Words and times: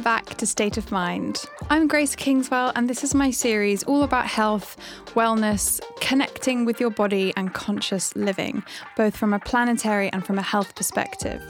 welcome 0.00 0.24
back 0.24 0.38
to 0.38 0.46
State 0.46 0.78
of 0.78 0.90
Mind. 0.90 1.44
I'm 1.68 1.86
Grace 1.86 2.16
Kingswell, 2.16 2.72
and 2.74 2.88
this 2.88 3.04
is 3.04 3.14
my 3.14 3.30
series 3.30 3.82
all 3.82 4.02
about 4.02 4.24
health, 4.24 4.78
wellness, 5.08 5.78
connecting 6.00 6.64
with 6.64 6.80
your 6.80 6.88
body, 6.88 7.34
and 7.36 7.52
conscious 7.52 8.16
living, 8.16 8.62
both 8.96 9.14
from 9.14 9.34
a 9.34 9.38
planetary 9.38 10.10
and 10.14 10.24
from 10.24 10.38
a 10.38 10.42
health 10.42 10.74
perspective. 10.74 11.42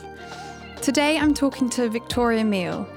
Today, 0.82 1.16
I'm 1.16 1.32
talking 1.32 1.70
to 1.70 1.88
Victoria 1.88 2.44
Meal. 2.44 2.88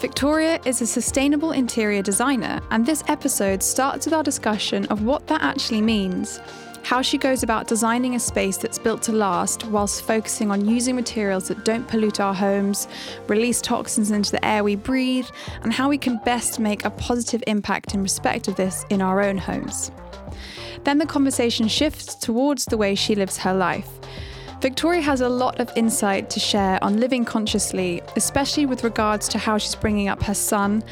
Victoria 0.00 0.60
is 0.64 0.82
a 0.82 0.86
sustainable 0.88 1.52
interior 1.52 2.02
designer, 2.02 2.60
and 2.72 2.84
this 2.84 3.04
episode 3.06 3.62
starts 3.62 4.06
with 4.06 4.12
our 4.12 4.24
discussion 4.24 4.86
of 4.86 5.02
what 5.02 5.28
that 5.28 5.40
actually 5.40 5.82
means 5.82 6.40
how 6.86 7.02
she 7.02 7.18
goes 7.18 7.42
about 7.42 7.66
designing 7.66 8.14
a 8.14 8.20
space 8.20 8.56
that's 8.56 8.78
built 8.78 9.02
to 9.02 9.10
last 9.10 9.66
whilst 9.66 10.06
focusing 10.06 10.52
on 10.52 10.68
using 10.68 10.94
materials 10.94 11.48
that 11.48 11.64
don't 11.64 11.88
pollute 11.88 12.20
our 12.20 12.32
homes, 12.32 12.86
release 13.26 13.60
toxins 13.60 14.12
into 14.12 14.30
the 14.30 14.44
air 14.46 14.62
we 14.62 14.76
breathe, 14.76 15.26
and 15.64 15.72
how 15.72 15.88
we 15.88 15.98
can 15.98 16.20
best 16.24 16.60
make 16.60 16.84
a 16.84 16.90
positive 16.90 17.42
impact 17.48 17.92
in 17.92 18.02
respect 18.04 18.46
of 18.46 18.54
this 18.54 18.86
in 18.88 19.02
our 19.02 19.20
own 19.20 19.36
homes. 19.36 19.90
Then 20.84 20.98
the 20.98 21.06
conversation 21.06 21.66
shifts 21.66 22.14
towards 22.14 22.66
the 22.66 22.76
way 22.76 22.94
she 22.94 23.16
lives 23.16 23.36
her 23.38 23.52
life. 23.52 23.90
Victoria 24.62 25.02
has 25.02 25.20
a 25.20 25.28
lot 25.28 25.60
of 25.60 25.70
insight 25.76 26.30
to 26.30 26.40
share 26.40 26.82
on 26.82 26.98
living 26.98 27.26
consciously, 27.26 28.00
especially 28.16 28.64
with 28.64 28.84
regards 28.84 29.28
to 29.28 29.36
how 29.36 29.58
she's 29.58 29.74
bringing 29.74 30.08
up 30.08 30.22
her 30.22 30.32
son. 30.34 30.82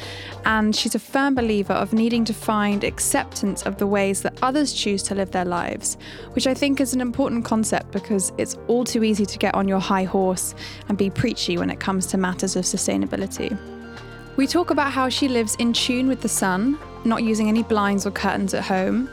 And 0.45 0.75
she's 0.75 0.93
a 0.93 0.99
firm 0.99 1.33
believer 1.33 1.73
of 1.73 1.91
needing 1.91 2.25
to 2.25 2.33
find 2.33 2.83
acceptance 2.83 3.63
of 3.63 3.77
the 3.77 3.87
ways 3.87 4.21
that 4.21 4.37
others 4.43 4.71
choose 4.71 5.01
to 5.03 5.15
live 5.15 5.31
their 5.31 5.45
lives, 5.45 5.97
which 6.33 6.45
I 6.45 6.53
think 6.53 6.79
is 6.79 6.93
an 6.93 7.01
important 7.01 7.43
concept 7.43 7.91
because 7.91 8.31
it's 8.37 8.55
all 8.67 8.83
too 8.83 9.03
easy 9.03 9.25
to 9.25 9.37
get 9.39 9.55
on 9.55 9.67
your 9.67 9.79
high 9.79 10.03
horse 10.03 10.53
and 10.87 10.95
be 10.95 11.09
preachy 11.09 11.57
when 11.57 11.71
it 11.71 11.79
comes 11.79 12.05
to 12.07 12.17
matters 12.19 12.55
of 12.55 12.65
sustainability. 12.65 13.57
We 14.37 14.45
talk 14.45 14.69
about 14.69 14.91
how 14.91 15.09
she 15.09 15.27
lives 15.27 15.55
in 15.55 15.73
tune 15.73 16.07
with 16.07 16.21
the 16.21 16.29
sun, 16.29 16.77
not 17.03 17.23
using 17.23 17.49
any 17.49 17.63
blinds 17.63 18.05
or 18.05 18.11
curtains 18.11 18.53
at 18.53 18.63
home, 18.63 19.09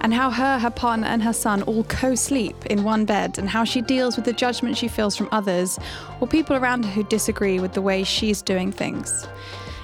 and 0.00 0.12
how 0.12 0.30
her, 0.30 0.58
her 0.58 0.70
partner, 0.70 1.06
and 1.06 1.22
her 1.22 1.32
son 1.32 1.62
all 1.62 1.84
co 1.84 2.14
sleep 2.14 2.66
in 2.66 2.84
one 2.84 3.04
bed, 3.04 3.38
and 3.38 3.48
how 3.48 3.64
she 3.64 3.80
deals 3.80 4.16
with 4.16 4.24
the 4.24 4.32
judgment 4.32 4.76
she 4.76 4.88
feels 4.88 5.16
from 5.16 5.28
others 5.32 5.78
or 6.20 6.26
people 6.26 6.56
around 6.56 6.84
her 6.84 6.90
who 6.90 7.04
disagree 7.04 7.58
with 7.60 7.72
the 7.72 7.82
way 7.82 8.04
she's 8.04 8.42
doing 8.42 8.72
things. 8.72 9.26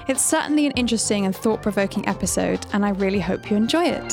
It's 0.07 0.23
certainly 0.23 0.65
an 0.65 0.73
interesting 0.73 1.25
and 1.25 1.35
thought 1.35 1.61
provoking 1.61 2.07
episode, 2.07 2.65
and 2.73 2.85
I 2.85 2.89
really 2.89 3.19
hope 3.19 3.49
you 3.49 3.55
enjoy 3.55 3.85
it. 3.85 4.11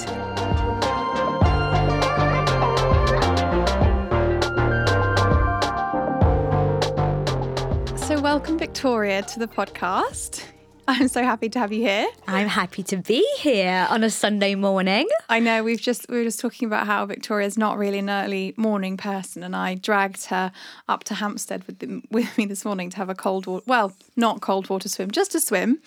So, 7.99 8.21
welcome, 8.21 8.59
Victoria, 8.59 9.23
to 9.23 9.39
the 9.39 9.49
podcast. 9.49 10.45
I'm 10.91 11.07
so 11.07 11.23
happy 11.23 11.49
to 11.51 11.59
have 11.61 11.73
you 11.73 11.83
here. 11.83 12.09
I'm 12.27 12.49
happy 12.49 12.83
to 12.83 12.97
be 12.97 13.25
here 13.39 13.87
on 13.91 14.03
a 14.03 14.11
Sunday 14.11 14.57
morning. 14.57 15.07
I 15.29 15.39
know 15.39 15.63
we've 15.63 15.81
just 15.81 16.09
we 16.09 16.17
were 16.17 16.25
just 16.25 16.41
talking 16.41 16.67
about 16.67 16.85
how 16.85 17.07
Victoria's 17.07 17.57
not 17.57 17.79
really 17.79 18.01
an 18.01 18.11
early 18.11 18.55
morning 18.57 18.97
person, 18.97 19.45
and 19.45 19.55
I 19.55 19.77
dragged 19.77 20.25
her 20.27 20.51
up 20.89 21.05
to 21.05 21.15
Hampstead 21.15 21.63
with 21.69 21.79
them, 21.79 22.03
with 22.11 22.37
me 22.37 22.45
this 22.45 22.65
morning 22.65 22.91
to 22.91 22.97
have 22.97 23.09
a 23.09 23.15
cold 23.15 23.47
water 23.47 23.63
well, 23.69 23.93
not 24.17 24.41
cold 24.41 24.69
water 24.69 24.89
swim, 24.89 25.13
just 25.13 25.33
a 25.37 25.41
swim, 25.41 25.79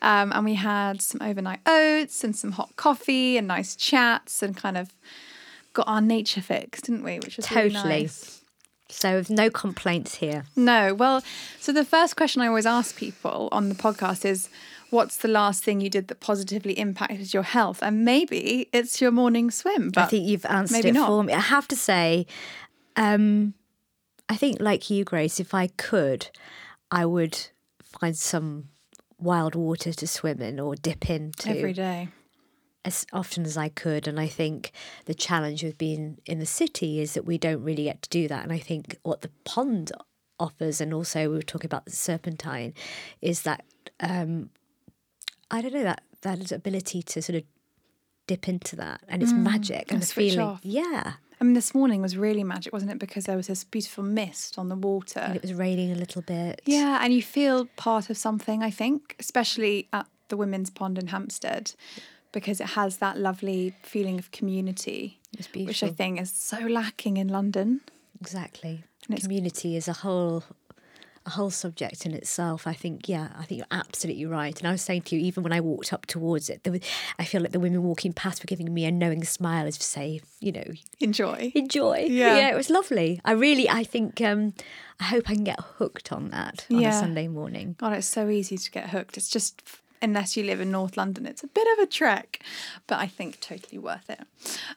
um, 0.00 0.32
and 0.32 0.46
we 0.46 0.54
had 0.54 1.02
some 1.02 1.20
overnight 1.20 1.60
oats 1.66 2.24
and 2.24 2.34
some 2.34 2.52
hot 2.52 2.74
coffee 2.76 3.36
and 3.36 3.46
nice 3.46 3.76
chats 3.76 4.42
and 4.42 4.56
kind 4.56 4.78
of 4.78 4.90
got 5.74 5.86
our 5.86 6.00
nature 6.00 6.40
fix, 6.40 6.80
didn't 6.80 7.02
we? 7.04 7.18
Which 7.18 7.36
was 7.36 7.44
totally. 7.44 7.74
Really 7.74 8.02
nice. 8.04 8.35
So, 8.88 9.22
no 9.28 9.50
complaints 9.50 10.16
here. 10.16 10.44
No. 10.54 10.94
Well, 10.94 11.22
so 11.58 11.72
the 11.72 11.84
first 11.84 12.16
question 12.16 12.42
I 12.42 12.46
always 12.46 12.66
ask 12.66 12.96
people 12.96 13.48
on 13.50 13.68
the 13.68 13.74
podcast 13.74 14.24
is 14.24 14.48
what's 14.90 15.16
the 15.16 15.28
last 15.28 15.64
thing 15.64 15.80
you 15.80 15.90
did 15.90 16.08
that 16.08 16.20
positively 16.20 16.78
impacted 16.78 17.34
your 17.34 17.42
health? 17.42 17.82
And 17.82 18.04
maybe 18.04 18.68
it's 18.72 19.00
your 19.00 19.10
morning 19.10 19.50
swim. 19.50 19.90
But 19.90 20.04
I 20.04 20.06
think 20.06 20.28
you've 20.28 20.46
answered 20.46 20.84
it 20.84 20.94
not. 20.94 21.08
for 21.08 21.24
me. 21.24 21.32
I 21.32 21.40
have 21.40 21.66
to 21.68 21.76
say, 21.76 22.26
um, 22.94 23.54
I 24.28 24.36
think, 24.36 24.60
like 24.60 24.88
you, 24.88 25.04
Grace, 25.04 25.40
if 25.40 25.52
I 25.52 25.66
could, 25.66 26.28
I 26.90 27.06
would 27.06 27.48
find 27.82 28.16
some 28.16 28.68
wild 29.18 29.54
water 29.54 29.92
to 29.92 30.06
swim 30.06 30.40
in 30.42 30.60
or 30.60 30.76
dip 30.76 31.08
into 31.10 31.48
every 31.48 31.72
day 31.72 32.08
as 32.86 33.04
often 33.12 33.44
as 33.44 33.56
I 33.56 33.68
could. 33.68 34.06
And 34.06 34.18
I 34.18 34.28
think 34.28 34.70
the 35.06 35.14
challenge 35.14 35.64
of 35.64 35.76
being 35.76 36.18
in 36.24 36.38
the 36.38 36.46
city 36.46 37.00
is 37.00 37.14
that 37.14 37.26
we 37.26 37.36
don't 37.36 37.62
really 37.62 37.84
get 37.84 38.00
to 38.02 38.08
do 38.08 38.28
that. 38.28 38.44
And 38.44 38.52
I 38.52 38.58
think 38.58 38.98
what 39.02 39.22
the 39.22 39.30
pond 39.44 39.90
offers, 40.38 40.80
and 40.80 40.94
also 40.94 41.28
we 41.28 41.36
were 41.36 41.42
talking 41.42 41.66
about 41.66 41.84
the 41.84 41.90
serpentine, 41.90 42.72
is 43.20 43.42
that 43.42 43.64
um, 44.00 44.50
I 45.50 45.60
don't 45.60 45.74
know 45.74 45.82
that 45.82 46.02
that 46.22 46.52
ability 46.52 47.02
to 47.02 47.20
sort 47.20 47.36
of 47.36 47.42
dip 48.26 48.48
into 48.48 48.76
that, 48.76 49.00
and 49.08 49.22
it's 49.22 49.32
mm, 49.32 49.42
magic 49.42 49.90
and 49.90 50.00
the 50.00 50.06
feeling. 50.06 50.40
Off. 50.40 50.60
Yeah. 50.62 51.14
I 51.38 51.44
mean, 51.44 51.52
this 51.52 51.74
morning 51.74 52.00
was 52.00 52.16
really 52.16 52.44
magic, 52.44 52.72
wasn't 52.72 52.92
it? 52.92 52.98
Because 52.98 53.24
there 53.26 53.36
was 53.36 53.48
this 53.48 53.62
beautiful 53.62 54.02
mist 54.02 54.58
on 54.58 54.70
the 54.70 54.74
water. 54.74 55.20
And 55.20 55.36
it 55.36 55.42
was 55.42 55.52
raining 55.52 55.92
a 55.92 55.94
little 55.94 56.22
bit. 56.22 56.62
Yeah, 56.64 57.00
and 57.02 57.12
you 57.12 57.22
feel 57.22 57.66
part 57.76 58.08
of 58.08 58.16
something, 58.16 58.62
I 58.62 58.70
think, 58.70 59.16
especially 59.20 59.86
at 59.92 60.06
the 60.28 60.36
Women's 60.38 60.70
Pond 60.70 60.98
in 60.98 61.08
Hampstead 61.08 61.74
because 62.36 62.60
it 62.60 62.66
has 62.66 62.98
that 62.98 63.16
lovely 63.16 63.72
feeling 63.82 64.18
of 64.18 64.30
community, 64.30 65.18
which 65.54 65.82
I 65.82 65.88
think 65.88 66.20
is 66.20 66.30
so 66.30 66.58
lacking 66.58 67.16
in 67.16 67.28
London. 67.28 67.80
Exactly. 68.20 68.84
Community 69.22 69.74
is 69.74 69.88
a 69.88 69.94
whole 69.94 70.44
a 71.24 71.30
whole 71.30 71.50
subject 71.50 72.04
in 72.04 72.12
itself. 72.12 72.66
I 72.66 72.74
think, 72.74 73.08
yeah, 73.08 73.28
I 73.38 73.46
think 73.46 73.58
you're 73.60 73.78
absolutely 73.78 74.26
right. 74.26 74.56
And 74.58 74.68
I 74.68 74.72
was 74.72 74.82
saying 74.82 75.02
to 75.02 75.16
you, 75.16 75.22
even 75.22 75.44
when 75.44 75.52
I 75.54 75.62
walked 75.62 75.94
up 75.94 76.04
towards 76.04 76.50
it, 76.50 76.60
was, 76.68 76.80
I 77.18 77.24
feel 77.24 77.40
like 77.40 77.52
the 77.52 77.58
women 77.58 77.82
walking 77.82 78.12
past 78.12 78.42
were 78.42 78.46
giving 78.46 78.72
me 78.72 78.84
a 78.84 78.92
knowing 78.92 79.24
smile 79.24 79.66
as 79.66 79.78
to 79.78 79.84
say, 79.84 80.20
you 80.38 80.52
know, 80.52 80.70
enjoy, 81.00 81.52
enjoy. 81.54 82.06
Yeah, 82.10 82.36
yeah 82.36 82.52
it 82.52 82.54
was 82.54 82.68
lovely. 82.68 83.18
I 83.24 83.32
really, 83.32 83.66
I 83.66 83.82
think, 83.82 84.20
um, 84.20 84.52
I 85.00 85.04
hope 85.04 85.30
I 85.30 85.34
can 85.34 85.44
get 85.44 85.58
hooked 85.58 86.12
on 86.12 86.28
that 86.28 86.66
on 86.70 86.80
yeah. 86.80 86.90
a 86.90 87.00
Sunday 87.00 87.28
morning. 87.28 87.76
God, 87.78 87.94
it's 87.94 88.06
so 88.06 88.28
easy 88.28 88.58
to 88.58 88.70
get 88.70 88.90
hooked. 88.90 89.16
It's 89.16 89.30
just 89.30 89.62
unless 90.02 90.36
you 90.36 90.44
live 90.44 90.60
in 90.60 90.70
North 90.70 90.96
London. 90.96 91.26
It's 91.26 91.42
a 91.42 91.48
bit 91.48 91.66
of 91.76 91.82
a 91.82 91.86
trek, 91.86 92.40
but 92.86 92.98
I 92.98 93.06
think 93.06 93.40
totally 93.40 93.78
worth 93.78 94.08
it. 94.10 94.20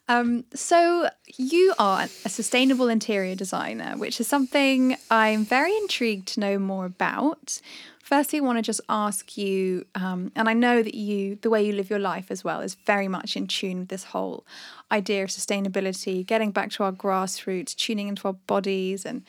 Um, 0.08 0.46
so, 0.54 1.10
you 1.38 1.74
are 1.78 2.04
a 2.04 2.30
sustainable 2.30 2.88
interior 2.88 3.36
designer, 3.36 3.96
which 3.98 4.20
is 4.20 4.28
something 4.28 4.98
I'm 5.10 5.46
very 5.46 5.76
intrigued 5.78 6.28
to 6.30 6.40
know 6.40 6.60
more 6.60 6.86
about. 6.86 7.62
Firstly, 8.10 8.40
I 8.40 8.42
want 8.42 8.58
to 8.58 8.64
just 8.64 8.82
ask 8.90 9.38
you, 9.38 9.86
um, 9.94 10.32
and 10.36 10.50
I 10.50 10.54
know 10.54 10.82
that 10.82 10.96
you, 10.96 11.38
the 11.44 11.50
way 11.52 11.64
you 11.64 11.74
live 11.74 11.92
your 11.92 12.00
life 12.00 12.32
as 12.32 12.44
well, 12.44 12.60
is 12.62 12.74
very 12.74 13.08
much 13.08 13.38
in 13.38 13.46
tune 13.46 13.82
with 13.82 13.90
this 13.90 14.06
whole 14.06 14.48
idea 14.92 15.24
of 15.24 15.30
sustainability, 15.30 16.26
getting 16.26 16.50
back 16.50 16.72
to 16.72 16.84
our 16.84 16.92
grassroots, 16.92 17.76
tuning 17.76 18.08
into 18.08 18.28
our 18.28 18.34
bodies, 18.34 19.06
and 19.06 19.22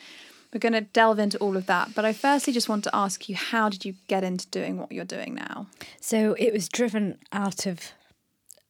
we're 0.53 0.59
going 0.59 0.73
to 0.73 0.81
delve 0.81 1.19
into 1.19 1.37
all 1.37 1.55
of 1.55 1.65
that. 1.67 1.93
But 1.95 2.05
I 2.05 2.13
firstly 2.13 2.53
just 2.53 2.67
want 2.67 2.83
to 2.83 2.95
ask 2.95 3.29
you 3.29 3.35
how 3.35 3.69
did 3.69 3.85
you 3.85 3.95
get 4.07 4.23
into 4.23 4.47
doing 4.47 4.77
what 4.77 4.91
you're 4.91 5.05
doing 5.05 5.35
now? 5.35 5.67
So 5.99 6.35
it 6.37 6.51
was 6.51 6.67
driven 6.67 7.19
out 7.31 7.65
of 7.65 7.91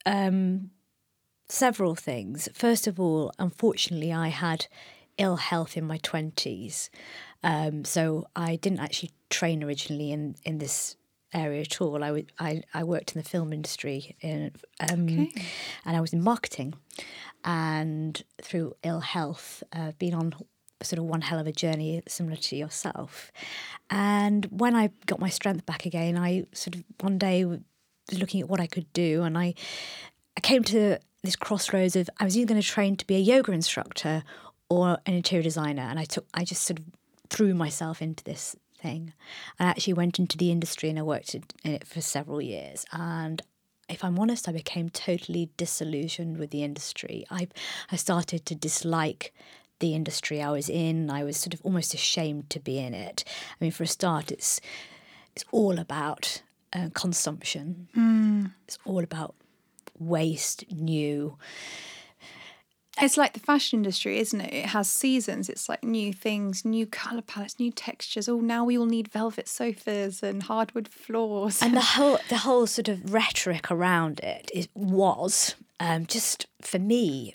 um, 0.05 0.71
several 1.47 1.95
things. 1.95 2.47
First 2.53 2.87
of 2.87 2.99
all, 2.99 3.31
unfortunately, 3.39 4.13
I 4.13 4.29
had 4.29 4.67
ill 5.17 5.37
health 5.37 5.75
in 5.77 5.85
my 5.85 5.97
20s. 5.99 6.89
Um, 7.43 7.83
so 7.85 8.27
I 8.35 8.55
didn't 8.55 8.79
actually 8.79 9.11
train 9.29 9.63
originally 9.63 10.11
in, 10.11 10.35
in 10.43 10.59
this 10.59 10.95
area 11.33 11.61
at 11.61 11.81
all. 11.81 12.03
I, 12.03 12.07
w- 12.07 12.25
I, 12.39 12.61
I 12.73 12.83
worked 12.83 13.15
in 13.15 13.21
the 13.21 13.27
film 13.27 13.53
industry 13.53 14.15
in, 14.21 14.51
um, 14.79 15.05
okay. 15.05 15.31
and 15.85 15.97
I 15.97 16.01
was 16.01 16.13
in 16.13 16.21
marketing. 16.21 16.73
And 17.43 18.21
through 18.41 18.75
ill 18.83 18.99
health, 18.99 19.63
uh, 19.73 19.93
been 19.97 20.13
on 20.13 20.35
sort 20.83 20.99
of 20.99 21.05
one 21.05 21.21
hell 21.21 21.39
of 21.39 21.47
a 21.47 21.51
journey 21.51 22.01
similar 22.07 22.35
to 22.35 22.55
yourself. 22.55 23.31
And 23.89 24.45
when 24.45 24.75
I 24.75 24.89
got 25.05 25.19
my 25.19 25.29
strength 25.29 25.65
back 25.65 25.85
again, 25.85 26.17
I 26.17 26.45
sort 26.53 26.75
of 26.75 26.83
one 26.99 27.17
day 27.17 27.45
was 27.45 27.59
looking 28.19 28.41
at 28.41 28.49
what 28.49 28.59
I 28.59 28.67
could 28.67 28.91
do, 28.93 29.23
and 29.23 29.37
I 29.37 29.53
I 30.37 30.41
came 30.41 30.63
to 30.65 30.97
this 31.23 31.35
crossroads 31.35 31.95
of 31.95 32.09
I 32.19 32.25
was 32.25 32.37
either 32.37 32.47
going 32.47 32.61
to 32.61 32.67
train 32.67 32.95
to 32.97 33.07
be 33.07 33.15
a 33.15 33.19
yoga 33.19 33.51
instructor 33.51 34.23
or 34.69 34.99
an 35.05 35.13
interior 35.13 35.43
designer, 35.43 35.83
and 35.83 35.99
I 35.99 36.05
took 36.05 36.25
I 36.33 36.43
just 36.43 36.63
sort 36.63 36.79
of 36.79 36.85
threw 37.29 37.53
myself 37.53 38.01
into 38.01 38.23
this 38.23 38.55
thing. 38.77 39.13
I 39.59 39.65
actually 39.65 39.93
went 39.93 40.19
into 40.19 40.37
the 40.37 40.51
industry 40.51 40.89
and 40.89 40.97
I 40.97 41.03
worked 41.03 41.35
in 41.35 41.43
it 41.63 41.85
for 41.85 42.01
several 42.01 42.41
years, 42.41 42.85
and 42.91 43.41
if 43.89 44.03
I'm 44.05 44.17
honest, 44.17 44.47
I 44.47 44.53
became 44.53 44.89
totally 44.89 45.49
disillusioned 45.57 46.37
with 46.37 46.51
the 46.51 46.63
industry. 46.63 47.25
I 47.29 47.47
I 47.91 47.97
started 47.97 48.45
to 48.45 48.55
dislike 48.55 49.33
the 49.81 49.93
industry 49.93 50.41
I 50.41 50.51
was 50.51 50.69
in. 50.69 51.09
I 51.09 51.25
was 51.25 51.35
sort 51.35 51.53
of 51.53 51.61
almost 51.63 51.93
ashamed 51.93 52.49
to 52.51 52.59
be 52.59 52.79
in 52.79 52.93
it. 52.93 53.25
I 53.27 53.55
mean, 53.59 53.71
for 53.71 53.83
a 53.83 53.87
start, 53.87 54.31
it's 54.31 54.61
it's 55.35 55.43
all 55.51 55.77
about 55.77 56.41
uh, 56.73 56.89
consumption. 56.93 57.89
Mm. 57.95 58.51
It's 58.65 58.77
all 58.85 59.03
about 59.03 59.35
waste, 59.99 60.71
new. 60.71 61.37
It's 63.01 63.17
like 63.17 63.33
the 63.33 63.39
fashion 63.39 63.79
industry, 63.79 64.19
isn't 64.19 64.41
it? 64.41 64.53
It 64.53 64.65
has 64.67 64.89
seasons. 64.89 65.49
It's 65.49 65.69
like 65.69 65.83
new 65.83 66.11
things, 66.11 66.65
new 66.65 66.85
color 66.85 67.21
palettes, 67.21 67.57
new 67.57 67.71
textures. 67.71 68.27
Oh, 68.27 68.41
now 68.41 68.65
we 68.65 68.77
all 68.77 68.85
need 68.85 69.07
velvet 69.07 69.47
sofas 69.47 70.21
and 70.21 70.43
hardwood 70.43 70.89
floors. 70.89 71.61
and 71.61 71.75
the 71.75 71.81
whole 71.95 72.19
the 72.29 72.39
whole 72.39 72.67
sort 72.67 72.89
of 72.89 73.13
rhetoric 73.13 73.71
around 73.71 74.19
it 74.19 74.51
is, 74.53 74.67
was 74.75 75.55
um, 75.79 76.05
just 76.05 76.47
for 76.61 76.79
me 76.79 77.33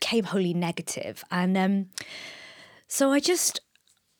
became 0.00 0.24
wholly 0.24 0.54
negative. 0.54 1.16
and 1.30 1.56
um, 1.64 1.74
so 2.88 3.10
I 3.16 3.20
just 3.20 3.60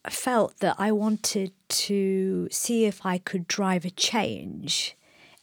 felt 0.08 0.58
that 0.60 0.76
I 0.78 0.90
wanted 0.92 1.52
to 1.68 2.48
see 2.50 2.84
if 2.84 3.04
I 3.04 3.18
could 3.18 3.46
drive 3.46 3.84
a 3.84 3.90
change. 3.90 4.96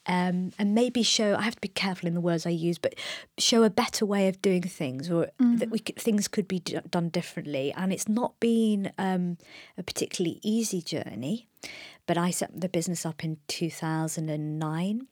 Um, 0.06 0.52
and 0.60 0.76
maybe 0.76 1.02
show 1.02 1.30
I 1.36 1.44
have 1.44 1.56
to 1.56 1.62
be 1.62 1.70
careful 1.70 2.08
in 2.08 2.14
the 2.14 2.26
words 2.30 2.46
I 2.46 2.50
use, 2.50 2.78
but 2.78 2.94
show 3.38 3.64
a 3.64 3.70
better 3.70 4.06
way 4.06 4.28
of 4.28 4.42
doing 4.42 4.64
things, 4.64 5.10
or 5.10 5.30
that 5.40 5.70
we 5.70 5.80
could, 5.80 5.96
things 5.96 6.28
could 6.28 6.46
be 6.46 6.60
d- 6.60 6.78
done 6.90 7.08
differently. 7.08 7.72
And 7.72 7.94
it's 7.94 8.10
not 8.10 8.38
been 8.42 8.92
um, 8.98 9.38
a 9.78 9.84
particularly 9.84 10.40
easy 10.44 10.82
journey, 10.82 11.48
but 12.06 12.18
I 12.18 12.32
set 12.32 12.52
the 12.60 12.68
business 12.68 13.06
up 13.06 13.24
in 13.24 13.38
two 13.48 13.70
thousand 13.70 14.30
and 14.30 14.60
nine, 14.60 15.08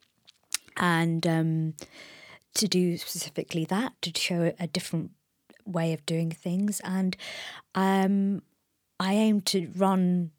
and 0.75 1.25
um, 1.25 1.73
to 2.55 2.67
do 2.67 2.97
specifically 2.97 3.65
that 3.65 3.93
to 4.01 4.11
show 4.15 4.53
a 4.59 4.67
different 4.67 5.11
way 5.65 5.93
of 5.93 6.05
doing 6.05 6.31
things, 6.31 6.81
and 6.83 7.15
um, 7.75 8.41
I 8.99 9.13
aim 9.13 9.41
to 9.41 9.71
run 9.75 10.31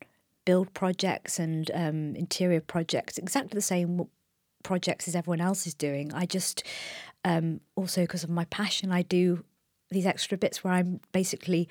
build 0.44 0.75
projects 0.75 1.38
and 1.38 1.70
um, 1.73 2.17
interior 2.17 2.61
projects 2.61 3.17
exactly 3.17 3.56
the 3.56 3.62
same 3.62 4.09
projects 4.64 5.06
as 5.06 5.14
everyone 5.14 5.41
else 5.41 5.67
is 5.67 5.75
doing. 5.75 6.12
I 6.12 6.26
just 6.26 6.64
um, 7.25 7.61
also 7.76 8.03
because 8.03 8.25
of 8.25 8.31
my 8.31 8.44
passion, 8.47 8.91
I 8.93 9.03
do 9.03 9.44
these 9.91 10.06
extra 10.06 10.38
bits 10.38 10.64
where 10.64 10.73
I'm 10.73 11.00
basically 11.12 11.69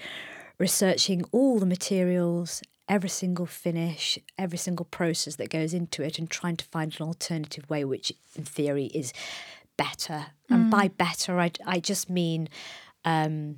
researching 0.57 1.23
all 1.31 1.59
the 1.59 1.65
materials, 1.65 2.61
every 2.87 3.09
single 3.09 3.45
finish, 3.45 4.19
every 4.37 4.57
single 4.57 4.85
process 4.85 5.35
that 5.37 5.49
goes 5.49 5.73
into 5.73 6.03
it, 6.03 6.19
and 6.19 6.29
trying 6.29 6.57
to 6.57 6.65
find 6.65 6.95
an 6.99 7.05
alternative 7.05 7.69
way, 7.69 7.83
which 7.83 8.13
in 8.35 8.45
theory 8.45 8.85
is 8.85 9.11
better. 9.81 10.27
And 10.49 10.69
by 10.69 10.89
better, 10.89 11.39
I, 11.39 11.51
I 11.65 11.79
just 11.79 12.09
mean 12.09 12.49
um, 13.05 13.57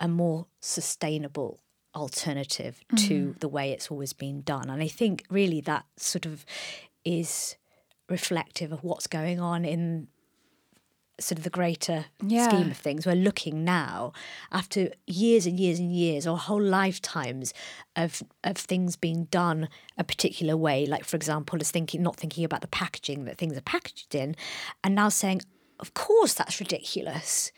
a 0.00 0.08
more 0.08 0.46
sustainable 0.60 1.60
alternative 1.94 2.82
to 2.96 3.36
the 3.38 3.48
way 3.48 3.70
it's 3.70 3.90
always 3.90 4.12
been 4.12 4.42
done. 4.42 4.70
And 4.70 4.82
I 4.82 4.88
think 4.88 5.24
really 5.30 5.60
that 5.62 5.84
sort 5.96 6.26
of 6.26 6.44
is 7.04 7.56
reflective 8.08 8.72
of 8.72 8.82
what's 8.82 9.06
going 9.06 9.40
on 9.40 9.64
in 9.64 10.08
sort 11.20 11.38
of 11.38 11.44
the 11.44 11.50
greater 11.50 12.06
Yeah. 12.22 12.48
scheme 12.48 12.70
of 12.70 12.76
things. 12.76 13.06
We're 13.06 13.14
looking 13.14 13.64
now 13.64 14.12
after 14.50 14.90
years 15.06 15.46
and 15.46 15.60
years 15.60 15.78
and 15.78 15.94
years 15.94 16.26
or 16.26 16.36
whole 16.36 16.60
lifetimes 16.62 17.54
of 17.94 18.22
of 18.42 18.56
things 18.56 18.96
being 18.96 19.24
done 19.26 19.68
a 19.96 20.02
particular 20.04 20.56
way. 20.56 20.86
Like 20.86 21.04
for 21.04 21.16
example, 21.16 21.60
is 21.60 21.70
thinking 21.70 22.02
not 22.02 22.16
thinking 22.16 22.44
about 22.44 22.62
the 22.62 22.66
packaging 22.68 23.24
that 23.26 23.38
things 23.38 23.56
are 23.56 23.60
packaged 23.62 24.14
in, 24.14 24.34
and 24.82 24.94
now 24.94 25.08
saying, 25.08 25.42
of 25.80 25.94
course 25.94 26.34
that's 26.34 26.58
ridiculous. 26.60 27.52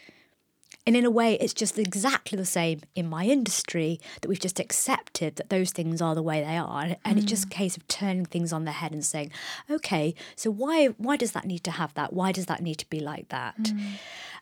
And 0.86 0.96
in 0.96 1.04
a 1.04 1.10
way, 1.10 1.34
it's 1.34 1.52
just 1.52 1.78
exactly 1.78 2.36
the 2.36 2.44
same 2.44 2.80
in 2.94 3.08
my 3.08 3.24
industry 3.24 3.98
that 4.20 4.28
we've 4.28 4.38
just 4.38 4.60
accepted 4.60 5.34
that 5.34 5.50
those 5.50 5.72
things 5.72 6.00
are 6.00 6.14
the 6.14 6.22
way 6.22 6.40
they 6.40 6.56
are, 6.56 6.96
and 7.04 7.18
it's 7.18 7.26
just 7.26 7.46
a 7.46 7.48
case 7.48 7.76
of 7.76 7.86
turning 7.88 8.24
things 8.24 8.52
on 8.52 8.64
their 8.64 8.74
head 8.74 8.92
and 8.92 9.04
saying, 9.04 9.32
"Okay, 9.68 10.14
so 10.36 10.50
why 10.50 10.86
why 10.96 11.16
does 11.16 11.32
that 11.32 11.44
need 11.44 11.64
to 11.64 11.72
have 11.72 11.92
that? 11.94 12.12
Why 12.12 12.30
does 12.30 12.46
that 12.46 12.62
need 12.62 12.76
to 12.78 12.88
be 12.88 13.00
like 13.00 13.28
that?" 13.30 13.72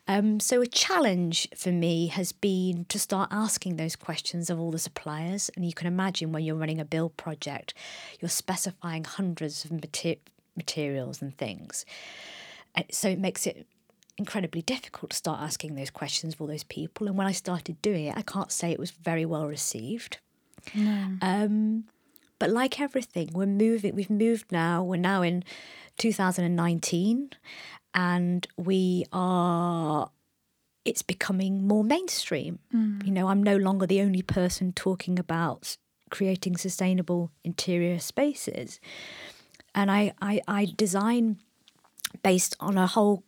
Um, 0.07 0.39
so 0.39 0.61
a 0.61 0.67
challenge 0.67 1.47
for 1.57 1.71
me 1.71 2.07
has 2.07 2.31
been 2.31 2.85
to 2.89 2.99
start 2.99 3.29
asking 3.31 3.77
those 3.77 3.95
questions 3.95 4.51
of 4.51 4.59
all 4.59 4.69
the 4.69 4.77
suppliers, 4.77 5.49
and 5.55 5.65
you 5.65 5.73
can 5.73 5.87
imagine 5.87 6.31
when 6.31 6.43
you're 6.43 6.55
running 6.55 6.79
a 6.79 6.85
build 6.85 7.17
project, 7.17 7.73
you're 8.19 8.29
specifying 8.29 9.03
hundreds 9.03 9.65
of 9.65 9.71
mater- 9.71 10.21
materials 10.55 11.23
and 11.23 11.35
things. 11.35 11.85
So 12.91 13.09
it 13.09 13.17
makes 13.19 13.47
it 13.47 13.65
incredibly 14.17 14.61
difficult 14.61 15.11
to 15.11 15.17
start 15.17 15.41
asking 15.41 15.75
those 15.75 15.89
questions 15.89 16.33
of 16.33 16.41
all 16.41 16.47
those 16.47 16.63
people. 16.63 17.07
And 17.07 17.17
when 17.17 17.27
I 17.27 17.31
started 17.31 17.81
doing 17.81 18.05
it, 18.05 18.17
I 18.17 18.21
can't 18.21 18.51
say 18.51 18.71
it 18.71 18.79
was 18.79 18.91
very 18.91 19.25
well 19.25 19.45
received. 19.47 20.19
Um, 21.21 21.85
but 22.39 22.49
like 22.49 22.79
everything, 22.79 23.29
we're 23.33 23.45
moving. 23.45 23.95
We've 23.95 24.09
moved 24.09 24.51
now. 24.51 24.83
We're 24.83 24.97
now 24.97 25.21
in 25.21 25.43
2019, 25.97 27.29
and 27.93 28.47
we 28.57 29.05
are. 29.11 30.09
It's 30.83 31.01
becoming 31.01 31.67
more 31.67 31.83
mainstream. 31.83 32.59
You 33.05 33.11
know, 33.11 33.27
I'm 33.27 33.41
no 33.41 33.57
longer 33.57 33.87
the 33.87 34.01
only 34.01 34.21
person 34.21 34.71
talking 34.73 35.17
about 35.17 35.77
creating 36.11 36.57
sustainable 36.57 37.31
interior 37.43 37.99
spaces, 37.99 38.79
and 39.73 39.89
I 39.89 40.13
I, 40.21 40.41
I 40.47 40.67
design 40.75 41.37
based 42.21 42.55
on 42.59 42.77
a 42.77 42.87
whole 42.87 43.23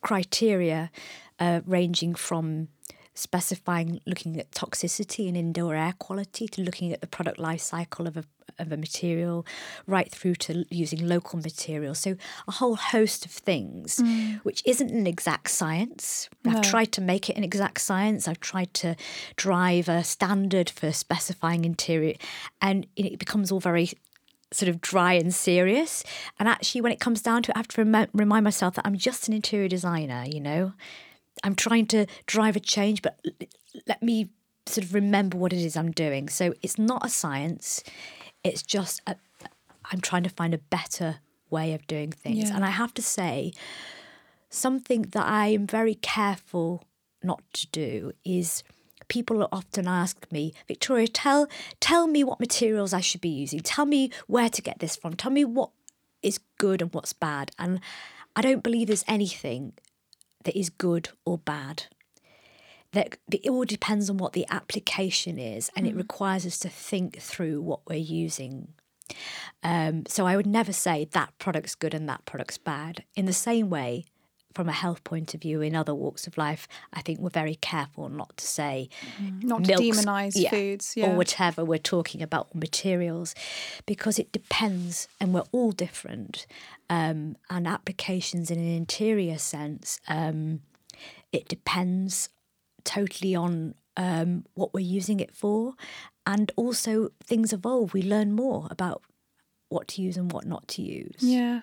criteria 0.00 0.90
uh, 1.38 1.60
ranging 1.66 2.14
from 2.14 2.68
specifying 3.14 4.00
looking 4.06 4.38
at 4.38 4.50
toxicity 4.52 5.26
and 5.26 5.36
indoor 5.36 5.74
air 5.74 5.92
quality 5.98 6.46
to 6.46 6.62
looking 6.62 6.92
at 6.92 7.00
the 7.00 7.06
product 7.06 7.38
life 7.38 7.60
cycle 7.60 8.06
of 8.06 8.16
a, 8.16 8.22
of 8.60 8.70
a 8.70 8.76
material 8.76 9.44
right 9.88 10.08
through 10.12 10.36
to 10.36 10.64
using 10.70 11.04
local 11.04 11.36
materials 11.40 11.98
so 11.98 12.14
a 12.46 12.52
whole 12.52 12.76
host 12.76 13.24
of 13.24 13.32
things 13.32 14.00
which 14.44 14.62
isn't 14.64 14.90
an 14.90 15.06
exact 15.06 15.50
science. 15.50 16.28
I've 16.46 16.62
tried 16.62 16.92
to 16.92 17.00
make 17.00 17.28
it 17.28 17.36
an 17.36 17.42
exact 17.42 17.80
science. 17.80 18.28
I've 18.28 18.40
tried 18.40 18.72
to 18.74 18.94
drive 19.34 19.88
a 19.88 20.04
standard 20.04 20.70
for 20.70 20.92
specifying 20.92 21.64
interior 21.64 22.14
and 22.62 22.86
it 22.94 23.18
becomes 23.18 23.50
all 23.50 23.60
very 23.60 23.90
sort 24.50 24.68
of 24.68 24.80
dry 24.80 25.12
and 25.14 25.34
serious. 25.34 26.04
And 26.38 26.48
actually, 26.48 26.80
when 26.80 26.92
it 26.92 27.00
comes 27.00 27.22
down 27.22 27.42
to 27.44 27.50
it, 27.50 27.56
I 27.56 27.58
have 27.58 27.68
to 27.68 27.84
rem- 27.84 28.08
remind 28.12 28.44
myself 28.44 28.74
that 28.74 28.86
I'm 28.86 28.96
just 28.96 29.28
an 29.28 29.34
interior 29.34 29.68
designer, 29.68 30.24
you 30.26 30.40
know? 30.40 30.72
I'm 31.44 31.54
trying 31.54 31.86
to 31.88 32.06
drive 32.26 32.56
a 32.56 32.60
change, 32.60 33.02
but 33.02 33.18
l- 33.24 33.46
let 33.86 34.02
me 34.02 34.30
sort 34.66 34.84
of 34.84 34.94
remember 34.94 35.38
what 35.38 35.52
it 35.52 35.60
is 35.60 35.76
I'm 35.76 35.92
doing. 35.92 36.28
So 36.28 36.54
it's 36.62 36.78
not 36.78 37.04
a 37.04 37.08
science, 37.08 37.82
it's 38.42 38.62
just 38.62 39.02
a, 39.06 39.16
I'm 39.92 40.00
trying 40.00 40.24
to 40.24 40.30
find 40.30 40.54
a 40.54 40.58
better 40.58 41.16
way 41.50 41.74
of 41.74 41.86
doing 41.86 42.12
things. 42.12 42.50
Yeah. 42.50 42.56
And 42.56 42.64
I 42.64 42.70
have 42.70 42.94
to 42.94 43.02
say, 43.02 43.52
something 44.50 45.02
that 45.02 45.26
I 45.26 45.48
am 45.48 45.66
very 45.66 45.94
careful 45.94 46.84
not 47.22 47.42
to 47.52 47.66
do 47.68 48.12
is 48.24 48.62
people 49.08 49.48
often 49.50 49.88
ask 49.88 50.30
me, 50.30 50.52
Victoria, 50.66 51.08
tell 51.08 51.48
tell 51.80 52.06
me 52.06 52.22
what 52.24 52.40
materials 52.40 52.92
I 52.92 53.00
should 53.00 53.20
be 53.20 53.28
using. 53.28 53.60
Tell 53.60 53.86
me 53.86 54.10
where 54.26 54.48
to 54.48 54.62
get 54.62 54.78
this 54.78 54.96
from. 54.96 55.14
Tell 55.14 55.32
me 55.32 55.44
what 55.44 55.70
is 56.22 56.40
good 56.58 56.82
and 56.82 56.92
what's 56.92 57.12
bad. 57.12 57.50
And 57.58 57.80
I 58.36 58.42
don't 58.42 58.62
believe 58.62 58.86
there's 58.88 59.04
anything 59.08 59.72
that 60.44 60.58
is 60.58 60.70
good 60.70 61.10
or 61.24 61.38
bad. 61.38 61.84
That 62.92 63.18
it 63.30 63.48
all 63.48 63.64
depends 63.64 64.08
on 64.08 64.16
what 64.16 64.32
the 64.32 64.46
application 64.50 65.38
is, 65.38 65.70
and 65.76 65.86
it 65.86 65.94
requires 65.94 66.46
us 66.46 66.58
to 66.60 66.70
think 66.70 67.18
through 67.18 67.60
what 67.60 67.80
we're 67.86 67.96
using. 67.96 68.68
Um, 69.62 70.04
so 70.06 70.26
I 70.26 70.36
would 70.36 70.46
never 70.46 70.72
say 70.72 71.06
that 71.12 71.36
product's 71.38 71.74
good 71.74 71.92
and 71.92 72.08
that 72.08 72.24
product's 72.24 72.56
bad. 72.56 73.04
In 73.14 73.26
the 73.26 73.32
same 73.34 73.68
way, 73.68 74.06
from 74.58 74.68
a 74.68 74.72
health 74.72 75.04
point 75.04 75.34
of 75.34 75.40
view, 75.40 75.60
in 75.60 75.76
other 75.76 75.94
walks 75.94 76.26
of 76.26 76.36
life, 76.36 76.66
I 76.92 77.00
think 77.00 77.20
we're 77.20 77.30
very 77.30 77.54
careful 77.54 78.08
not 78.08 78.36
to 78.38 78.44
say 78.44 78.88
Not 79.40 79.62
to 79.62 79.74
demonize 79.74 80.32
yeah, 80.34 80.50
foods. 80.50 80.94
Yeah. 80.96 81.12
or 81.12 81.16
whatever 81.16 81.64
we're 81.64 81.78
talking 81.78 82.22
about 82.22 82.52
materials 82.56 83.36
because 83.86 84.18
it 84.18 84.32
depends 84.32 85.06
and 85.20 85.32
we're 85.32 85.44
all 85.52 85.70
different 85.70 86.44
um, 86.90 87.36
and 87.48 87.68
applications 87.68 88.50
in 88.50 88.58
an 88.58 88.66
interior 88.66 89.38
sense 89.38 90.00
um, 90.08 90.62
it 91.30 91.46
depends 91.46 92.28
totally 92.82 93.36
on 93.36 93.76
um, 93.96 94.44
what 94.54 94.74
we're 94.74 94.80
using 94.80 95.20
it 95.20 95.32
for 95.32 95.74
and 96.26 96.50
also 96.56 97.10
things 97.22 97.52
evolve 97.52 97.94
we 97.94 98.02
learn 98.02 98.32
more 98.32 98.66
about 98.72 99.02
what 99.68 99.86
to 99.86 100.02
use 100.02 100.16
and 100.16 100.32
what 100.32 100.44
not 100.46 100.66
to 100.66 100.82
use 100.82 101.20
Yeah. 101.20 101.60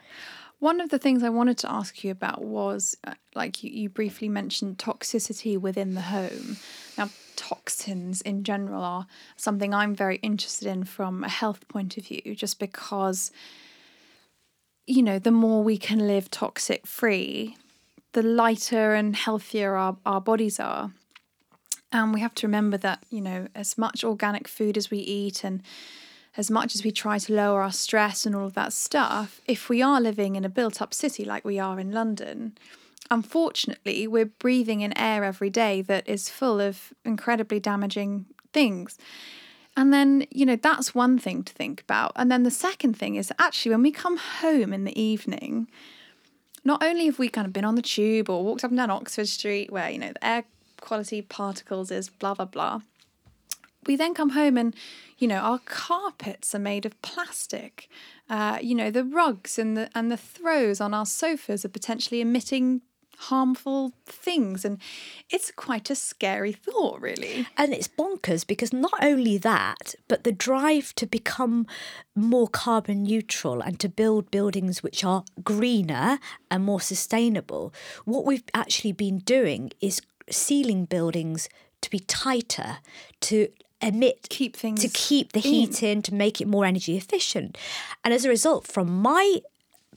One 0.59 0.79
of 0.81 0.89
the 0.89 0.99
things 0.99 1.21
I 1.21 1.29
wanted 1.29 1.57
to 1.59 1.71
ask 1.71 2.03
you 2.03 2.11
about 2.11 2.43
was 2.43 2.97
uh, 3.05 3.13
like 3.35 3.63
you, 3.63 3.69
you 3.71 3.89
briefly 3.89 4.29
mentioned 4.29 4.77
toxicity 4.77 5.59
within 5.59 5.93
the 5.93 6.01
home. 6.01 6.57
Now, 6.97 7.09
toxins 7.35 8.21
in 8.21 8.43
general 8.43 8.83
are 8.83 9.07
something 9.35 9.73
I'm 9.73 9.93
very 9.93 10.15
interested 10.17 10.67
in 10.67 10.85
from 10.85 11.23
a 11.23 11.29
health 11.29 11.67
point 11.67 11.97
of 11.97 12.05
view, 12.07 12.35
just 12.35 12.57
because, 12.59 13.31
you 14.87 15.03
know, 15.03 15.19
the 15.19 15.31
more 15.31 15.61
we 15.61 15.77
can 15.77 16.07
live 16.07 16.31
toxic 16.31 16.87
free, 16.87 17.57
the 18.13 18.23
lighter 18.23 18.93
and 18.93 19.15
healthier 19.15 19.75
our, 19.75 19.97
our 20.05 20.21
bodies 20.21 20.59
are. 20.59 20.91
And 21.91 22.13
we 22.13 22.21
have 22.21 22.35
to 22.35 22.47
remember 22.47 22.77
that, 22.77 23.03
you 23.09 23.21
know, 23.21 23.47
as 23.53 23.77
much 23.77 24.03
organic 24.03 24.47
food 24.47 24.77
as 24.77 24.89
we 24.89 24.99
eat 24.99 25.43
and 25.43 25.61
as 26.37 26.51
much 26.51 26.75
as 26.75 26.83
we 26.83 26.91
try 26.91 27.17
to 27.17 27.33
lower 27.33 27.61
our 27.61 27.71
stress 27.71 28.25
and 28.25 28.35
all 28.35 28.45
of 28.45 28.53
that 28.53 28.73
stuff, 28.73 29.41
if 29.47 29.69
we 29.69 29.81
are 29.81 30.01
living 30.01 30.35
in 30.35 30.43
a 30.43 30.49
built 30.49 30.81
up 30.81 30.93
city 30.93 31.23
like 31.23 31.45
we 31.45 31.59
are 31.59 31.79
in 31.79 31.91
London, 31.91 32.57
unfortunately, 33.09 34.07
we're 34.07 34.25
breathing 34.25 34.81
in 34.81 34.97
air 34.97 35.23
every 35.23 35.49
day 35.49 35.81
that 35.83 36.07
is 36.07 36.29
full 36.29 36.59
of 36.59 36.93
incredibly 37.03 37.59
damaging 37.59 38.25
things. 38.51 38.97
And 39.77 39.93
then, 39.93 40.25
you 40.31 40.45
know, 40.45 40.55
that's 40.55 40.95
one 40.95 41.17
thing 41.17 41.43
to 41.43 41.53
think 41.53 41.81
about. 41.81 42.13
And 42.15 42.31
then 42.31 42.43
the 42.43 42.51
second 42.51 42.97
thing 42.97 43.15
is 43.15 43.31
actually 43.39 43.71
when 43.71 43.83
we 43.83 43.91
come 43.91 44.17
home 44.17 44.73
in 44.73 44.85
the 44.85 44.99
evening, 44.99 45.67
not 46.63 46.81
only 46.81 47.05
have 47.05 47.19
we 47.19 47.29
kind 47.29 47.45
of 47.45 47.53
been 47.53 47.65
on 47.65 47.75
the 47.75 47.81
tube 47.81 48.29
or 48.29 48.43
walked 48.43 48.63
up 48.63 48.71
and 48.71 48.77
down 48.77 48.89
Oxford 48.89 49.27
Street 49.27 49.71
where, 49.71 49.89
you 49.89 49.99
know, 49.99 50.13
the 50.13 50.25
air 50.25 50.43
quality 50.81 51.21
particles 51.21 51.91
is 51.91 52.09
blah, 52.09 52.33
blah, 52.33 52.45
blah. 52.45 52.81
We 53.87 53.95
then 53.95 54.13
come 54.13 54.31
home 54.31 54.57
and, 54.57 54.75
you 55.17 55.27
know, 55.27 55.37
our 55.37 55.59
carpets 55.59 56.53
are 56.55 56.59
made 56.59 56.85
of 56.85 56.99
plastic. 57.01 57.89
Uh, 58.29 58.59
you 58.61 58.75
know, 58.75 58.91
the 58.91 59.03
rugs 59.03 59.59
and 59.59 59.77
the 59.77 59.89
and 59.95 60.11
the 60.11 60.17
throws 60.17 60.81
on 60.81 60.93
our 60.93 61.05
sofas 61.05 61.65
are 61.65 61.69
potentially 61.69 62.21
emitting 62.21 62.81
harmful 63.17 63.93
things 64.05 64.65
and 64.65 64.79
it's 65.29 65.51
quite 65.51 65.89
a 65.89 65.95
scary 65.95 66.51
thought 66.51 66.99
really 67.01 67.47
and 67.57 67.73
it's 67.73 67.87
bonkers 67.87 68.45
because 68.45 68.73
not 68.73 68.93
only 69.01 69.37
that 69.37 69.95
but 70.07 70.23
the 70.23 70.31
drive 70.31 70.93
to 70.95 71.05
become 71.05 71.65
more 72.15 72.47
carbon 72.47 73.03
neutral 73.03 73.61
and 73.61 73.79
to 73.79 73.89
build 73.89 74.29
buildings 74.31 74.83
which 74.83 75.03
are 75.03 75.23
greener 75.43 76.19
and 76.51 76.63
more 76.63 76.81
sustainable 76.81 77.73
what 78.03 78.25
we've 78.25 78.43
actually 78.53 78.91
been 78.91 79.19
doing 79.19 79.71
is 79.81 80.01
sealing 80.29 80.85
buildings 80.85 81.47
to 81.81 81.89
be 81.89 81.99
tighter 81.99 82.79
to 83.21 83.47
emit 83.81 84.27
keep 84.29 84.55
things 84.55 84.81
to 84.81 84.87
keep 84.89 85.33
the 85.33 85.39
heat 85.39 85.83
in. 85.83 85.97
in 85.97 86.01
to 86.01 86.13
make 86.13 86.39
it 86.39 86.47
more 86.47 86.65
energy 86.65 86.95
efficient 86.95 87.57
and 88.03 88.13
as 88.13 88.25
a 88.25 88.29
result 88.29 88.65
from 88.65 88.89
my 88.89 89.41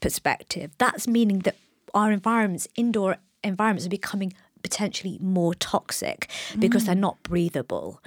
perspective 0.00 0.70
that's 0.78 1.06
meaning 1.06 1.40
that 1.40 1.56
our 1.94 2.12
environments, 2.12 2.68
indoor 2.76 3.16
environments, 3.42 3.86
are 3.86 3.90
becoming 3.90 4.32
potentially 4.62 5.18
more 5.20 5.54
toxic 5.54 6.28
because 6.58 6.82
mm. 6.82 6.86
they're 6.86 6.94
not 6.94 7.22
breathable. 7.22 8.02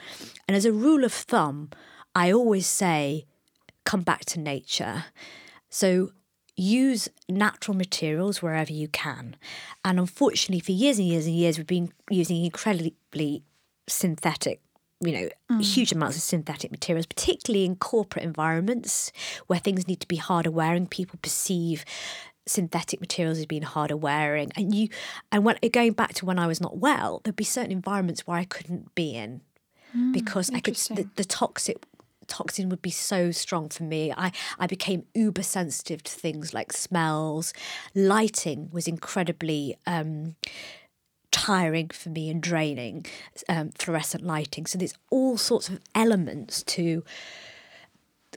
And 0.48 0.56
as 0.56 0.66
a 0.66 0.72
rule 0.72 1.04
of 1.04 1.14
thumb, 1.14 1.70
I 2.14 2.32
always 2.32 2.68
say, 2.68 3.26
come 3.86 4.02
back 4.02 4.26
to 4.26 4.40
nature. 4.40 5.06
So 5.70 6.12
use 6.56 7.10
natural 7.30 7.76
materials 7.76 8.42
wherever 8.42 8.72
you 8.72 8.88
can. 8.90 9.38
And 9.86 10.00
unfortunately, 10.00 10.60
for 10.60 10.74
years 10.74 11.00
and 11.00 11.08
years 11.08 11.26
and 11.26 11.36
years, 11.36 11.58
we've 11.58 11.68
been 11.68 11.94
using 12.10 12.44
incredibly 12.44 13.44
synthetic 13.88 14.62
you 15.02 15.12
know, 15.12 15.30
mm. 15.52 15.62
huge 15.62 15.92
amounts 15.92 16.18
of 16.18 16.24
synthetic 16.24 16.72
materials, 16.72 17.06
particularly 17.06 17.66
in 17.66 17.76
corporate 17.76 18.24
environments 18.24 19.12
where 19.48 19.60
things 19.60 19.88
need 19.88 20.00
to 20.00 20.08
be 20.08 20.18
harder 20.18 20.52
wearing. 20.52 20.88
People 20.88 21.20
perceive 21.22 21.86
synthetic 22.46 23.00
materials 23.00 23.38
as 23.38 23.46
being 23.46 23.62
harder 23.62 23.96
wearing 23.96 24.52
and 24.56 24.74
you 24.74 24.90
and 25.32 25.46
when 25.46 25.56
going 25.72 25.94
back 25.94 26.12
to 26.12 26.26
when 26.26 26.40
I 26.40 26.48
was 26.48 26.60
not 26.60 26.80
well 26.80 27.22
there'd 27.24 27.36
be 27.36 27.44
certain 27.44 27.72
environments 27.72 28.26
where 28.26 28.36
I 28.36 28.46
couldn't 28.46 28.96
be 28.96 29.16
in 29.16 29.42
mm, 29.96 30.12
because 30.12 30.50
I 30.50 30.60
could 30.60 30.76
the, 30.76 31.08
the 31.16 31.24
toxic 31.24 31.86
toxin 32.32 32.70
would 32.70 32.82
be 32.82 32.90
so 32.92 33.32
strong 33.32 33.70
for 33.70 33.84
me. 33.84 34.14
I, 34.16 34.32
I 34.58 34.66
became 34.66 35.04
uber 35.14 35.44
sensitive 35.44 36.02
to 36.04 36.12
things 36.12 36.54
like 36.54 36.72
smells. 36.72 37.54
Lighting 37.94 38.70
was 38.72 38.88
incredibly 38.88 39.78
um, 39.86 40.36
tiring 41.42 41.90
for 41.90 42.10
me 42.10 42.30
and 42.30 42.40
draining, 42.40 43.04
um, 43.50 43.72
fluorescent 43.72 44.24
lighting. 44.24 44.68
So 44.68 44.78
there's 44.78 44.94
all 45.10 45.38
sorts 45.38 45.70
of 45.70 45.80
elements 45.96 46.62
to 46.64 47.04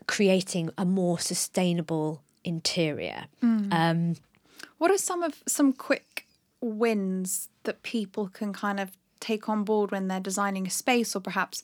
creating 0.06 0.70
a 0.78 0.86
more 0.86 1.18
sustainable 1.18 2.22
interior. 2.44 3.26
Mm. 3.42 3.72
Um, 3.72 4.16
what 4.78 4.90
are 4.90 4.96
some 4.96 5.22
of 5.22 5.42
some 5.46 5.74
quick 5.74 6.26
wins 6.62 7.50
that 7.64 7.82
people 7.82 8.28
can 8.32 8.54
kind 8.54 8.80
of 8.80 8.96
take 9.20 9.50
on 9.50 9.64
board 9.64 9.90
when 9.90 10.08
they're 10.08 10.18
designing 10.18 10.66
a 10.66 10.70
space 10.70 11.14
or 11.14 11.20
perhaps 11.20 11.62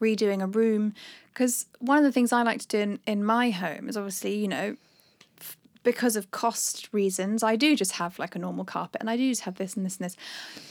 redoing 0.00 0.42
a 0.42 0.48
room? 0.48 0.92
Because 1.32 1.66
one 1.78 1.98
of 1.98 2.04
the 2.04 2.10
things 2.10 2.32
I 2.32 2.42
like 2.42 2.62
to 2.62 2.66
do 2.66 2.78
in, 2.78 2.98
in 3.06 3.24
my 3.24 3.50
home 3.50 3.88
is 3.88 3.96
obviously, 3.96 4.34
you 4.34 4.48
know, 4.48 4.76
because 5.82 6.16
of 6.16 6.30
cost 6.30 6.88
reasons, 6.92 7.42
I 7.42 7.56
do 7.56 7.76
just 7.76 7.92
have 7.92 8.18
like 8.18 8.34
a 8.34 8.38
normal 8.38 8.64
carpet 8.64 9.00
and 9.00 9.10
I 9.10 9.16
do 9.16 9.28
just 9.28 9.42
have 9.42 9.56
this 9.56 9.74
and 9.74 9.84
this 9.84 9.96
and 9.96 10.04
this. 10.04 10.16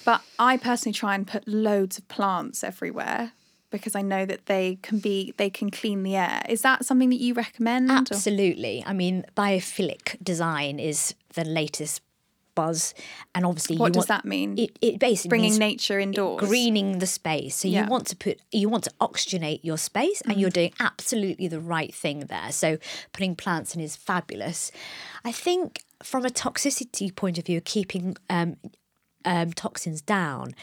But 0.06 0.22
I 0.38 0.58
personally 0.58 0.94
try 0.94 1.16
and 1.16 1.28
put 1.28 1.48
loads 1.48 1.98
of 1.98 2.08
plants 2.08 2.64
everywhere 2.64 3.34
because 3.72 3.96
I 3.96 4.02
know 4.02 4.26
that 4.26 4.48
they 4.48 4.80
can 4.82 5.00
be 5.00 5.34
they 5.38 5.50
can 5.50 5.70
clean 5.70 6.04
the 6.04 6.16
air. 6.16 6.42
Is 6.50 6.62
that 6.62 6.86
something 6.86 7.10
that 7.10 7.20
you 7.20 7.34
recommend? 7.34 7.92
Absolutely. 7.92 8.84
Or? 8.86 8.90
I 8.90 8.94
mean, 8.94 9.26
biophilic 9.36 10.24
design 10.24 10.80
is 10.80 11.16
the 11.34 11.46
latest 11.46 12.02
buzz, 12.56 12.94
and 13.36 13.46
obviously, 13.46 13.78
what 13.78 13.94
does 13.94 14.08
want, 14.10 14.24
that 14.24 14.26
mean? 14.26 14.58
It, 14.58 14.78
it 14.82 15.00
basically 15.00 15.30
bringing 15.30 15.58
nature 15.58 16.00
indoors, 16.00 16.40
greening 16.40 17.00
the 17.00 17.08
space. 17.08 17.56
So 17.56 17.68
yeah. 17.68 17.84
you 17.84 17.90
want 17.90 18.08
to 18.08 18.16
put 18.16 18.40
you 18.52 18.70
want 18.70 18.84
to 18.86 18.92
oxygenate 19.02 19.62
your 19.64 19.78
space, 19.78 20.22
and 20.22 20.36
mm. 20.36 20.40
you're 20.40 20.50
doing 20.50 20.74
absolutely 20.80 21.48
the 21.48 21.60
right 21.60 21.94
thing 21.94 22.22
there. 22.22 22.52
So 22.52 22.78
putting 23.14 23.36
plants 23.36 23.76
in 23.76 23.82
is 23.82 23.96
fabulous. 23.96 24.72
I 25.24 25.32
think 25.32 25.84
from 26.04 26.26
a 26.26 26.30
toxicity 26.30 27.16
point 27.16 27.38
of 27.38 27.46
view, 27.46 27.62
keeping 27.62 28.16
um, 28.30 28.58
um, 29.26 29.54
toxins 29.54 30.02
down. 30.02 30.56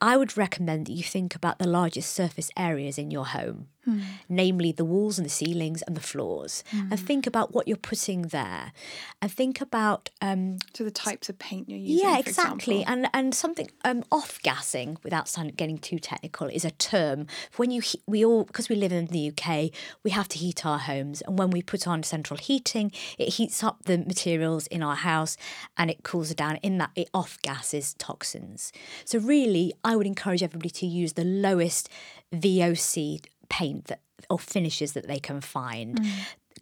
I 0.00 0.16
would 0.16 0.36
recommend 0.36 0.86
that 0.86 0.92
you 0.92 1.02
think 1.02 1.34
about 1.34 1.58
the 1.58 1.66
largest 1.66 2.12
surface 2.12 2.50
areas 2.56 2.98
in 2.98 3.10
your 3.10 3.26
home, 3.26 3.66
mm. 3.86 4.02
namely 4.28 4.72
the 4.72 4.84
walls 4.84 5.18
and 5.18 5.24
the 5.24 5.30
ceilings 5.30 5.82
and 5.82 5.96
the 5.96 6.00
floors, 6.00 6.64
mm. 6.72 6.90
and 6.90 7.00
think 7.00 7.26
about 7.26 7.54
what 7.54 7.66
you're 7.68 7.76
putting 7.76 8.22
there, 8.22 8.72
and 9.20 9.30
think 9.32 9.60
about 9.60 10.10
um, 10.20 10.58
so 10.74 10.84
the 10.84 10.90
types 10.90 11.28
of 11.28 11.38
paint 11.38 11.68
you're 11.68 11.78
using. 11.78 12.06
Yeah, 12.06 12.18
exactly, 12.18 12.84
and 12.84 13.08
and 13.12 13.34
something 13.34 13.70
um, 13.84 14.04
off 14.10 14.40
gassing 14.42 14.98
without 15.02 15.34
getting 15.56 15.78
too 15.78 15.98
technical 15.98 16.48
is 16.48 16.64
a 16.64 16.70
term 16.72 17.26
when 17.56 17.70
you 17.70 17.82
we 18.06 18.24
all 18.24 18.44
because 18.44 18.68
we 18.68 18.76
live 18.76 18.92
in 18.92 19.06
the 19.06 19.32
UK 19.32 19.70
we 20.02 20.10
have 20.10 20.28
to 20.28 20.38
heat 20.38 20.64
our 20.66 20.78
homes, 20.78 21.22
and 21.22 21.38
when 21.38 21.50
we 21.50 21.62
put 21.62 21.86
on 21.86 22.02
central 22.02 22.38
heating, 22.38 22.92
it 23.18 23.34
heats 23.34 23.62
up 23.62 23.84
the 23.84 23.98
materials 23.98 24.66
in 24.68 24.82
our 24.82 24.96
house 24.96 25.36
and 25.76 25.90
it 25.90 26.02
cools 26.02 26.30
it 26.30 26.36
down. 26.36 26.56
In 26.56 26.78
that, 26.78 26.90
it 26.94 27.08
off 27.12 27.38
gases 27.42 27.94
toxins. 27.94 28.72
So 29.04 29.18
really. 29.18 29.72
I 29.84 29.96
would 29.96 30.06
encourage 30.06 30.42
everybody 30.42 30.70
to 30.70 30.86
use 30.86 31.14
the 31.14 31.24
lowest 31.24 31.88
VOC 32.34 33.24
paint 33.48 33.86
that 33.86 34.00
or 34.28 34.38
finishes 34.38 34.92
that 34.92 35.06
they 35.06 35.18
can 35.18 35.40
find. 35.40 36.00
Mm. 36.00 36.10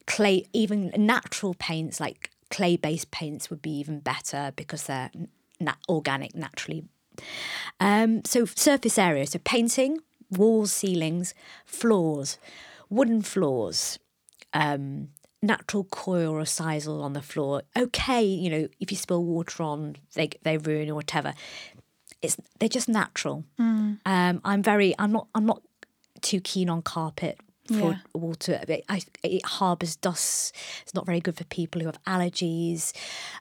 Clay, 0.07 0.47
even 0.53 0.93
natural 0.97 1.55
paints 1.55 2.01
like 2.01 2.31
clay 2.51 2.77
based 2.77 3.11
paints 3.11 3.51
would 3.51 3.63
be 3.63 3.71
even 3.79 4.01
better 4.01 4.53
because 4.57 4.85
they're 4.85 5.11
nat- 5.61 5.79
organic 5.89 6.35
naturally. 6.35 6.85
Um, 7.81 8.25
so 8.25 8.45
surface 8.45 8.99
area, 8.99 9.27
so 9.27 9.39
painting, 9.43 10.01
walls, 10.31 10.73
ceilings, 10.73 11.35
floors, 11.65 12.39
wooden 12.89 13.23
floors. 13.23 13.99
Um, 14.53 15.09
natural 15.43 15.85
coir 15.85 16.39
or 16.39 16.43
sisal 16.43 17.03
on 17.03 17.13
the 17.13 17.23
floor. 17.23 17.63
Okay, 17.77 18.25
you 18.25 18.51
know, 18.51 18.69
if 18.81 18.91
you 18.91 18.97
spill 18.97 19.23
water 19.23 19.63
on, 19.63 19.97
they 20.15 20.31
they 20.43 20.57
ruin 20.57 20.91
or 20.91 20.95
whatever 20.95 21.35
it's 22.23 22.37
they're 22.59 22.69
just 22.69 22.89
natural. 22.89 23.45
Mm. 23.59 23.99
Um, 24.05 24.41
I'm 24.45 24.63
very 24.63 24.95
I'm 24.99 25.13
not 25.13 25.29
I'm 25.35 25.47
not 25.47 25.63
too 26.27 26.41
keen 26.41 26.69
on 26.69 26.83
carpet 26.83 27.39
for 27.69 27.93
yeah. 27.93 27.97
water. 28.15 28.61
It, 28.69 28.85
it 29.23 29.47
harbours 29.47 29.97
dust. 29.97 30.55
It's 30.83 30.95
not 30.95 31.07
very 31.07 31.21
good 31.21 31.37
for 31.37 31.45
people 31.45 31.81
who 31.81 31.87
have 31.87 32.03
allergies. 32.05 32.93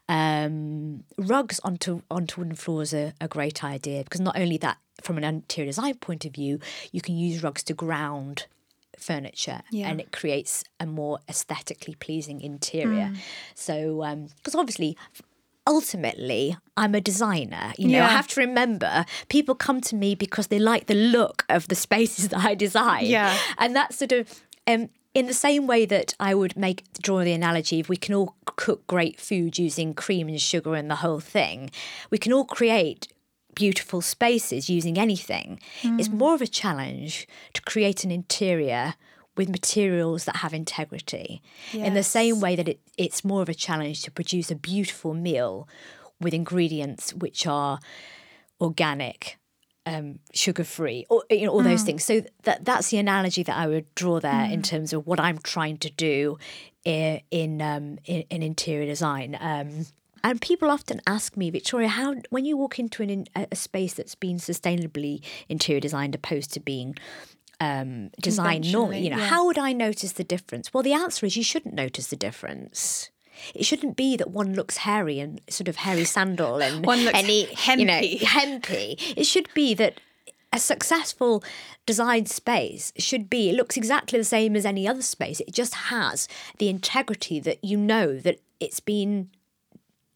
Um, 0.08 1.04
rugs 1.18 1.60
onto 1.64 2.02
onto 2.12 2.42
wooden 2.42 2.56
floors 2.56 2.94
are 2.94 3.14
a 3.20 3.28
great 3.28 3.64
idea 3.64 4.04
because 4.04 4.22
not 4.22 4.38
only 4.38 4.58
that, 4.58 4.78
from 5.02 5.18
an 5.18 5.24
interior 5.24 5.70
design 5.70 5.96
point 5.96 6.26
of 6.26 6.34
view, 6.34 6.60
you 6.92 7.02
can 7.02 7.18
use 7.18 7.44
rugs 7.44 7.64
to 7.64 7.74
ground 7.74 8.46
furniture 8.98 9.62
yeah. 9.72 9.90
and 9.90 10.00
it 10.00 10.12
creates 10.12 10.64
a 10.80 10.86
more 10.86 11.20
aesthetically 11.28 11.96
pleasing 11.96 12.40
interior. 12.42 13.12
Mm. 13.12 13.18
So, 13.56 14.28
because 14.38 14.56
um, 14.56 14.60
obviously, 14.60 14.98
ultimately 15.68 16.58
I'm 16.78 16.96
a 16.96 17.02
designer. 17.02 17.74
You 17.78 17.88
know, 17.88 17.98
yeah. 18.00 18.08
I 18.08 18.10
have 18.10 18.28
to 18.30 18.40
remember 18.40 19.06
people 19.30 19.56
come 19.56 19.82
to 19.82 19.96
me 19.96 20.16
because 20.16 20.48
they 20.48 20.60
like 20.60 20.88
the 20.88 20.96
look 20.96 21.46
of 21.50 21.68
the 21.68 21.76
spaces 21.76 22.30
that 22.30 22.44
I 22.44 22.56
design. 22.56 23.06
Yeah. 23.06 23.38
And 23.58 23.76
that's 23.76 23.98
sort 23.98 24.12
of 24.12 24.42
um, 24.68 24.90
in 25.14 25.28
the 25.28 25.34
same 25.34 25.66
way 25.66 25.86
that 25.86 26.14
I 26.20 26.36
would 26.36 26.58
make 26.58 26.84
draw 27.02 27.24
the 27.24 27.32
analogy 27.32 27.80
if 27.80 27.90
we 27.90 27.98
can 27.98 28.14
all 28.14 28.36
cook 28.58 28.86
great 28.88 29.20
food 29.20 29.58
using 29.58 29.94
cream 29.94 30.28
and 30.28 30.40
sugar 30.40 30.76
and 30.76 30.90
the 30.92 30.96
whole 30.96 31.20
thing, 31.20 31.72
we 32.10 32.18
can 32.18 32.34
all 32.34 32.46
create 32.46 33.08
beautiful 33.56 34.02
spaces 34.02 34.70
using 34.70 34.98
anything. 34.98 35.60
Mm. 35.82 36.00
It's 36.00 36.10
more 36.10 36.36
of 36.36 36.42
a 36.42 36.48
challenge 36.48 37.28
to 37.54 37.62
create 37.62 38.04
an 38.04 38.12
interior 38.12 38.96
with 39.38 39.50
materials 39.50 40.26
that 40.26 40.38
have 40.38 40.54
integrity. 40.54 41.42
Yes. 41.74 41.88
In 41.88 41.94
the 41.94 42.04
same 42.04 42.40
way 42.40 42.56
that 42.56 42.68
it, 42.68 42.80
it's 42.98 43.24
more 43.24 43.42
of 43.42 43.50
a 43.50 43.54
challenge 43.54 44.02
to 44.04 44.12
produce 44.12 44.50
a 44.52 44.56
beautiful 44.56 45.14
meal 45.14 45.68
with 46.22 46.34
ingredients 46.34 47.14
which 47.14 47.46
are 47.46 47.80
organic, 48.60 49.38
um, 49.86 50.20
sugar 50.34 50.64
free, 50.64 51.06
or 51.10 51.24
you 51.30 51.46
know 51.46 51.52
all 51.52 51.62
mm. 51.62 51.72
those 51.72 51.84
things. 51.84 52.04
So 52.04 52.24
that 52.44 52.66
that's 52.66 52.90
the 52.90 52.98
analogy 52.98 53.44
that 53.44 53.58
I 53.58 53.68
would 53.68 53.94
draw 53.96 54.20
there 54.20 54.32
mm. 54.48 54.54
in 54.54 54.62
terms 54.62 54.94
of 54.94 55.06
what 55.06 55.20
I'm 55.20 55.40
trying 55.40 55.78
to 55.80 55.90
do 55.90 56.38
in 56.84 57.22
in, 57.32 57.62
um, 57.62 58.00
in, 58.06 58.24
in 58.30 58.44
interior 58.44 58.86
design. 58.86 59.38
Um, 59.40 59.86
And 60.24 60.42
people 60.42 60.72
often 60.72 61.02
ask 61.06 61.38
me, 61.38 61.52
Victoria, 61.52 61.88
how 61.88 62.16
when 62.32 62.46
you 62.46 62.58
walk 62.58 62.80
into 62.80 63.04
an, 63.04 63.26
a 63.36 63.56
space 63.56 63.94
that's 63.94 64.16
been 64.16 64.38
sustainably 64.38 65.22
interior 65.50 65.80
designed 65.80 66.16
opposed 66.16 66.52
to 66.54 66.60
being 66.60 66.96
um, 67.60 68.10
designed 68.22 68.72
normally, 68.72 69.00
you 69.00 69.10
know, 69.10 69.18
yeah. 69.18 69.28
how 69.28 69.46
would 69.46 69.58
I 69.58 69.72
notice 69.74 70.12
the 70.14 70.24
difference? 70.24 70.74
Well, 70.74 70.84
the 70.84 70.94
answer 70.94 71.26
is 71.26 71.38
you 71.38 71.44
shouldn't 71.44 71.74
notice 71.76 72.08
the 72.08 72.16
difference. 72.16 73.10
It 73.54 73.66
shouldn't 73.66 73.96
be 73.98 74.16
that 74.18 74.32
one 74.32 74.54
looks 74.54 74.78
hairy 74.78 75.20
and 75.20 75.42
sort 75.50 75.68
of 75.68 75.76
hairy 75.78 76.06
sandal 76.06 76.62
and 76.62 76.86
One 76.94 77.04
looks 77.04 77.18
any 77.18 77.42
you 77.78 77.86
know 77.86 77.94
hempy. 78.02 78.20
hempy. 78.22 79.14
It 79.18 79.26
should 79.26 79.50
be 79.54 79.74
that 79.74 80.00
a 80.54 80.60
successful 80.60 81.44
design 81.86 82.26
space 82.28 82.94
should 82.98 83.30
be 83.30 83.50
it 83.50 83.56
looks 83.56 83.76
exactly 83.76 84.18
the 84.18 84.24
same 84.26 84.56
as 84.56 84.66
any 84.66 84.88
other 84.88 85.02
space. 85.02 85.42
It 85.42 85.52
just 85.54 85.74
has 85.76 86.30
the 86.60 86.70
integrity 86.70 87.40
that 87.42 87.62
you 87.64 87.76
know 87.78 88.18
that 88.20 88.40
it's 88.62 88.80
been 88.80 89.30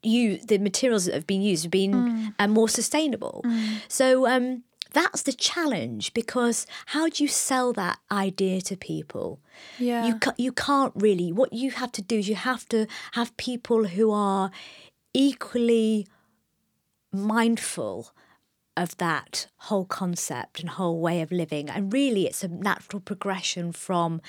you 0.02 0.38
the 0.38 0.56
materials 0.56 1.04
that 1.04 1.14
have 1.14 1.26
been 1.26 1.42
used 1.42 1.64
have 1.64 1.70
been 1.70 1.92
Mm. 1.92 2.34
uh, 2.38 2.48
more 2.48 2.70
sustainable. 2.70 3.44
So 3.88 4.26
um, 4.26 4.62
that's 4.92 5.22
the 5.22 5.32
challenge 5.32 6.12
because 6.14 6.66
how 6.86 7.08
do 7.08 7.22
you 7.22 7.28
sell 7.28 7.72
that 7.74 7.98
idea 8.10 8.60
to 8.62 8.76
people? 8.76 9.40
Yeah. 9.78 10.06
You 10.06 10.18
ca- 10.18 10.34
you 10.36 10.52
can't 10.52 10.92
really. 10.96 11.32
What 11.32 11.52
you 11.52 11.70
have 11.72 11.92
to 11.92 12.02
do 12.02 12.18
is 12.18 12.28
you 12.28 12.34
have 12.34 12.68
to 12.70 12.86
have 13.12 13.36
people 13.36 13.84
who 13.86 14.10
are 14.10 14.50
equally 15.14 16.06
mindful 17.12 18.12
of 18.76 18.96
that 18.98 19.46
whole 19.56 19.84
concept 19.84 20.60
and 20.60 20.70
whole 20.70 21.00
way 21.00 21.20
of 21.20 21.30
living. 21.32 21.68
And 21.68 21.92
really 21.92 22.26
it's 22.26 22.42
a 22.44 22.48
natural 22.48 23.00
progression 23.00 23.72
from 23.72 24.20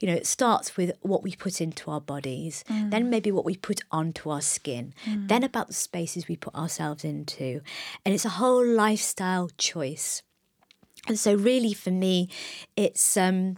you 0.00 0.08
know 0.08 0.14
it 0.14 0.26
starts 0.26 0.76
with 0.76 0.92
what 1.00 1.22
we 1.22 1.34
put 1.34 1.60
into 1.60 1.90
our 1.90 2.00
bodies 2.00 2.64
then 2.68 3.08
maybe 3.08 3.30
what 3.30 3.44
we 3.44 3.56
put 3.56 3.80
onto 3.90 4.30
our 4.30 4.40
skin 4.40 4.92
then 5.28 5.42
about 5.42 5.68
the 5.68 5.74
spaces 5.74 6.28
we 6.28 6.36
put 6.36 6.54
ourselves 6.54 7.04
into. 7.04 7.60
And 8.04 8.14
it's 8.14 8.24
a 8.24 8.30
whole 8.40 8.64
lifestyle 8.66 9.48
choice. 9.56 10.22
And 11.06 11.18
so 11.18 11.34
really 11.34 11.72
for 11.72 11.90
me 11.90 12.28
it's 12.76 13.16
um 13.16 13.56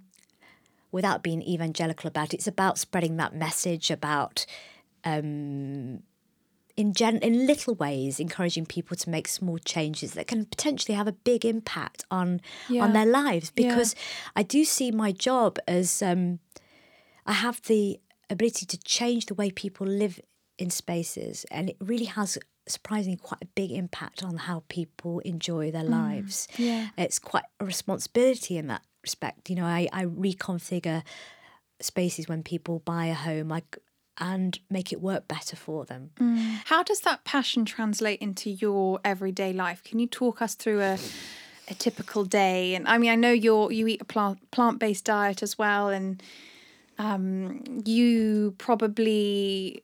without 0.93 1.23
being 1.23 1.43
evangelical 1.43 2.09
about 2.09 2.33
it 2.33 2.37
it's 2.37 2.47
about 2.47 2.79
spreading 2.79 3.17
that 3.17 3.35
message 3.35 3.91
about 3.91 4.47
um 5.05 6.03
in 6.77 6.93
gen- 6.93 7.19
in 7.23 7.47
little 7.47 7.75
ways 7.75 8.21
encouraging 8.21 8.67
people 8.67 8.97
to 8.97 9.09
make 9.11 9.27
small 9.29 9.59
changes 9.59 10.13
that 10.13 10.27
can 10.27 10.45
potentially 10.45 10.95
have 10.95 11.09
a 11.09 11.13
big 11.13 11.45
impact 11.45 12.05
on 12.11 12.41
Yeah. 12.69 12.83
on 12.85 12.93
their 12.93 13.07
lives 13.07 13.51
Yeah. 13.57 13.69
because 13.69 13.95
I 14.35 14.43
do 14.43 14.65
see 14.65 14.91
my 14.91 15.13
job 15.13 15.59
as 15.67 16.03
um, 16.03 16.41
I 17.25 17.33
have 17.33 17.63
the 17.63 17.99
ability 18.31 18.67
to 18.67 18.79
change 18.79 19.27
the 19.27 19.35
way 19.35 19.51
people 19.51 19.87
live 19.87 20.21
in 20.59 20.71
spaces 20.71 21.45
and 21.51 21.71
it 21.71 21.77
really 21.81 22.07
has 22.07 22.39
surprisingly 22.69 23.17
quite 23.17 23.41
a 23.43 23.47
big 23.55 23.71
impact 23.71 24.23
on 24.25 24.37
how 24.37 24.63
people 24.69 25.21
enjoy 25.21 25.71
their 25.71 25.85
lives 25.85 26.49
Mm. 26.55 26.59
yeah. 26.67 26.89
it's 26.99 27.19
quite 27.19 27.45
a 27.61 27.65
responsibility 27.65 28.57
in 28.59 28.67
that 28.67 28.83
respect 29.03 29.49
you 29.51 29.57
know 29.57 29.65
I, 29.67 29.89
I 29.93 30.05
reconfigure 30.07 31.03
spaces 31.81 32.27
when 32.29 32.43
people 32.43 32.81
buy 32.81 33.07
a 33.07 33.15
home 33.15 33.49
like 33.49 33.79
and 34.19 34.59
make 34.71 34.93
it 34.93 35.01
work 35.01 35.29
better 35.29 35.57
for 35.57 35.85
them 35.85 36.11
How 36.67 36.83
does 36.83 37.01
that 37.01 37.25
passion 37.25 37.65
translate 37.65 38.21
into 38.21 38.51
your 38.51 39.01
everyday 39.05 39.53
life? 39.53 39.83
Can 39.85 39.99
you 39.99 40.07
talk 40.07 40.43
us 40.43 40.55
through 40.55 40.81
a 40.81 40.99
a 41.69 41.75
typical 41.75 42.25
day? 42.25 42.75
And 42.75 42.87
I 42.87 42.99
mean, 42.99 43.11
I 43.11 43.17
know 43.17 43.33
you're 43.33 43.73
you 43.73 43.87
eat 43.87 44.01
a 44.01 44.05
plant 44.05 44.51
plant 44.51 44.79
based 44.79 45.05
diet 45.05 45.43
as 45.43 45.59
well, 45.59 45.89
and 45.89 46.23
um, 46.99 47.63
you 47.85 48.55
probably 48.59 49.83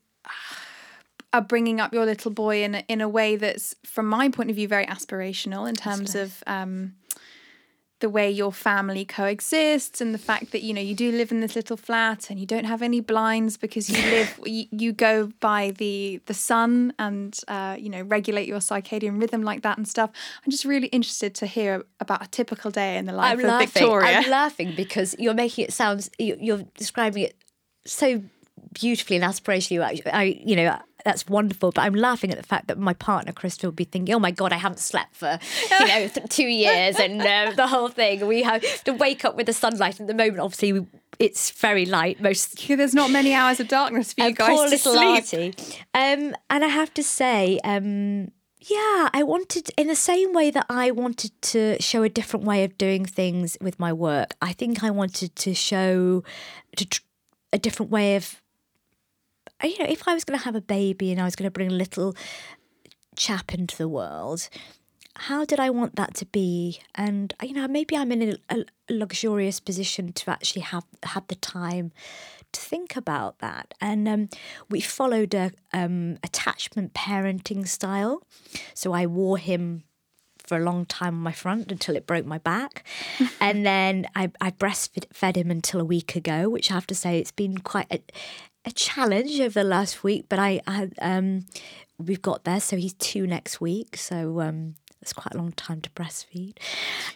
are 1.33 1.41
bringing 1.41 1.81
up 1.81 1.93
your 1.93 2.05
little 2.05 2.31
boy 2.31 2.63
in 2.63 2.75
a, 2.75 2.85
in 2.89 3.01
a 3.01 3.09
way 3.09 3.37
that's, 3.37 3.75
from 3.85 4.07
my 4.07 4.29
point 4.29 4.51
of 4.51 4.57
view, 4.57 4.69
very 4.69 4.87
aspirational 4.87 5.69
in 5.69 5.75
terms 5.75 6.15
of. 6.15 6.43
Um, 6.47 6.95
the 8.03 8.09
way 8.19 8.29
your 8.31 8.53
family 8.53 9.05
coexists 9.05 10.01
and 10.03 10.13
the 10.13 10.19
fact 10.31 10.51
that 10.53 10.63
you 10.63 10.73
know 10.75 10.81
you 10.91 10.95
do 10.95 11.11
live 11.13 11.31
in 11.33 11.41
this 11.41 11.55
little 11.57 11.77
flat 11.77 12.29
and 12.31 12.39
you 12.39 12.47
don't 12.47 12.65
have 12.73 12.83
any 12.83 13.01
blinds 13.01 13.57
because 13.57 13.89
you 13.89 14.03
live 14.11 14.29
you, 14.45 14.65
you 14.71 14.93
go 14.93 15.15
by 15.41 15.71
the 15.83 16.21
the 16.27 16.35
sun 16.35 16.93
and 16.99 17.41
uh, 17.49 17.75
you 17.79 17.89
know 17.89 18.03
regulate 18.03 18.47
your 18.47 18.59
circadian 18.61 19.21
rhythm 19.21 19.43
like 19.43 19.63
that 19.63 19.79
and 19.79 19.87
stuff 19.89 20.11
i'm 20.45 20.51
just 20.51 20.65
really 20.65 20.89
interested 20.89 21.35
to 21.35 21.47
hear 21.47 21.83
about 22.01 22.21
a 22.23 22.29
typical 22.29 22.71
day 22.71 22.97
in 22.99 23.05
the 23.07 23.13
life 23.13 23.33
I'm 23.33 23.39
of 23.41 23.45
laughing. 23.47 23.69
victoria 23.69 24.19
I'm 24.19 24.31
laughing 24.31 24.75
because 24.77 25.15
you're 25.19 25.35
making 25.45 25.65
it 25.67 25.73
sound. 25.73 26.09
you- 26.19 26.39
You're 26.41 26.65
describing 26.77 27.23
it 27.29 27.35
so 27.87 28.23
beautifully 28.81 29.17
and 29.17 29.25
aspirationally. 29.25 30.01
I, 30.07 30.11
I, 30.23 30.23
you 30.45 30.57
know, 30.57 30.79
that's 31.05 31.27
wonderful. 31.27 31.73
But 31.73 31.83
I'm 31.83 31.95
laughing 31.95 32.31
at 32.31 32.37
the 32.37 32.43
fact 32.43 32.69
that 32.69 32.79
my 32.79 32.95
partner 32.95 33.33
Crystal 33.33 33.69
will 33.69 33.75
be 33.75 33.85
thinking, 33.85 34.15
"Oh 34.15 34.19
my 34.19 34.31
god, 34.31 34.53
I 34.53 34.57
haven't 34.57 34.79
slept 34.79 35.17
for 35.17 35.39
you 35.71 35.87
know 35.87 36.09
th- 36.09 36.29
two 36.29 36.49
years 36.49 36.99
and 36.99 37.21
uh, 37.21 37.53
the 37.57 37.67
whole 37.67 37.89
thing. 37.89 38.27
We 38.27 38.43
have 38.43 38.63
to 38.85 38.93
wake 38.93 39.25
up 39.25 39.37
with 39.37 39.47
the 39.47 39.53
sunlight. 39.53 40.01
At 40.01 40.07
the 40.07 40.15
moment, 40.15 40.41
obviously, 40.41 40.73
we, 40.73 40.87
it's 41.19 41.51
very 41.51 41.87
light. 41.87 42.21
Most 42.21 42.67
there's 42.69 42.95
not 42.95 43.11
many 43.11 43.35
hours 43.35 43.61
of 43.61 43.69
darkness 43.69 44.13
for 44.13 44.23
you 44.23 44.33
guys 44.33 44.49
poor 44.49 44.65
to 44.65 44.71
little 44.71 44.95
sleep. 44.95 45.55
Um, 45.95 46.35
and 46.51 46.65
I 46.65 46.69
have 46.69 46.93
to 46.95 47.03
say, 47.03 47.61
um, 47.65 48.31
yeah, 48.65 49.09
I 49.13 49.23
wanted, 49.25 49.71
in 49.77 49.89
the 49.89 49.97
same 49.97 50.33
way 50.33 50.51
that 50.51 50.67
I 50.69 50.91
wanted 50.93 51.33
to 51.43 51.77
show 51.81 52.03
a 52.03 52.09
different 52.09 52.47
way 52.47 52.65
of 52.65 52.79
doing 52.79 53.05
things 53.05 53.57
with 53.61 53.81
my 53.81 53.93
work, 53.93 54.35
I 54.41 54.53
think 54.53 54.85
I 54.85 54.91
wanted 54.91 55.35
to 55.37 55.55
show 55.55 56.23
to 56.77 56.87
tr- 56.87 57.03
a 57.53 57.59
different 57.59 57.91
way 57.91 58.15
of, 58.17 58.41
you 59.63 59.79
know, 59.79 59.87
if 59.89 60.07
I 60.07 60.15
was 60.15 60.25
going 60.25 60.39
to 60.39 60.45
have 60.45 60.55
a 60.55 60.61
baby 60.61 61.11
and 61.13 61.21
I 61.21 61.25
was 61.25 61.37
going 61.37 61.47
to 61.47 61.51
bring 61.51 61.69
a 61.69 61.75
little 61.75 62.15
chap 63.17 63.55
into 63.55 63.77
the 63.77 63.89
world, 63.89 64.49
how 65.17 65.45
did 65.45 65.61
I 65.61 65.71
want 65.71 65.97
that 65.97 66.15
to 66.15 66.27
be? 66.27 66.81
And 66.95 67.35
you 67.43 67.53
know, 67.53 67.69
maybe 67.69 67.97
I'm 67.97 68.13
in 68.13 68.37
a, 68.51 68.57
a 68.57 68.65
luxurious 68.91 69.61
position 69.61 70.13
to 70.13 70.31
actually 70.31 70.63
have 70.63 70.85
had 71.03 71.29
the 71.29 71.35
time 71.35 71.93
to 72.53 72.61
think 72.61 72.97
about 72.97 73.39
that. 73.39 73.75
And 73.81 74.09
um, 74.09 74.29
we 74.69 74.81
followed 74.81 75.35
a 75.35 75.53
um, 75.73 76.19
attachment 76.23 76.95
parenting 76.95 77.67
style, 77.67 78.23
so 78.75 78.93
I 78.93 79.07
wore 79.07 79.39
him 79.39 79.85
for 80.53 80.59
a 80.59 80.63
long 80.63 80.85
time 80.85 81.15
on 81.15 81.23
my 81.23 81.33
front 81.33 81.73
until 81.73 81.97
it 81.97 82.07
broke 82.07 82.27
my 82.27 82.37
back, 82.37 82.85
and 83.41 83.65
then 83.65 84.07
I, 84.15 84.31
I 84.39 84.51
breastfed 84.51 85.35
him 85.35 85.51
until 85.51 85.81
a 85.81 85.85
week 85.85 86.15
ago, 86.15 86.51
which 86.51 86.71
I 86.71 86.75
have 86.75 86.87
to 86.89 86.95
say 86.95 87.19
it's 87.19 87.33
been 87.33 87.57
quite 87.57 87.87
a, 87.91 88.03
a 88.67 88.71
challenge 88.71 89.41
over 89.41 89.63
the 89.63 89.65
last 89.65 90.05
week. 90.05 90.27
But 90.29 90.39
I, 90.39 90.61
I 90.67 90.91
um, 91.01 91.47
we've 91.97 92.21
got 92.21 92.45
there, 92.45 92.61
so 92.61 92.77
he's 92.77 92.93
two 92.93 93.27
next 93.27 93.63
week, 93.63 93.97
so 93.97 94.43
um, 94.43 94.75
it's 95.01 95.15
quite 95.15 95.35
a 95.35 95.39
long 95.39 95.53
time 95.53 95.81
to 95.81 95.91
breastfeed. 95.91 96.59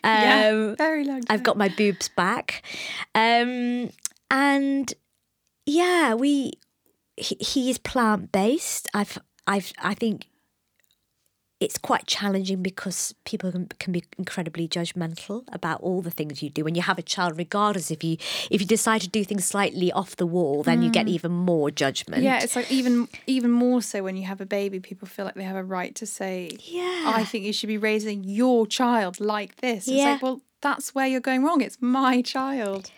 yeah 0.03 0.49
Um, 0.49 0.77
very 0.77 1.05
long 1.05 1.20
I've 1.29 1.42
got 1.42 1.59
my 1.59 1.68
boobs 1.68 2.09
back, 2.09 2.62
um, 3.14 3.90
and 4.31 4.94
yeah, 5.66 6.14
we 6.14 6.53
he, 7.18 7.37
he 7.38 7.68
is 7.68 7.77
plant 7.77 8.33
based. 8.33 8.88
I've 8.94 9.18
I've 9.46 9.75
I 9.83 9.92
think 9.92 10.25
it's 11.59 11.79
quite 11.79 12.07
challenging 12.07 12.62
because 12.62 13.14
people 13.25 13.51
can, 13.51 13.66
can 13.79 13.92
be 13.92 14.05
incredibly 14.19 14.69
judgmental 14.69 15.42
about 15.53 15.81
all 15.81 16.03
the 16.03 16.11
things 16.11 16.42
you 16.42 16.51
do 16.51 16.64
when 16.64 16.75
you 16.75 16.83
have 16.83 16.99
a 16.99 17.03
child 17.03 17.38
regardless 17.38 17.90
if 17.90 18.05
you 18.05 18.19
if 18.51 18.61
you 18.61 18.66
decide 18.66 19.01
to 19.01 19.09
do 19.09 19.25
things 19.25 19.45
slightly 19.45 19.90
off 19.92 20.16
the 20.16 20.27
wall 20.27 20.62
then 20.62 20.83
you 20.83 20.90
get 20.90 21.07
mm. 21.07 21.11
even 21.11 21.33
more 21.33 21.71
judgment 21.71 22.23
yeah 22.23 22.42
it's 22.42 22.57
like 22.57 22.71
even 22.71 23.09
even 23.27 23.51
more 23.51 23.81
so 23.81 24.03
when 24.03 24.16
you 24.16 24.25
have 24.25 24.40
a 24.40 24.47
baby 24.47 24.81
people 24.81 25.09
feel 25.09 25.25
like 25.25 25.35
they 25.35 25.45
have 25.45 25.57
a 25.57 25.64
right 25.64 25.95
to 25.95 26.05
say 26.05 26.51
yeah 26.61 27.07
I 27.07 27.25
think 27.25 27.45
you 27.45 27.53
should 27.53 27.69
be 27.69 27.79
raising 27.79 28.25
your 28.25 28.66
child 28.66 29.21
like 29.21 29.57
this. 29.57 29.87
It's 29.87 29.97
Yeah. 29.97 30.12
like, 30.12 30.23
well, 30.23 30.40
that's 30.61 30.95
where 30.95 31.07
you're 31.07 31.21
going 31.21 31.45
wrong. 31.45 31.61
It's 31.61 31.79
my 31.81 32.23
child. 32.23 32.90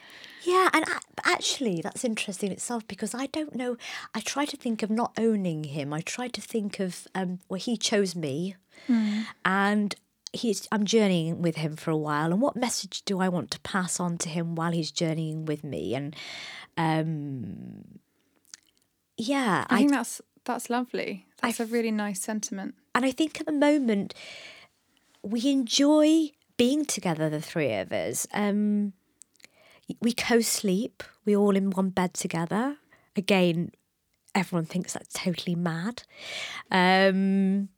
Yeah, 0.44 0.68
and 0.72 0.84
actually, 1.24 1.80
that's 1.80 2.04
interesting 2.04 2.52
itself 2.52 2.86
because 2.86 3.14
I 3.14 3.26
don't 3.26 3.54
know. 3.54 3.76
I 4.14 4.20
try 4.20 4.44
to 4.44 4.56
think 4.56 4.82
of 4.82 4.90
not 4.90 5.12
owning 5.18 5.64
him. 5.64 5.92
I 5.92 6.00
try 6.00 6.28
to 6.28 6.40
think 6.40 6.80
of 6.80 7.08
um, 7.14 7.40
well, 7.48 7.60
he 7.60 7.76
chose 7.76 8.14
me, 8.14 8.56
and 9.44 9.94
he's. 10.32 10.68
I'm 10.70 10.84
journeying 10.84 11.42
with 11.42 11.56
him 11.56 11.76
for 11.76 11.90
a 11.90 11.96
while. 11.96 12.32
And 12.32 12.40
what 12.40 12.56
message 12.56 13.02
do 13.04 13.20
I 13.20 13.28
want 13.28 13.50
to 13.52 13.60
pass 13.60 13.98
on 13.98 14.18
to 14.18 14.28
him 14.28 14.54
while 14.54 14.72
he's 14.72 14.90
journeying 14.90 15.44
with 15.46 15.64
me? 15.64 15.94
And 15.94 16.14
um, 16.76 17.98
yeah, 19.16 19.66
I, 19.68 19.74
I, 19.74 19.78
think 19.78 19.90
that's 19.90 20.20
that's 20.44 20.70
lovely. 20.70 21.26
That's 21.42 21.60
a 21.60 21.66
really 21.66 21.90
nice 21.90 22.20
sentiment. 22.20 22.74
and 22.94 23.04
I 23.04 23.10
think 23.10 23.40
at 23.40 23.46
the 23.46 23.52
moment 23.52 24.14
we 25.22 25.48
enjoy 25.48 26.30
being 26.56 26.84
together, 26.84 27.28
the 27.28 27.40
three 27.40 27.72
of 27.74 27.92
us. 27.92 28.26
Um, 28.32 28.92
we 30.00 30.12
co-sleep. 30.12 31.02
We're 31.24 31.38
all 31.38 31.56
in 31.56 31.70
one 31.70 31.90
bed 31.90 32.14
together. 32.14 32.76
Again, 33.16 33.72
everyone 34.34 34.66
thinks 34.66 34.92
that's 34.92 35.12
totally 35.12 35.54
mad. 35.54 36.02
Um, 36.70 37.68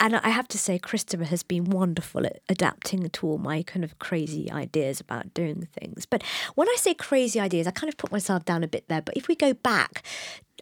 and 0.00 0.16
I 0.16 0.30
have 0.30 0.48
to 0.48 0.58
say, 0.58 0.78
Christopher 0.78 1.24
has 1.24 1.42
been 1.42 1.64
wonderful 1.64 2.24
at 2.24 2.40
adapting 2.48 3.10
to 3.10 3.26
all 3.26 3.36
my 3.36 3.62
kind 3.62 3.84
of 3.84 3.98
crazy 3.98 4.50
ideas 4.50 4.98
about 4.98 5.34
doing 5.34 5.68
things. 5.78 6.06
But 6.06 6.22
when 6.54 6.68
I 6.68 6.76
say 6.78 6.94
crazy 6.94 7.38
ideas, 7.38 7.66
I 7.66 7.70
kind 7.70 7.92
of 7.92 7.98
put 7.98 8.10
myself 8.10 8.46
down 8.46 8.64
a 8.64 8.68
bit 8.68 8.88
there. 8.88 9.02
But 9.02 9.16
if 9.18 9.28
we 9.28 9.36
go 9.36 9.52
back 9.52 10.02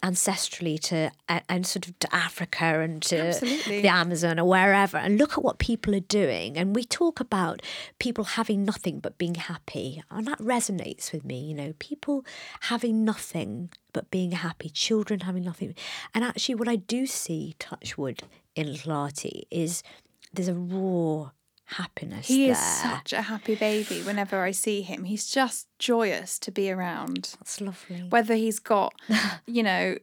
ancestrally 0.02 0.78
to 0.80 1.10
and, 1.28 1.42
and 1.48 1.66
sort 1.66 1.88
of 1.88 1.98
to 1.98 2.14
Africa 2.14 2.80
and 2.80 3.02
to 3.02 3.28
Absolutely. 3.28 3.82
the 3.82 3.88
Amazon 3.88 4.38
or 4.38 4.48
wherever 4.48 4.96
and 4.96 5.18
look 5.18 5.32
at 5.32 5.44
what 5.44 5.58
people 5.58 5.94
are 5.94 6.00
doing. 6.00 6.56
And 6.56 6.74
we 6.74 6.84
talk 6.84 7.20
about 7.20 7.62
people 7.98 8.24
having 8.24 8.64
nothing 8.64 9.00
but 9.00 9.18
being 9.18 9.36
happy. 9.36 10.02
And 10.10 10.26
that 10.26 10.38
resonates 10.38 11.12
with 11.12 11.24
me, 11.24 11.40
you 11.40 11.54
know, 11.54 11.74
people 11.78 12.24
having 12.62 13.04
nothing 13.04 13.70
but 13.92 14.10
being 14.10 14.32
happy, 14.32 14.68
children 14.68 15.20
having 15.20 15.44
nothing. 15.44 15.74
And 16.14 16.24
actually 16.24 16.54
what 16.54 16.68
I 16.68 16.76
do 16.76 17.06
see, 17.06 17.54
touchwood, 17.58 18.22
in 18.54 18.72
Little 18.72 18.92
Artie 18.92 19.46
is 19.50 19.84
there's 20.32 20.48
a 20.48 20.54
raw 20.54 21.30
happiness 21.68 22.26
He 22.28 22.44
there. 22.46 22.52
is 22.52 22.58
such 22.58 23.12
a 23.12 23.22
happy 23.22 23.54
baby 23.54 24.00
whenever 24.02 24.42
I 24.42 24.50
see 24.52 24.82
him. 24.82 25.04
He's 25.04 25.26
just 25.26 25.66
joyous 25.78 26.38
to 26.40 26.50
be 26.50 26.70
around. 26.70 27.34
That's 27.38 27.60
lovely. 27.60 28.04
Whether 28.08 28.34
he's 28.34 28.58
got, 28.58 28.94
you 29.46 29.62
know, 29.62 29.96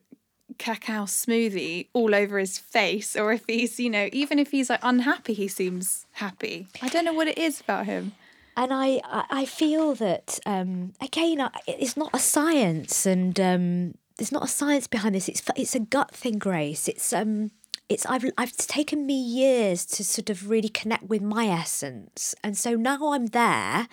cacao 0.58 1.04
smoothie 1.04 1.88
all 1.94 2.14
over 2.16 2.38
his 2.40 2.58
face 2.58 3.16
or 3.16 3.34
if 3.34 3.44
he's, 3.48 3.80
you 3.80 3.90
know, 3.90 4.10
even 4.14 4.40
if 4.40 4.52
he's 4.52 4.70
like 4.70 4.80
unhappy, 4.84 5.34
he 5.34 5.48
seems 5.48 6.06
happy. 6.14 6.68
I 6.82 6.88
don't 6.90 7.04
know 7.06 7.14
what 7.14 7.28
it 7.28 7.38
is 7.38 7.60
about 7.60 7.86
him. 7.88 8.14
and 8.56 8.72
I, 8.72 9.02
I 9.30 9.46
feel 9.46 9.96
that 9.96 10.40
um, 10.46 10.94
again 11.02 11.50
it's 11.68 11.98
not 11.98 12.12
a 12.14 12.20
science 12.20 13.06
and 13.06 13.38
um, 13.40 13.96
there's 14.18 14.32
not 14.32 14.44
a 14.46 14.48
science 14.48 14.88
behind 14.88 15.14
this 15.16 15.28
it's 15.28 15.42
it's 15.58 15.76
a 15.76 15.80
gut 15.82 16.12
thing 16.16 16.38
grace 16.38 16.88
it's 16.88 17.12
um 17.12 17.52
it's 17.90 18.06
I've 18.06 18.26
I've 18.38 18.56
taken 18.56 19.06
me 19.06 19.16
years 19.16 19.86
to 19.86 20.04
sort 20.04 20.30
of 20.30 20.50
really 20.50 20.70
connect 20.70 21.04
with 21.04 21.22
my 21.22 21.48
essence. 21.48 22.36
And 22.44 22.58
so 22.58 22.76
now 22.76 23.14
I'm 23.14 23.28
there 23.28 23.88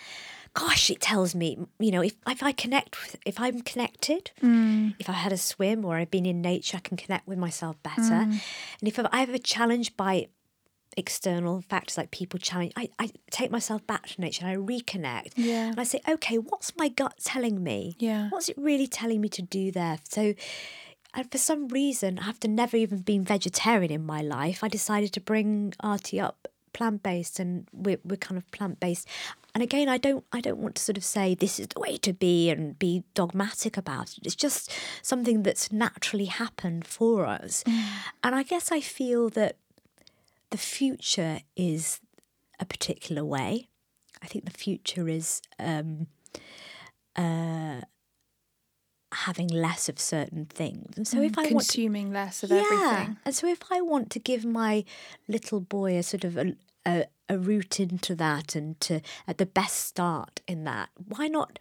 gosh 0.54 0.90
it 0.90 1.00
tells 1.00 1.34
me 1.34 1.58
you 1.78 1.90
know 1.90 2.02
if, 2.02 2.14
if 2.28 2.42
I 2.42 2.52
connect 2.52 3.00
with, 3.00 3.16
if 3.24 3.40
I'm 3.40 3.62
connected 3.62 4.32
mm. 4.42 4.94
if 4.98 5.08
I 5.08 5.12
had 5.12 5.32
a 5.32 5.38
swim 5.38 5.84
or 5.84 5.96
I've 5.96 6.10
been 6.10 6.26
in 6.26 6.42
nature 6.42 6.76
I 6.76 6.80
can 6.80 6.96
connect 6.96 7.26
with 7.26 7.38
myself 7.38 7.82
better. 7.82 8.02
Mm. 8.02 8.40
And 8.80 8.82
if 8.82 8.98
I 8.98 9.20
have 9.20 9.30
a 9.30 9.38
challenge 9.38 9.96
by 9.96 10.28
external 10.94 11.62
factors 11.62 11.96
like 11.96 12.10
people 12.10 12.38
challenge 12.38 12.72
I, 12.76 12.90
I 12.98 13.10
take 13.30 13.50
myself 13.50 13.86
back 13.86 14.08
to 14.08 14.20
nature 14.20 14.44
and 14.44 14.52
I 14.52 14.56
reconnect. 14.56 15.32
Yeah. 15.36 15.70
and 15.70 15.80
I 15.80 15.84
say 15.84 16.00
okay 16.06 16.36
what's 16.36 16.76
my 16.76 16.88
gut 16.88 17.14
telling 17.24 17.62
me? 17.62 17.96
Yeah. 17.98 18.28
what's 18.28 18.48
it 18.48 18.58
really 18.58 18.86
telling 18.86 19.20
me 19.20 19.30
to 19.30 19.42
do 19.42 19.70
there? 19.70 19.98
So 20.06 20.34
and 21.14 21.30
for 21.30 21.38
some 21.38 21.68
reason 21.68 22.18
after 22.18 22.48
never 22.48 22.76
even 22.76 22.98
being 22.98 23.24
vegetarian 23.24 23.92
in 23.92 24.04
my 24.04 24.20
life 24.20 24.62
I 24.64 24.68
decided 24.68 25.12
to 25.12 25.20
bring 25.20 25.74
Artie 25.80 26.20
up 26.20 26.48
plant-based 26.72 27.38
and 27.38 27.66
we're, 27.72 27.98
we're 28.04 28.16
kind 28.16 28.38
of 28.38 28.50
plant-based. 28.50 29.06
And 29.54 29.62
again 29.62 29.88
I 29.88 29.98
don't 29.98 30.24
I 30.32 30.40
don't 30.40 30.58
want 30.58 30.76
to 30.76 30.82
sort 30.82 30.96
of 30.96 31.04
say 31.04 31.34
this 31.34 31.60
is 31.60 31.68
the 31.68 31.80
way 31.80 31.98
to 31.98 32.12
be 32.12 32.50
and 32.50 32.78
be 32.78 33.04
dogmatic 33.14 33.76
about 33.76 34.16
it. 34.16 34.24
It's 34.24 34.34
just 34.34 34.72
something 35.02 35.42
that's 35.42 35.70
naturally 35.70 36.26
happened 36.26 36.86
for 36.86 37.26
us. 37.26 37.62
And 38.24 38.34
I 38.34 38.42
guess 38.42 38.72
I 38.72 38.80
feel 38.80 39.28
that 39.30 39.56
the 40.50 40.58
future 40.58 41.40
is 41.56 42.00
a 42.58 42.64
particular 42.64 43.24
way. 43.24 43.68
I 44.22 44.26
think 44.26 44.44
the 44.44 44.58
future 44.58 45.08
is 45.08 45.42
um, 45.58 46.06
uh, 47.16 47.82
having 49.12 49.48
less 49.48 49.88
of 49.88 49.98
certain 49.98 50.46
things. 50.46 50.96
And 50.96 51.06
so 51.06 51.18
mm, 51.18 51.26
if 51.26 51.38
I 51.38 51.42
want 51.42 51.48
to 51.48 51.54
Consuming 51.54 52.12
less 52.12 52.42
of 52.42 52.50
yeah. 52.50 52.56
everything. 52.58 53.16
And 53.24 53.34
so 53.34 53.46
if 53.46 53.60
I 53.70 53.80
want 53.80 54.10
to 54.10 54.18
give 54.18 54.44
my 54.44 54.84
little 55.28 55.60
boy 55.60 55.96
a 55.96 56.02
sort 56.02 56.24
of 56.24 56.36
a, 56.36 56.56
a, 56.86 57.06
a 57.28 57.38
route 57.38 57.78
into 57.80 58.14
that 58.16 58.54
and 58.54 58.78
to 58.80 59.00
at 59.26 59.38
the 59.38 59.46
best 59.46 59.76
start 59.80 60.40
in 60.48 60.64
that, 60.64 60.88
why 61.08 61.28
not 61.28 61.58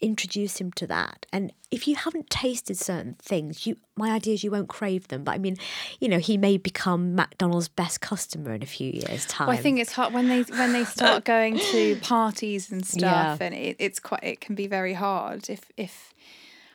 introduce 0.00 0.60
him 0.60 0.70
to 0.72 0.86
that? 0.86 1.26
And 1.32 1.52
if 1.70 1.88
you 1.88 1.96
haven't 1.96 2.28
tasted 2.30 2.76
certain 2.76 3.14
things, 3.20 3.66
you 3.66 3.76
my 3.96 4.10
idea 4.10 4.34
is 4.34 4.44
you 4.44 4.50
won't 4.50 4.68
crave 4.68 5.08
them. 5.08 5.24
But 5.24 5.32
I 5.32 5.38
mean, 5.38 5.56
you 6.00 6.08
know, 6.08 6.18
he 6.18 6.36
may 6.36 6.58
become 6.58 7.14
McDonald's 7.14 7.68
best 7.68 8.00
customer 8.00 8.52
in 8.52 8.62
a 8.62 8.66
few 8.66 8.90
years' 8.90 9.24
time. 9.26 9.48
Well, 9.48 9.56
I 9.56 9.60
think 9.60 9.78
it's 9.80 9.92
hard 9.92 10.12
when 10.12 10.28
they 10.28 10.42
when 10.42 10.72
they 10.72 10.84
start 10.84 11.24
going 11.24 11.58
to 11.58 11.96
parties 12.02 12.70
and 12.70 12.84
stuff, 12.86 13.38
Yeah. 13.40 13.46
and 13.46 13.54
it, 13.54 13.76
it's 13.78 13.98
quite 14.00 14.22
it 14.22 14.40
can 14.40 14.54
be 14.54 14.66
very 14.66 14.92
hard. 14.94 15.48
If 15.48 15.70
if 15.76 16.12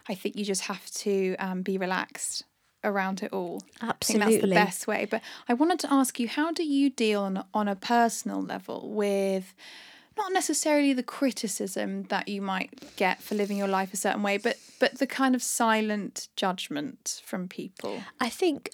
I 0.10 0.16
think 0.16 0.36
you 0.36 0.46
just 0.46 0.62
have 0.64 0.86
to 0.92 1.36
um, 1.38 1.62
be 1.62 1.78
relaxed 1.78 2.44
around 2.84 3.22
it 3.22 3.32
all. 3.32 3.62
I 3.82 3.94
think 4.06 4.20
that's 4.20 4.32
the 4.42 4.48
best 4.56 4.88
way. 4.88 5.06
But 5.06 5.22
I 5.48 5.54
wanted 5.54 5.80
to 5.82 5.94
ask 5.94 6.20
you, 6.20 6.28
how 6.28 6.52
do 6.52 6.64
you 6.64 6.90
deal 6.90 7.22
on 7.22 7.44
on 7.54 7.68
a 7.68 7.76
personal 7.76 8.42
level 8.42 8.90
with 8.92 9.54
not 10.18 10.34
necessarily 10.34 10.94
the 10.94 11.04
criticism 11.04 12.04
that 12.10 12.28
you 12.28 12.42
might 12.42 12.96
get 12.98 13.22
for 13.22 13.36
living 13.36 13.58
your 13.58 13.68
life 13.68 13.94
a 13.94 13.98
certain 13.98 14.24
way, 14.24 14.38
but 14.38 14.58
but 14.80 14.98
the 15.00 15.08
kind 15.08 15.36
of 15.36 15.44
silent 15.44 16.28
judgment 16.36 17.22
from 17.24 17.48
people. 17.48 18.02
I 18.20 18.30
think 18.30 18.72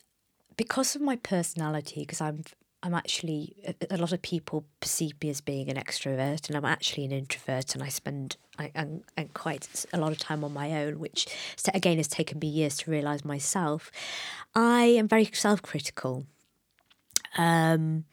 because 0.56 0.96
of 0.96 1.02
my 1.02 1.16
personality, 1.18 2.02
because 2.02 2.22
I'm 2.22 2.44
I'm 2.84 2.94
actually 2.94 3.56
a- 3.68 3.96
a 3.96 3.98
lot 3.98 4.13
of 4.13 4.22
people 4.22 4.66
perceive 4.80 5.16
me 5.22 5.30
as 5.30 5.42
being 5.42 5.70
an 5.70 5.76
extrovert, 5.78 6.48
and 6.48 6.56
I'm 6.56 6.66
actually 6.66 7.06
an 7.06 7.12
introvert, 7.12 7.74
and 7.76 7.84
I 7.84 7.90
spend 7.90 8.38
I, 8.60 8.72
and, 8.76 9.04
and 9.15 9.34
quite 9.34 9.86
a 9.93 9.98
lot 9.98 10.12
of 10.12 10.17
time 10.17 10.43
on 10.43 10.54
my 10.54 10.72
own, 10.74 11.00
which 11.00 11.28
again 11.74 11.98
has 11.98 12.08
taken 12.08 12.39
me 12.39 12.48
years 12.48 12.78
to 12.78 12.91
realise 12.91 13.24
myself. 13.26 13.91
I 14.56 14.84
am 14.84 15.08
very 15.08 15.30
self-critical. 15.32 16.26
Um, 17.38 18.06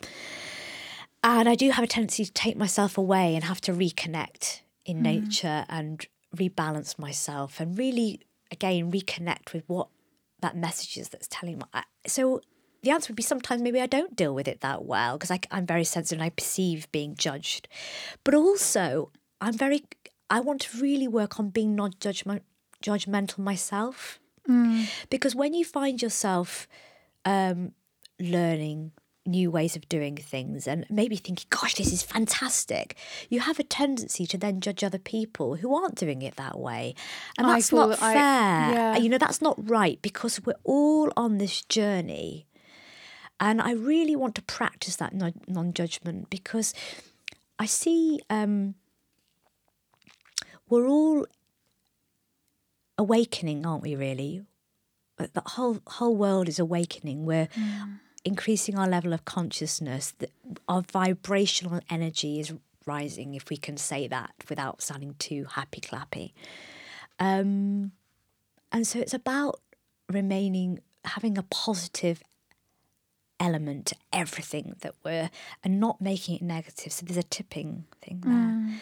and 1.22 1.48
I 1.48 1.54
do 1.54 1.70
have 1.70 1.84
a 1.84 1.86
tendency 1.86 2.24
to 2.24 2.32
take 2.32 2.56
myself 2.56 2.98
away 2.98 3.34
and 3.34 3.44
have 3.44 3.60
to 3.62 3.72
reconnect 3.72 4.60
in 4.84 5.00
nature 5.00 5.64
and 5.68 6.06
rebalance 6.36 6.98
myself 6.98 7.60
and 7.60 7.78
really, 7.78 8.20
again, 8.50 8.92
reconnect 8.92 9.54
with 9.54 9.64
what 9.66 9.88
that 10.40 10.56
message 10.56 10.98
is 10.98 11.08
that's 11.08 11.28
telling 11.28 11.58
me. 11.58 11.64
So 12.06 12.42
the 12.82 12.90
answer 12.90 13.10
would 13.10 13.16
be 13.16 13.22
sometimes 13.22 13.62
maybe 13.62 13.80
I 13.80 13.86
don't 13.86 14.14
deal 14.14 14.34
with 14.34 14.46
it 14.46 14.60
that 14.60 14.84
well 14.84 15.16
because 15.16 15.34
I'm 15.50 15.64
very 15.64 15.84
sensitive 15.84 16.18
and 16.18 16.26
I 16.26 16.28
perceive 16.28 16.90
being 16.92 17.14
judged. 17.14 17.66
But 18.24 18.34
also, 18.34 19.10
I'm 19.40 19.54
very, 19.54 19.84
I 20.34 20.40
want 20.40 20.62
to 20.62 20.80
really 20.82 21.06
work 21.06 21.38
on 21.38 21.50
being 21.50 21.76
non 21.76 21.92
judgment, 22.00 22.42
judgmental 22.82 23.38
myself. 23.38 24.18
Because 25.08 25.34
when 25.34 25.54
you 25.54 25.64
find 25.64 26.02
yourself 26.02 26.68
um, 27.24 27.72
learning 28.18 28.90
new 29.24 29.50
ways 29.50 29.74
of 29.76 29.88
doing 29.88 30.16
things 30.16 30.66
and 30.66 30.84
maybe 30.90 31.16
thinking, 31.16 31.46
gosh, 31.48 31.74
this 31.76 31.92
is 31.92 32.02
fantastic, 32.02 32.96
you 33.30 33.40
have 33.40 33.58
a 33.58 33.62
tendency 33.62 34.26
to 34.26 34.36
then 34.36 34.60
judge 34.60 34.84
other 34.84 34.98
people 34.98 35.54
who 35.56 35.74
aren't 35.74 35.94
doing 35.94 36.20
it 36.20 36.34
that 36.36 36.58
way. 36.58 36.94
And 37.38 37.48
that's 37.48 37.70
feel 37.70 37.88
not 37.88 38.00
that 38.00 38.02
I- 38.02 38.12
fair. 38.12 38.74
yeah. 38.74 38.96
You 38.98 39.08
know, 39.08 39.18
that's 39.18 39.40
not 39.40 39.56
right 39.70 40.02
because 40.02 40.44
we're 40.44 40.60
all 40.64 41.10
on 41.16 41.38
this 41.38 41.62
journey. 41.62 42.46
And 43.40 43.62
I 43.62 43.72
really 43.72 44.16
want 44.16 44.34
to 44.34 44.42
practice 44.42 44.96
that 44.96 45.14
non 45.14 45.72
judgment 45.72 46.28
because 46.28 46.74
I 47.58 47.66
see 47.66 48.20
um, 48.28 48.74
all 50.86 51.26
awakening, 52.98 53.66
aren't 53.66 53.82
we? 53.82 53.96
Really, 53.96 54.42
the 55.16 55.42
whole 55.44 55.78
whole 55.86 56.16
world 56.16 56.48
is 56.48 56.58
awakening. 56.58 57.24
We're 57.26 57.48
increasing 58.24 58.76
our 58.78 58.88
level 58.88 59.12
of 59.12 59.24
consciousness. 59.24 60.14
Our 60.68 60.82
vibrational 60.82 61.80
energy 61.90 62.40
is 62.40 62.52
rising, 62.86 63.34
if 63.34 63.50
we 63.50 63.56
can 63.56 63.76
say 63.76 64.08
that 64.08 64.32
without 64.48 64.82
sounding 64.82 65.14
too 65.18 65.46
happy 65.50 65.80
clappy. 65.80 66.32
Um, 67.18 67.92
and 68.72 68.86
so 68.86 68.98
it's 68.98 69.14
about 69.14 69.60
remaining 70.10 70.80
having 71.04 71.38
a 71.38 71.42
positive 71.44 72.22
element 73.40 73.86
to 73.86 73.96
everything 74.12 74.76
that 74.80 74.94
we're 75.04 75.30
and 75.62 75.78
not 75.80 76.00
making 76.00 76.36
it 76.36 76.42
negative. 76.42 76.92
So 76.92 77.04
there's 77.06 77.18
a 77.18 77.22
tipping 77.22 77.84
thing 78.02 78.22
there. 78.24 78.80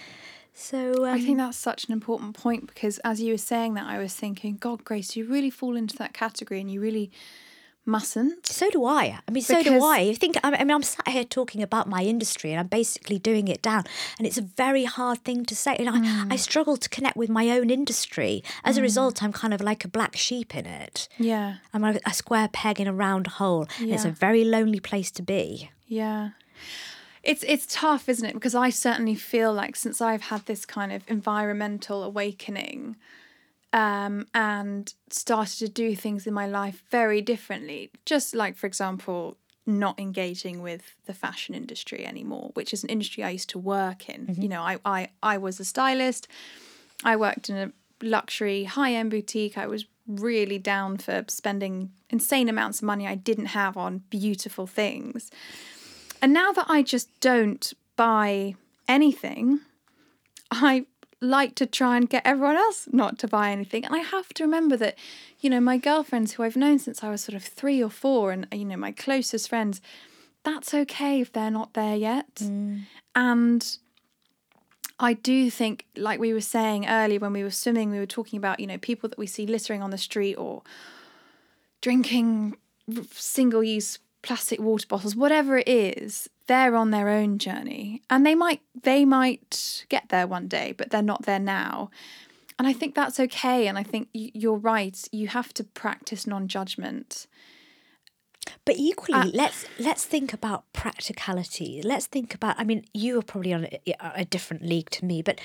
So 0.55 1.05
um, 1.05 1.15
I 1.15 1.21
think 1.21 1.39
that's 1.39 1.57
such 1.57 1.87
an 1.87 1.93
important 1.93 2.37
point 2.37 2.67
because 2.67 2.99
as 2.99 3.21
you 3.21 3.33
were 3.33 3.39
saying 3.39 3.75
that, 3.75 3.87
I 3.87 3.99
was 3.99 4.15
thinking, 4.15 4.57
God, 4.57 4.85
Grace, 4.85 5.17
you 5.17 5.27
really 5.27 5.51
fall 5.51 5.77
into 5.77 5.97
that 5.97 6.13
category 6.13 6.61
and 6.61 6.71
you 6.71 6.81
really 6.81 7.11
mustn't. 7.85 8.47
So 8.47 8.71
do 8.71 8.85
I. 8.85 9.19
I 9.27 9.31
mean, 9.31 9.43
so 9.43 9.63
do 9.63 9.83
I. 9.83 10.01
You 10.01 10.15
think? 10.15 10.37
I 10.45 10.51
mean, 10.51 10.71
I'm 10.71 10.83
sat 10.83 11.09
here 11.09 11.25
talking 11.25 11.63
about 11.63 11.89
my 11.89 12.03
industry, 12.03 12.51
and 12.53 12.61
I'm 12.61 12.67
basically 12.69 13.19
doing 13.19 13.49
it 13.49 13.63
down, 13.63 13.85
and 14.19 14.27
it's 14.27 14.39
a 14.39 14.43
very 14.43 14.85
hard 14.85 15.25
thing 15.25 15.45
to 15.47 15.57
say. 15.57 15.77
And 15.77 15.89
I, 15.89 16.35
I 16.35 16.37
struggle 16.37 16.77
to 16.77 16.89
connect 16.89 17.17
with 17.17 17.29
my 17.29 17.51
own 17.51 17.71
industry. 17.71 18.45
As 18.65 18.77
a 18.79 18.83
result, 18.83 19.23
I'm 19.23 19.33
kind 19.33 19.55
of 19.55 19.61
like 19.61 19.85
a 19.85 19.89
black 19.89 20.17
sheep 20.17 20.55
in 20.55 20.67
it. 20.67 21.09
Yeah. 21.19 21.57
I'm 21.73 21.85
a, 21.85 21.99
a 22.07 22.13
square 22.13 22.49
peg 22.53 22.81
in 22.81 22.87
a 22.87 22.93
round 22.93 23.27
hole. 23.27 23.67
and 23.81 23.91
It's 23.91 24.05
a 24.05 24.11
very 24.11 24.45
lonely 24.45 24.81
place 24.81 25.11
to 25.13 25.23
be. 25.23 25.71
Yeah. 25.89 26.31
It's 27.23 27.45
it's 27.45 27.67
tough, 27.67 28.09
isn't 28.09 28.29
it? 28.29 28.35
Because 28.35 28.55
I 28.55 28.71
certainly 28.71 29.15
feel 29.15 29.53
like 29.53 29.77
since 29.77 30.01
I've 30.01 30.23
had 30.23 30.47
this 30.47 30.67
kind 30.67 30.93
of 30.93 31.03
environmental 31.09 32.03
awakening 32.03 32.97
um, 33.73 34.27
and 34.35 34.93
started 35.11 35.59
to 35.59 35.69
do 35.69 35.95
things 35.95 36.27
in 36.27 36.35
my 36.35 36.47
life 36.47 36.83
very 36.91 37.23
differently, 37.23 37.91
just 38.05 38.35
like, 38.35 38.57
for 38.57 38.67
example, 38.67 39.37
not 39.65 39.99
engaging 39.99 40.63
with 40.63 40.97
the 41.07 41.15
fashion 41.15 41.55
industry 41.55 42.05
anymore, 42.05 42.51
which 42.55 42.73
is 42.73 42.83
an 42.83 42.91
industry 42.91 43.23
I 43.23 43.31
used 43.31 43.49
to 43.51 43.59
work 43.59 44.09
in. 44.09 44.35
You 44.39 44.49
know, 44.49 44.61
I, 44.61 44.79
I, 44.85 45.09
I 45.23 45.39
was 45.39 45.61
a 45.61 45.65
stylist, 45.65 46.27
I 47.05 47.17
worked 47.17 47.49
in 47.49 47.57
a 47.57 47.73
luxury 48.05 48.65
high 48.65 48.93
end 48.93 49.11
boutique, 49.11 49.57
I 49.57 49.67
was 49.67 49.87
really 50.07 50.59
down 50.59 50.99
for 50.99 51.25
spending 51.29 51.93
insane 52.11 52.49
amounts 52.49 52.81
of 52.81 52.85
money 52.85 53.07
I 53.07 53.15
didn't 53.15 53.47
have 53.47 53.77
on 53.77 54.03
beautiful 54.11 54.67
things. 54.67 55.31
And 56.23 56.33
now 56.33 56.53
that 56.53 56.67
I 56.69 56.83
just 56.83 57.09
don't 57.21 57.73
buy 57.97 58.55
anything, 58.89 59.61
I 60.51 60.87
like 61.21 61.55
to 61.57 61.67
try 61.67 61.97
and 61.97 62.09
get 62.09 62.23
everyone 62.25 62.57
else 62.57 62.89
not 62.93 63.19
to 63.21 63.29
buy 63.29 63.51
anything. 63.51 63.85
And 63.85 63.95
I 63.95 63.99
have 63.99 64.29
to 64.35 64.45
remember 64.45 64.77
that, 64.77 64.97
you 65.41 65.51
know, 65.51 65.61
my 65.61 65.79
girlfriends 65.79 66.33
who 66.33 66.43
I've 66.43 66.57
known 66.57 66.79
since 66.79 67.03
I 67.03 67.11
was 67.11 67.23
sort 67.23 67.37
of 67.37 67.45
three 67.45 67.83
or 67.83 67.91
four, 67.91 68.33
and, 68.33 68.47
you 68.53 68.65
know, 68.65 68.77
my 68.77 68.93
closest 68.93 69.49
friends, 69.49 69.81
that's 70.45 70.73
okay 70.73 71.21
if 71.21 71.33
they're 71.33 71.51
not 71.51 71.75
there 71.75 71.97
yet. 71.97 72.35
Mm. 72.37 72.83
And 73.15 73.79
I 74.99 75.15
do 75.15 75.51
think, 75.51 75.87
like 75.97 76.21
we 76.21 76.33
were 76.33 76.41
saying 76.41 76.87
earlier 76.87 77.19
when 77.19 77.33
we 77.33 77.43
were 77.43 77.51
swimming, 77.51 77.91
we 77.91 77.99
were 77.99 78.07
talking 78.07 78.37
about, 78.37 78.61
you 78.61 78.67
know, 78.67 78.79
people 78.79 79.09
that 79.09 79.19
we 79.19 79.27
see 79.27 79.47
littering 79.47 79.83
on 79.83 79.91
the 79.91 79.99
street 79.99 80.37
or 80.37 80.63
drinking 81.81 82.57
single 83.11 83.63
use 83.63 83.99
plastic 84.23 84.61
water 84.61 84.87
bottles, 84.87 85.17
whatever 85.17 85.59
it 85.59 85.69
is, 85.69 86.29
they're 86.47 86.77
on 86.77 86.91
their 86.91 87.09
own 87.09 87.39
journey. 87.39 88.03
And 88.09 88.25
they 88.25 88.35
might 88.35 88.61
they 88.81 89.05
might 89.05 89.85
get 89.89 90.09
there 90.09 90.27
one 90.27 90.49
day, 90.49 90.73
but 90.77 90.91
they're 90.91 91.03
not 91.03 91.25
there 91.25 91.39
now. 91.39 91.91
And 92.59 92.69
I 92.69 92.73
think 92.73 92.95
that's 92.95 93.19
okay. 93.19 93.67
And 93.67 93.77
I 93.79 93.83
think 93.83 94.09
you're 94.13 94.57
right. 94.57 94.97
You 95.11 95.29
have 95.29 95.53
to 95.55 95.65
practice 95.65 96.27
non-judgment. 96.27 97.27
But 98.65 98.77
equally, 98.77 99.19
uh, 99.19 99.31
let's 99.33 99.67
let's 99.79 100.05
think 100.05 100.33
about 100.33 100.65
practicality. 100.73 101.81
Let's 101.83 102.07
think 102.07 102.35
about. 102.35 102.57
I 102.59 102.65
mean, 102.65 102.85
you 102.93 103.19
are 103.19 103.23
probably 103.23 103.53
on 103.53 103.67
a, 103.87 103.95
a, 104.15 104.25
different 104.25 104.65
league 104.65 104.91
to 104.91 105.05
me, 105.05 105.23
but 105.23 105.41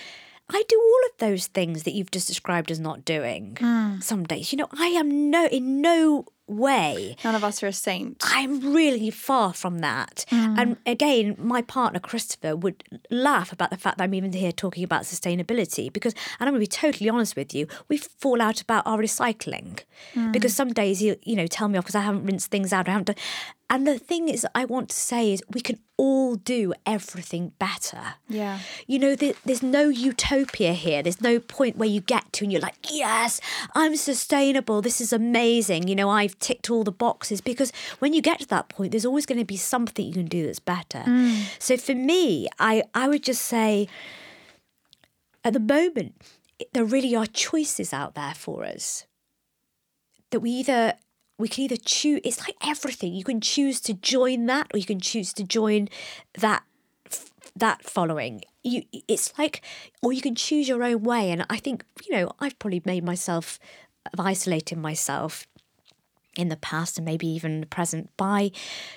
I 0.50 0.64
do 0.68 0.80
all 0.80 1.10
of 1.12 1.18
those 1.20 1.48
things 1.48 1.84
that 1.84 1.94
you've 1.94 2.12
just 2.12 2.28
described 2.28 2.72
as 2.72 2.80
not 2.80 3.06
doing. 3.06 3.56
Mm. 3.60 4.04
Some 4.04 4.24
days, 4.24 4.52
you 4.52 4.58
know, 4.58 4.68
I 4.78 4.88
am 4.88 5.30
no 5.30 5.48
in 5.48 5.82
no 5.82 6.26
way. 6.48 7.16
None 7.24 7.36
of 7.36 7.44
us 7.44 7.62
are 7.62 7.68
a 7.68 7.74
saint. 7.74 8.24
I'm 8.26 8.74
really 8.74 9.10
far 9.10 9.54
from 9.54 9.80
that. 9.80 10.26
Mm. 10.32 10.58
And 10.58 10.78
again, 10.86 11.36
my 11.38 11.62
partner 11.62 12.00
Christopher 12.00 12.56
would 12.56 12.84
laugh 13.10 13.52
about 13.52 13.70
the 13.70 13.78
fact 13.78 13.98
that 13.98 14.06
I'm 14.06 14.14
even 14.14 14.34
here 14.34 14.52
talking 14.52 14.84
about 14.84 15.04
sustainability 15.04 15.92
because, 15.92 16.14
and 16.40 16.48
I'm 16.48 16.54
going 16.54 16.66
to 16.66 16.70
be 16.70 16.88
totally 16.88 17.10
honest 17.10 17.36
with 17.36 17.54
you, 17.54 17.68
we 17.90 17.98
fall 17.98 18.42
out 18.42 18.62
about 18.62 18.88
our 18.88 18.98
recycling 18.98 19.82
mm. 20.14 20.32
because 20.32 20.56
some 20.56 20.74
days 20.74 21.02
you 21.02 21.18
you 21.24 21.36
know 21.36 21.48
tell 21.48 21.68
me 21.68 21.78
off 21.78 21.86
because 21.86 21.96
I 21.96 22.02
haven't 22.02 22.26
rinsed 22.26 22.50
things 22.50 22.72
out. 22.74 22.88
I 22.88 22.92
haven't 22.92 23.08
done, 23.08 23.16
and 23.70 23.86
the 23.86 24.00
thing 24.00 24.30
is, 24.30 24.48
I 24.56 24.64
want 24.66 24.90
to 24.90 24.96
say 24.96 25.34
is 25.34 25.44
we 25.50 25.60
can 25.60 25.80
all 25.98 26.36
do 26.36 26.74
everything 26.86 27.52
better. 27.60 28.16
Yeah. 28.30 28.60
You 28.86 29.00
know, 29.00 29.16
there, 29.16 29.34
there's 29.46 29.64
no 29.64 29.90
utopia 29.90 30.72
here. 30.74 31.04
There's 31.04 31.22
no 31.22 31.40
point 31.40 31.76
where 31.76 31.90
you 31.90 32.00
get 32.00 32.32
to 32.34 32.46
and 32.46 32.52
you're 32.52 32.62
like, 32.62 32.78
yes, 32.90 33.42
I'm 33.76 33.96
sustainable. 33.98 34.82
This 34.82 35.02
is 35.02 35.12
amazing. 35.12 35.88
You 35.88 35.96
know, 35.96 36.10
I've 36.10 36.37
ticked 36.40 36.70
all 36.70 36.84
the 36.84 36.92
boxes 36.92 37.42
because 37.42 37.72
when 38.00 38.14
you 38.14 38.22
get 38.22 38.40
to 38.40 38.48
that 38.48 38.70
point, 38.70 38.92
there's 38.92 39.06
always 39.06 39.26
going 39.26 39.40
to 39.40 39.46
be 39.46 39.58
something 39.58 40.06
you 40.06 40.14
can 40.14 40.26
do 40.26 40.46
that's 40.46 40.60
better. 40.60 41.00
Mm. 41.00 41.44
So 41.60 41.78
for 41.78 41.96
me, 41.96 42.48
I, 42.60 42.84
I 42.94 43.08
would 43.08 43.24
just 43.24 43.44
say 43.44 43.88
at 45.44 45.54
the 45.54 45.60
moment, 45.60 46.16
there 46.74 46.86
really 46.86 47.16
are 47.16 47.26
choices 47.26 47.94
out 47.94 48.16
there 48.16 48.34
for 48.34 48.66
us 48.66 49.06
that 50.32 50.40
we 50.40 50.52
either 50.52 50.94
we 51.38 51.48
can 51.48 51.64
either 51.66 51.78
choose 51.78 52.20
it's 52.24 52.40
like 52.40 52.56
everything 52.66 53.14
you 53.14 53.24
can 53.24 53.40
choose 53.40 53.80
to 53.80 53.94
join 53.94 54.46
that 54.48 54.68
or 54.74 54.78
you 54.80 54.86
can 54.86 55.00
choose 55.00 55.34
to 55.34 55.44
join 55.44 55.88
that 56.40 56.64
that 57.56 57.84
following 57.84 58.42
you 58.64 58.84
it's 59.08 59.38
like 59.38 59.62
or 60.02 60.12
you 60.12 60.22
can 60.22 60.36
choose 60.36 60.68
your 60.68 60.84
own 60.84 61.04
way 61.04 61.32
and 61.32 61.46
i 61.50 61.58
think 61.58 61.86
you 62.06 62.16
know 62.16 62.32
i've 62.40 62.58
probably 62.60 62.82
made 62.86 63.04
myself 63.04 63.60
of 64.14 64.20
isolating 64.20 64.82
myself 64.82 65.48
in 66.38 66.50
the 66.50 66.58
past 66.58 66.98
and 66.98 67.06
maybe 67.06 67.28
even 67.28 67.62
the 67.62 67.68
present 67.68 68.10
by 68.18 68.52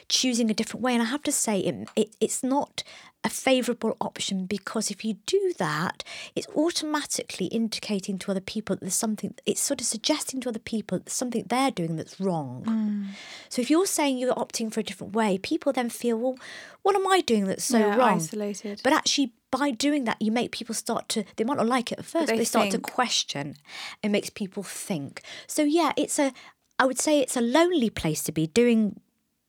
choosing 0.09 0.51
a 0.51 0.55
different 0.55 0.83
way 0.83 0.95
and 0.95 1.03
i 1.03 1.07
have 1.07 1.23
to 1.23 1.33
say 1.33 1.61
it, 1.61 1.89
it, 1.97 2.17
it's 2.21 2.43
not 2.43 2.83
a 3.23 3.29
favourable 3.29 3.97
option 4.01 4.47
because 4.47 4.91
if 4.91 5.05
you 5.05 5.15
do 5.27 5.53
that, 5.59 6.03
it's 6.35 6.47
automatically 6.57 7.47
indicating 7.47 8.19
to 8.19 8.31
other 8.31 8.41
people 8.41 8.77
that 8.77 8.81
there's 8.81 8.95
something, 8.95 9.35
it's 9.45 9.61
sort 9.61 9.81
of 9.81 9.87
suggesting 9.87 10.41
to 10.41 10.49
other 10.49 10.59
people 10.59 10.99
that 10.99 11.11
something 11.11 11.45
they're 11.49 11.71
doing 11.71 11.97
that's 11.97 12.19
wrong. 12.19 12.65
Mm. 12.67 13.07
So 13.51 13.61
if 13.61 13.71
you're 13.71 13.87
saying 13.87 14.17
you're 14.17 14.35
opting 14.35 14.73
for 14.73 14.81
a 14.81 14.83
different 14.83 15.15
way, 15.15 15.37
people 15.37 15.73
then 15.73 15.91
feel, 15.91 16.17
well, 16.17 16.39
what 16.83 16.97
am 16.97 17.07
I 17.07 17.21
doing 17.21 17.45
that's 17.45 17.65
so 17.65 17.79
yeah, 17.79 17.97
wrong? 17.97 18.17
Isolated. 18.17 18.81
But 18.83 18.95
actually, 18.95 19.33
by 19.51 19.71
doing 19.71 20.05
that, 20.05 20.21
you 20.23 20.33
make 20.33 20.51
people 20.51 20.75
start 20.75 21.09
to, 21.11 21.25
they 21.37 21.45
might 21.45 21.59
not 21.59 21.67
like 21.67 21.93
it 21.93 21.99
at 21.99 22.07
first, 22.07 22.15
but 22.15 22.27
they, 22.27 22.33
but 22.33 22.39
they 22.39 22.45
start 22.45 22.71
to 22.71 22.79
question. 22.79 23.57
It 24.03 24.09
makes 24.09 24.31
people 24.31 24.63
think. 24.63 25.21
So 25.47 25.63
yeah, 25.63 25.93
it's 25.99 26.19
a, 26.19 26.33
I 26.81 26.87
would 26.87 26.99
say 26.99 27.21
it's 27.21 27.37
a 27.37 27.43
lonely 27.43 27.91
place 27.91 28.23
to 28.25 28.33
be 28.33 28.47
doing 28.47 28.99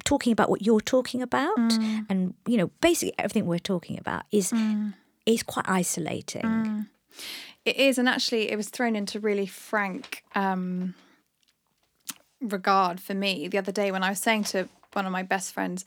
talking 0.03 0.33
about 0.33 0.49
what 0.49 0.61
you're 0.65 0.81
talking 0.81 1.21
about 1.21 1.57
mm. 1.57 2.05
and 2.09 2.33
you 2.45 2.57
know 2.57 2.71
basically 2.81 3.13
everything 3.17 3.45
we're 3.45 3.59
talking 3.59 3.97
about 3.97 4.23
is 4.31 4.51
mm. 4.51 4.93
is 5.25 5.43
quite 5.43 5.67
isolating 5.69 6.41
mm. 6.41 6.87
it 7.65 7.75
is 7.77 7.97
and 7.97 8.09
actually 8.09 8.51
it 8.51 8.55
was 8.55 8.69
thrown 8.69 8.95
into 8.95 9.19
really 9.19 9.45
frank 9.45 10.23
um, 10.33 10.95
regard 12.41 12.99
for 12.99 13.13
me 13.13 13.47
the 13.47 13.59
other 13.59 13.71
day 13.71 13.91
when 13.91 14.03
i 14.03 14.09
was 14.09 14.19
saying 14.19 14.43
to 14.43 14.67
one 14.93 15.05
of 15.05 15.11
my 15.11 15.21
best 15.21 15.53
friends 15.53 15.85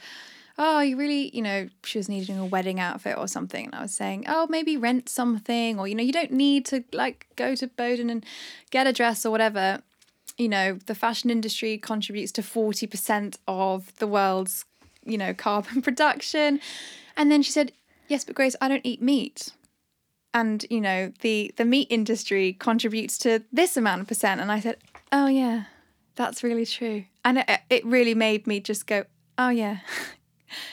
oh 0.59 0.79
you 0.79 0.97
really 0.97 1.35
you 1.35 1.43
know 1.43 1.69
she 1.83 1.99
was 1.99 2.09
needing 2.09 2.39
a 2.39 2.47
wedding 2.47 2.79
outfit 2.79 3.19
or 3.19 3.27
something 3.27 3.67
and 3.67 3.75
i 3.75 3.83
was 3.83 3.93
saying 3.93 4.25
oh 4.29 4.47
maybe 4.49 4.77
rent 4.77 5.09
something 5.09 5.79
or 5.81 5.89
you 5.89 5.95
know 5.97 6.05
you 6.05 6.13
don't 6.13 6.31
need 6.31 6.65
to 6.65 6.85
like 6.93 7.27
go 7.35 7.57
to 7.57 7.67
Boden 7.67 8.09
and 8.09 8.25
get 8.71 8.87
a 8.87 8.93
dress 8.93 9.27
or 9.27 9.33
whatever 9.33 9.83
you 10.37 10.49
know, 10.49 10.79
the 10.87 10.94
fashion 10.94 11.31
industry 11.31 11.79
contributes 11.79 12.33
to 12.33 12.42
40% 12.42 13.37
of 13.47 13.97
the 13.97 14.07
world's, 14.07 14.64
you 15.05 15.18
know, 15.18 15.33
carbon 15.35 15.83
production. 15.88 16.61
And 17.16 17.31
then 17.31 17.42
she 17.42 17.53
said, 17.53 17.73
Yes, 18.07 18.25
but 18.25 18.35
Grace, 18.35 18.55
I 18.61 18.68
don't 18.68 18.85
eat 18.85 19.01
meat. 19.01 19.51
And, 20.35 20.66
you 20.68 20.81
know, 20.81 21.12
the 21.20 21.53
the 21.57 21.64
meat 21.64 21.87
industry 21.90 22.53
contributes 22.53 23.16
to 23.18 23.42
this 23.53 23.77
amount 23.77 24.03
of 24.03 24.09
percent. 24.09 24.40
And 24.40 24.51
I 24.51 24.61
said, 24.61 24.79
Oh 25.12 25.27
yeah, 25.27 25.64
that's 26.16 26.42
really 26.42 26.66
true. 26.66 27.05
And 27.25 27.38
it, 27.38 27.61
it 27.70 27.85
really 27.87 28.14
made 28.14 28.47
me 28.47 28.61
just 28.61 28.87
go, 28.87 29.05
Oh 29.38 29.51
yeah. 29.51 29.79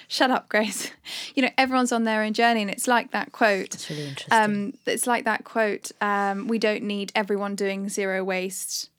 Shut 0.08 0.30
up, 0.30 0.50
Grace. 0.50 0.91
You 1.34 1.43
know, 1.43 1.50
everyone's 1.58 1.93
on 1.93 2.04
their 2.04 2.24
own 2.24 2.34
journey, 2.34 2.62
and 2.62 2.69
it's 2.69 2.89
like 2.89 3.12
that 3.12 3.32
quote. 3.32 3.74
It's 3.74 3.89
really 3.89 4.08
interesting. 4.10 4.38
Um, 4.38 4.74
it's 4.86 5.08
like 5.08 5.24
that 5.24 5.45
quote. 5.45 5.89
Um, 6.02 6.50
we 6.50 6.60
don't 6.60 6.84
need 6.84 7.13
everyone 7.15 7.56
doing 7.56 7.88
zero 7.88 8.21
waste 8.21 8.90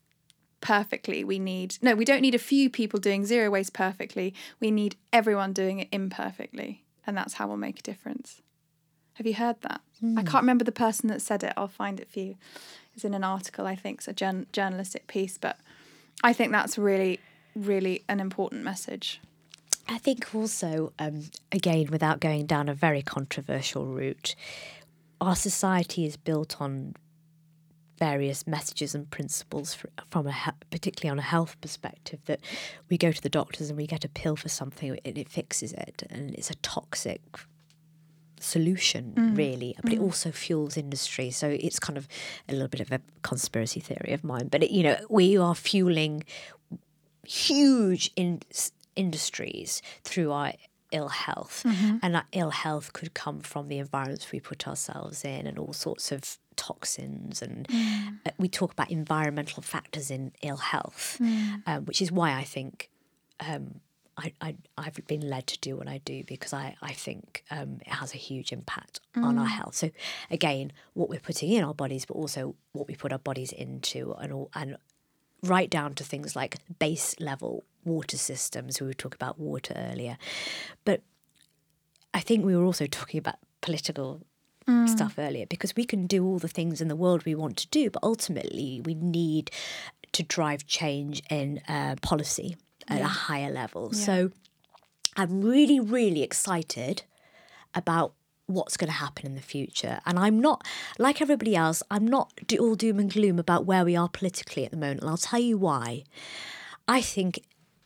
perfectly. 0.62 1.22
We 1.25 1.38
need, 1.38 1.77
no, 1.83 1.94
we 1.94 2.07
don't 2.07 2.22
need 2.22 2.35
a 2.35 2.38
few 2.38 2.70
people 2.70 2.98
doing 2.98 3.27
zero 3.27 3.51
waste 3.51 3.75
perfectly. 3.75 4.35
We 4.61 4.70
need 4.70 4.96
everyone 5.12 5.53
doing 5.53 5.81
it 5.81 5.88
imperfectly. 5.92 6.85
And 7.07 7.14
that's 7.14 7.35
how 7.35 7.48
we'll 7.48 7.59
make 7.59 7.81
a 7.81 7.83
difference. 7.83 8.40
Have 9.14 9.27
you 9.27 9.35
heard 9.35 9.61
that? 9.61 9.83
Mm. 10.03 10.16
I 10.16 10.22
hmm. 10.22 10.27
can't 10.27 10.42
remember 10.42 10.64
the 10.64 10.72
person 10.72 11.09
that 11.11 11.20
said 11.20 11.44
it. 11.44 11.53
I'll 11.57 11.68
find 11.68 12.01
it 12.01 12.09
for 12.11 12.20
you. 12.20 12.37
It's 12.94 13.05
in 13.05 13.12
an 13.12 13.25
article, 13.25 13.66
I 13.66 13.77
think, 13.77 13.98
it's 13.98 14.09
a 14.09 14.14
journal- 14.14 14.46
journalistic 14.53 15.07
piece. 15.07 15.37
But 15.37 15.59
I 16.25 16.33
think 16.33 16.53
that's 16.53 16.79
really, 16.79 17.20
really 17.55 18.05
an 18.09 18.20
important 18.20 18.62
message. 18.64 19.20
I 19.88 19.98
think 19.98 20.35
also, 20.35 20.92
um, 20.98 21.25
again, 21.51 21.88
without 21.90 22.20
going 22.20 22.46
down 22.46 22.68
a 22.68 22.75
very 22.75 23.03
controversial 23.03 23.87
route, 23.87 24.35
our 25.20 25.35
society 25.37 26.07
is 26.07 26.16
built 26.16 26.61
on 26.61 26.94
various 28.03 28.49
messages 28.49 28.97
and 28.97 29.09
principles 29.11 29.79
from 30.11 30.27
a 30.27 30.35
particularly 30.73 31.09
on 31.09 31.21
a 31.21 31.29
health 31.35 31.55
perspective 31.61 32.19
that 32.25 32.41
we 32.91 32.99
go 32.99 33.12
to 33.12 33.23
the 33.23 33.29
doctors 33.29 33.69
and 33.69 33.77
we 33.77 33.87
get 33.87 34.05
a 34.05 34.09
pill 34.09 34.35
for 34.35 34.49
something 34.49 34.99
and 35.05 35.17
it 35.17 35.29
fixes 35.29 35.73
it 35.73 36.03
and 36.11 36.35
it's 36.35 36.51
a 36.51 36.57
toxic 36.57 37.21
solution 38.41 39.12
mm. 39.17 39.37
really 39.37 39.77
but 39.81 39.93
mm. 39.93 39.95
it 39.95 40.01
also 40.01 40.33
fuels 40.33 40.77
industry 40.77 41.31
so 41.31 41.47
it's 41.47 41.79
kind 41.79 41.97
of 41.97 42.09
a 42.49 42.53
little 42.53 42.67
bit 42.67 42.81
of 42.81 42.91
a 42.91 43.01
conspiracy 43.23 43.79
theory 43.79 44.12
of 44.12 44.25
mine 44.25 44.49
but 44.49 44.65
it, 44.65 44.73
you 44.73 44.83
know 44.83 44.97
we 45.09 45.38
are 45.38 45.55
fueling 45.55 46.25
huge 47.25 48.11
in, 48.17 48.41
industries 48.97 49.81
through 50.03 50.33
our 50.33 50.53
ill 50.91 51.09
health 51.09 51.62
mm-hmm. 51.65 51.99
and 52.03 52.17
that 52.17 52.27
ill 52.33 52.51
health 52.51 52.93
could 52.93 53.15
come 53.15 53.38
from 53.38 53.69
the 53.69 53.79
environments 53.79 54.33
we 54.33 54.41
put 54.41 54.67
ourselves 54.67 55.25
in 55.25 55.47
and 55.47 55.57
all 55.57 55.73
sorts 55.73 56.11
of 56.11 56.37
toxins 56.57 57.43
and 57.43 57.69
mm. 57.69 58.19
uh, 58.27 58.31
we 58.38 58.49
talk 58.49 58.73
about 58.73 58.91
environmental 58.91 59.62
factors 59.62 60.11
in 60.11 60.33
ill 60.43 60.57
health, 60.57 61.19
mm. 61.21 61.62
um, 61.67 61.85
which 61.85 62.01
is 62.03 62.12
why 62.12 62.33
I 62.33 62.45
think 62.45 62.91
um, 63.41 63.81
I, 64.17 64.33
I, 64.41 64.55
have 64.83 64.99
been 65.07 65.29
led 65.29 65.47
to 65.49 65.59
do 65.59 65.77
what 65.77 65.88
I 65.88 65.99
do 65.99 66.23
because 66.25 66.53
I, 66.53 66.77
I 66.83 66.93
think 66.93 67.45
um, 67.51 67.79
it 67.81 67.88
has 67.88 68.15
a 68.15 68.19
huge 68.19 68.53
impact 68.53 69.01
mm. 69.17 69.25
on 69.25 69.38
our 69.38 69.47
mm. 69.47 69.51
health. 69.51 69.75
So 69.75 69.91
again, 70.31 70.73
what 70.93 71.09
we're 71.09 71.21
putting 71.21 71.51
in 71.51 71.65
our 71.65 71.75
bodies, 71.75 72.05
but 72.05 72.15
also 72.15 72.55
what 72.73 72.88
we 72.88 72.95
put 72.95 73.12
our 73.12 73.19
bodies 73.19 73.53
into 73.53 74.15
and 74.21 74.33
all, 74.33 74.51
and 74.55 74.77
right 75.43 75.71
down 75.71 75.95
to 75.95 76.05
things 76.05 76.37
like 76.37 76.57
base 76.79 77.19
level 77.19 77.65
water 77.85 78.17
systems. 78.17 78.81
We 78.81 78.87
were 78.87 78.95
talking 78.95 79.17
about 79.17 79.38
water 79.38 79.75
earlier. 79.77 80.19
But 80.85 81.03
I 82.15 82.21
think 82.21 82.45
we 82.45 82.55
were 82.55 82.65
also 82.65 82.87
talking 82.87 83.19
about 83.19 83.37
political 83.61 84.21
mm. 84.66 84.88
stuff 84.88 85.14
earlier 85.18 85.46
because 85.46 85.75
we 85.77 85.85
can 85.85 86.07
do 86.07 86.25
all 86.25 86.38
the 86.38 86.48
things 86.48 86.81
in 86.81 86.88
the 86.88 86.96
world 86.96 87.25
we 87.25 87.35
want 87.35 87.57
to 87.59 87.68
do, 87.68 87.90
but 87.90 88.03
ultimately 88.03 88.81
we 88.85 88.94
need 88.94 89.51
to 90.12 90.22
drive 90.22 90.66
change 90.66 91.22
in 91.31 91.61
uh, 91.68 91.96
policy 92.03 92.57
at 92.88 93.01
a 93.01 93.07
higher 93.07 93.51
level. 93.51 93.92
So 93.92 94.31
I'm 95.16 95.42
really, 95.42 95.81
really 95.81 96.22
excited 96.22 97.05
about 97.75 98.14
what's 98.46 98.77
going 98.77 98.88
to 98.88 98.96
happen 98.96 99.27
in 99.27 99.35
the 99.35 99.40
future. 99.40 100.01
And 100.05 100.18
I'm 100.18 100.40
not, 100.40 100.66
like 100.98 101.20
everybody 101.20 101.57
else, 101.57 101.83
I'm 101.90 102.07
not 102.07 102.33
do- 102.46 102.59
all 102.59 102.75
doom 102.75 102.98
and 102.98 103.11
gloom 103.11 103.38
about 103.38 103.64
where 103.64 103.85
we 103.85 103.96
are 103.96 104.09
politically 104.09 104.64
at 104.64 104.70
the 104.70 104.77
moment. 104.77 105.01
And 105.01 105.11
I'll 105.11 105.16
tell 105.16 105.40
you 105.40 105.57
why. 105.57 106.05
I 106.88 107.01
think 107.01 107.44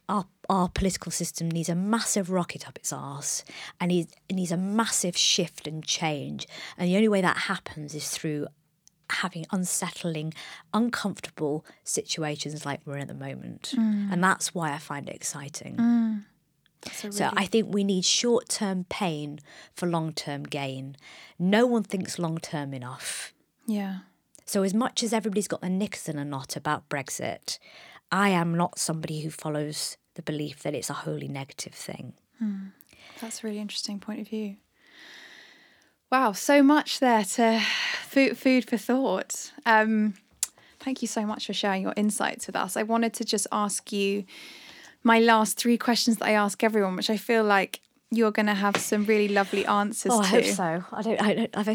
our, 0.08 0.26
our 0.48 0.68
political 0.68 1.10
system 1.12 1.50
needs 1.50 1.68
a 1.68 1.74
massive 1.74 2.30
rocket 2.30 2.66
up 2.68 2.76
its 2.76 2.92
arse 2.92 3.44
and 3.80 3.88
needs, 3.88 4.12
it 4.28 4.34
needs 4.34 4.52
a 4.52 4.56
massive 4.56 5.16
shift 5.16 5.66
and 5.66 5.82
change. 5.84 6.46
And 6.78 6.88
the 6.88 6.96
only 6.96 7.08
way 7.08 7.20
that 7.20 7.36
happens 7.36 7.94
is 7.94 8.08
through 8.10 8.46
having 9.10 9.46
unsettling, 9.52 10.32
uncomfortable 10.74 11.64
situations 11.84 12.64
like 12.64 12.80
we're 12.84 12.96
in 12.96 13.02
at 13.02 13.08
the 13.08 13.14
moment. 13.14 13.74
Mm. 13.76 14.12
And 14.12 14.22
that's 14.22 14.54
why 14.54 14.72
I 14.72 14.78
find 14.78 15.08
it 15.08 15.14
exciting. 15.14 15.76
Mm. 15.76 16.24
A 16.86 16.90
So 17.12 17.24
really- 17.24 17.36
I 17.36 17.46
think 17.46 17.72
we 17.74 17.84
need 17.84 18.04
short 18.04 18.48
term 18.48 18.84
pain 18.88 19.40
for 19.74 19.86
long 19.88 20.12
term 20.12 20.44
gain. 20.44 20.96
No 21.38 21.66
one 21.66 21.82
thinks 21.82 22.18
long 22.18 22.38
term 22.38 22.72
enough. 22.74 23.32
yeah. 23.66 23.98
So, 24.48 24.62
as 24.62 24.72
much 24.72 25.02
as 25.02 25.12
everybody's 25.12 25.48
got 25.48 25.60
their 25.60 25.70
knickers 25.70 26.08
in 26.08 26.20
a 26.20 26.24
knot 26.24 26.54
about 26.54 26.88
Brexit, 26.88 27.58
I 28.10 28.30
am 28.30 28.54
not 28.54 28.78
somebody 28.78 29.20
who 29.20 29.30
follows 29.30 29.96
the 30.14 30.22
belief 30.22 30.62
that 30.62 30.74
it's 30.74 30.90
a 30.90 30.94
wholly 30.94 31.28
negative 31.28 31.74
thing. 31.74 32.14
That's 33.20 33.42
a 33.42 33.46
really 33.46 33.58
interesting 33.58 33.98
point 33.98 34.20
of 34.20 34.28
view. 34.28 34.56
Wow, 36.10 36.32
so 36.32 36.62
much 36.62 37.00
there 37.00 37.24
to 37.24 37.60
food, 38.04 38.38
food 38.38 38.68
for 38.68 38.76
thought. 38.76 39.52
Um, 39.64 40.14
thank 40.78 41.02
you 41.02 41.08
so 41.08 41.26
much 41.26 41.46
for 41.46 41.52
sharing 41.52 41.82
your 41.82 41.94
insights 41.96 42.46
with 42.46 42.56
us. 42.56 42.76
I 42.76 42.84
wanted 42.84 43.12
to 43.14 43.24
just 43.24 43.46
ask 43.50 43.92
you 43.92 44.24
my 45.02 45.18
last 45.18 45.58
three 45.58 45.76
questions 45.78 46.18
that 46.18 46.28
I 46.28 46.32
ask 46.32 46.62
everyone, 46.62 46.96
which 46.96 47.10
I 47.10 47.16
feel 47.16 47.42
like 47.44 47.80
you're 48.10 48.30
going 48.30 48.46
to 48.46 48.54
have 48.54 48.76
some 48.76 49.04
really 49.04 49.28
lovely 49.28 49.66
answers 49.66 50.12
Oh, 50.12 50.20
I 50.20 50.22
to. 50.22 50.28
hope 50.30 50.44
so. 50.44 50.84
I 50.92 51.02
don't. 51.02 51.22
I 51.22 51.34
don't. 51.34 51.56
I've, 51.56 51.66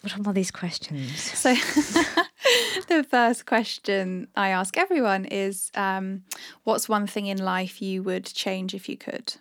what 0.00 0.16
are 0.18 0.20
all 0.26 0.32
these 0.32 0.50
questions? 0.50 1.20
So, 1.20 1.54
the 2.88 3.04
first 3.08 3.46
question 3.46 4.28
I 4.36 4.48
ask 4.50 4.76
everyone 4.76 5.24
is 5.26 5.70
um, 5.74 6.22
What's 6.64 6.88
one 6.88 7.06
thing 7.06 7.26
in 7.26 7.38
life 7.38 7.82
you 7.82 8.02
would 8.02 8.24
change 8.24 8.74
if 8.74 8.88
you 8.88 8.96
could? 8.96 9.34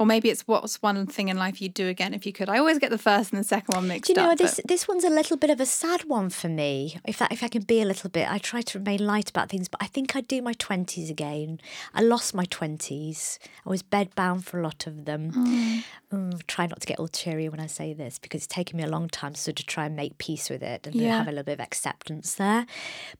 Or 0.00 0.06
maybe 0.06 0.28
it's 0.28 0.42
what's 0.48 0.82
one 0.82 1.06
thing 1.06 1.28
in 1.28 1.36
life 1.36 1.62
you'd 1.62 1.72
do 1.72 1.86
again 1.86 2.14
if 2.14 2.26
you 2.26 2.32
could. 2.32 2.48
I 2.48 2.58
always 2.58 2.80
get 2.80 2.90
the 2.90 2.98
first 2.98 3.32
and 3.32 3.38
the 3.38 3.44
second 3.46 3.76
one 3.76 3.86
mixed 3.86 4.10
up. 4.10 4.14
Do 4.16 4.20
you 4.20 4.26
know 4.26 4.32
up. 4.32 4.38
this? 4.38 4.56
but- 4.56 4.66
This 4.66 4.88
one's 4.88 5.04
a 5.04 5.08
little 5.08 5.36
bit 5.36 5.50
of 5.50 5.60
a 5.60 5.66
sad 5.66 6.02
one 6.06 6.30
for 6.30 6.48
me. 6.48 6.98
If 7.06 7.22
I, 7.22 7.28
if 7.30 7.44
I 7.44 7.48
can 7.48 7.62
be 7.62 7.80
a 7.80 7.84
little 7.84 8.10
bit, 8.10 8.28
I 8.28 8.38
try 8.38 8.60
to 8.62 8.78
remain 8.80 9.06
light 9.06 9.30
about 9.30 9.50
things, 9.50 9.68
but 9.68 9.80
I 9.80 9.86
think 9.86 10.16
I'd 10.16 10.26
do 10.26 10.42
my 10.42 10.52
twenties 10.54 11.10
again. 11.10 11.60
I 11.94 12.02
lost 12.02 12.34
my 12.34 12.44
twenties. 12.46 13.38
I 13.64 13.70
was 13.70 13.84
bedbound 13.84 14.42
for 14.42 14.58
a 14.58 14.64
lot 14.64 14.88
of 14.88 15.04
them. 15.04 15.84
Mm, 16.12 16.46
try 16.48 16.66
not 16.66 16.80
to 16.80 16.86
get 16.88 16.98
all 16.98 17.06
teary 17.08 17.48
when 17.48 17.60
I 17.60 17.66
say 17.68 17.92
this 17.92 18.18
because 18.18 18.38
it's 18.38 18.46
taken 18.48 18.76
me 18.76 18.82
a 18.82 18.88
long 18.88 19.08
time 19.08 19.36
so 19.36 19.52
to 19.52 19.64
try 19.64 19.86
and 19.86 19.94
make 19.94 20.18
peace 20.18 20.50
with 20.50 20.62
it 20.62 20.86
and 20.88 20.96
Yeah. 20.96 21.18
have 21.18 21.28
a 21.28 21.30
little 21.30 21.44
bit 21.44 21.54
of 21.54 21.60
acceptance 21.60 22.34
there. 22.34 22.66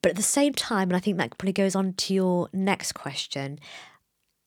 But 0.02 0.10
at 0.10 0.16
the 0.16 0.22
same 0.22 0.52
time, 0.54 0.88
and 0.90 0.96
I 0.96 0.98
think 1.00 1.18
that 1.18 1.38
probably 1.38 1.52
goes 1.52 1.76
on 1.76 1.92
to 1.94 2.14
your 2.14 2.48
next 2.52 2.92
question. 2.94 3.60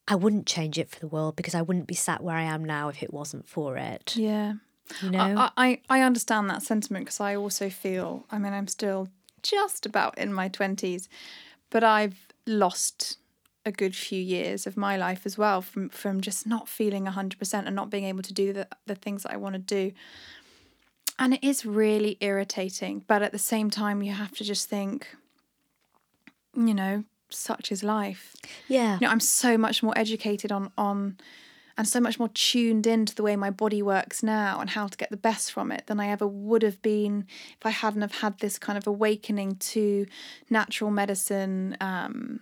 I 0.08 0.14
wouldn't 0.14 0.46
change 0.46 0.78
it 0.78 0.88
for 0.90 0.98
the 0.98 1.06
world 1.06 1.36
because 1.36 1.54
I 1.54 1.62
wouldn't 1.62 1.86
be 1.86 1.94
sat 1.94 2.22
where 2.22 2.36
I 2.36 2.42
am 2.42 2.64
now 2.64 2.88
if 2.88 3.02
it 3.02 3.12
wasn't 3.12 3.46
for 3.46 3.76
it. 3.76 4.16
yeah. 4.16 4.54
You 5.02 5.10
know, 5.10 5.50
I, 5.56 5.68
I, 5.68 5.80
I 5.90 6.00
understand 6.00 6.48
that 6.48 6.62
sentiment 6.62 7.04
because 7.04 7.20
I 7.20 7.36
also 7.36 7.68
feel, 7.68 8.24
I 8.30 8.38
mean, 8.38 8.54
I'm 8.54 8.68
still 8.68 9.08
just 9.42 9.84
about 9.84 10.16
in 10.16 10.32
my 10.32 10.48
20s, 10.48 11.08
but 11.68 11.84
I've 11.84 12.16
lost 12.46 13.18
a 13.66 13.70
good 13.70 13.94
few 13.94 14.20
years 14.20 14.66
of 14.66 14.78
my 14.78 14.96
life 14.96 15.26
as 15.26 15.36
well 15.36 15.60
from, 15.60 15.90
from 15.90 16.22
just 16.22 16.46
not 16.46 16.68
feeling 16.68 17.04
100% 17.04 17.66
and 17.66 17.76
not 17.76 17.90
being 17.90 18.04
able 18.04 18.22
to 18.22 18.32
do 18.32 18.54
the, 18.54 18.66
the 18.86 18.94
things 18.94 19.24
that 19.24 19.32
I 19.32 19.36
want 19.36 19.54
to 19.54 19.58
do. 19.58 19.92
And 21.18 21.34
it 21.34 21.44
is 21.44 21.66
really 21.66 22.16
irritating, 22.20 23.04
but 23.06 23.22
at 23.22 23.32
the 23.32 23.38
same 23.38 23.68
time, 23.70 24.02
you 24.02 24.12
have 24.12 24.34
to 24.36 24.44
just 24.44 24.70
think, 24.70 25.08
you 26.56 26.72
know, 26.72 27.04
such 27.30 27.70
is 27.70 27.82
life 27.82 28.34
yeah. 28.68 28.94
you 28.94 29.06
know 29.06 29.10
i'm 29.10 29.20
so 29.20 29.58
much 29.58 29.82
more 29.82 29.96
educated 29.96 30.50
on 30.52 30.70
on 30.76 31.16
and 31.76 31.86
so 31.86 32.00
much 32.00 32.18
more 32.18 32.28
tuned 32.34 32.86
into 32.86 33.14
the 33.14 33.22
way 33.22 33.36
my 33.36 33.50
body 33.50 33.82
works 33.82 34.22
now 34.22 34.60
and 34.60 34.70
how 34.70 34.88
to 34.88 34.96
get 34.96 35.10
the 35.10 35.16
best 35.16 35.52
from 35.52 35.70
it 35.70 35.84
than 35.86 36.00
i 36.00 36.08
ever 36.08 36.26
would 36.26 36.62
have 36.62 36.80
been 36.82 37.26
if 37.58 37.64
i 37.64 37.70
hadn't 37.70 38.02
have 38.02 38.16
had 38.16 38.38
this 38.38 38.58
kind 38.58 38.76
of 38.76 38.86
awakening 38.86 39.56
to 39.56 40.06
natural 40.50 40.90
medicine 40.90 41.76
um 41.80 42.40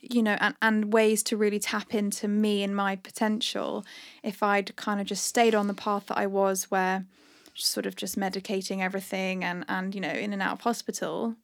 you 0.00 0.22
know 0.22 0.36
and, 0.40 0.54
and 0.62 0.92
ways 0.92 1.22
to 1.22 1.36
really 1.36 1.58
tap 1.58 1.94
into 1.94 2.28
me 2.28 2.62
and 2.62 2.74
my 2.74 2.96
potential 2.96 3.84
if 4.22 4.42
i'd 4.42 4.74
kind 4.76 5.00
of 5.00 5.06
just 5.06 5.24
stayed 5.24 5.54
on 5.54 5.66
the 5.66 5.74
path 5.74 6.06
that 6.06 6.16
i 6.16 6.26
was 6.26 6.70
where 6.70 7.04
sort 7.54 7.86
of 7.86 7.96
just 7.96 8.16
medicating 8.16 8.80
everything 8.80 9.42
and 9.42 9.64
and 9.68 9.94
you 9.94 10.00
know 10.00 10.08
in 10.08 10.32
and 10.32 10.40
out 10.42 10.52
of 10.52 10.60
hospital 10.60 11.34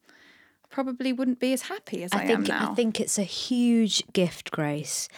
probably 0.75 1.13
wouldn't 1.13 1.39
be 1.39 1.53
as 1.53 1.63
happy 1.63 2.03
as 2.03 2.13
i, 2.13 2.17
I 2.17 2.27
think 2.27 2.39
am 2.39 2.43
now 2.43 2.73
I 2.73 2.75
think 2.75 3.01
it's 3.01 3.17
a 3.17 3.23
huge 3.23 4.03
gift, 4.13 4.51
Grace. 4.51 5.09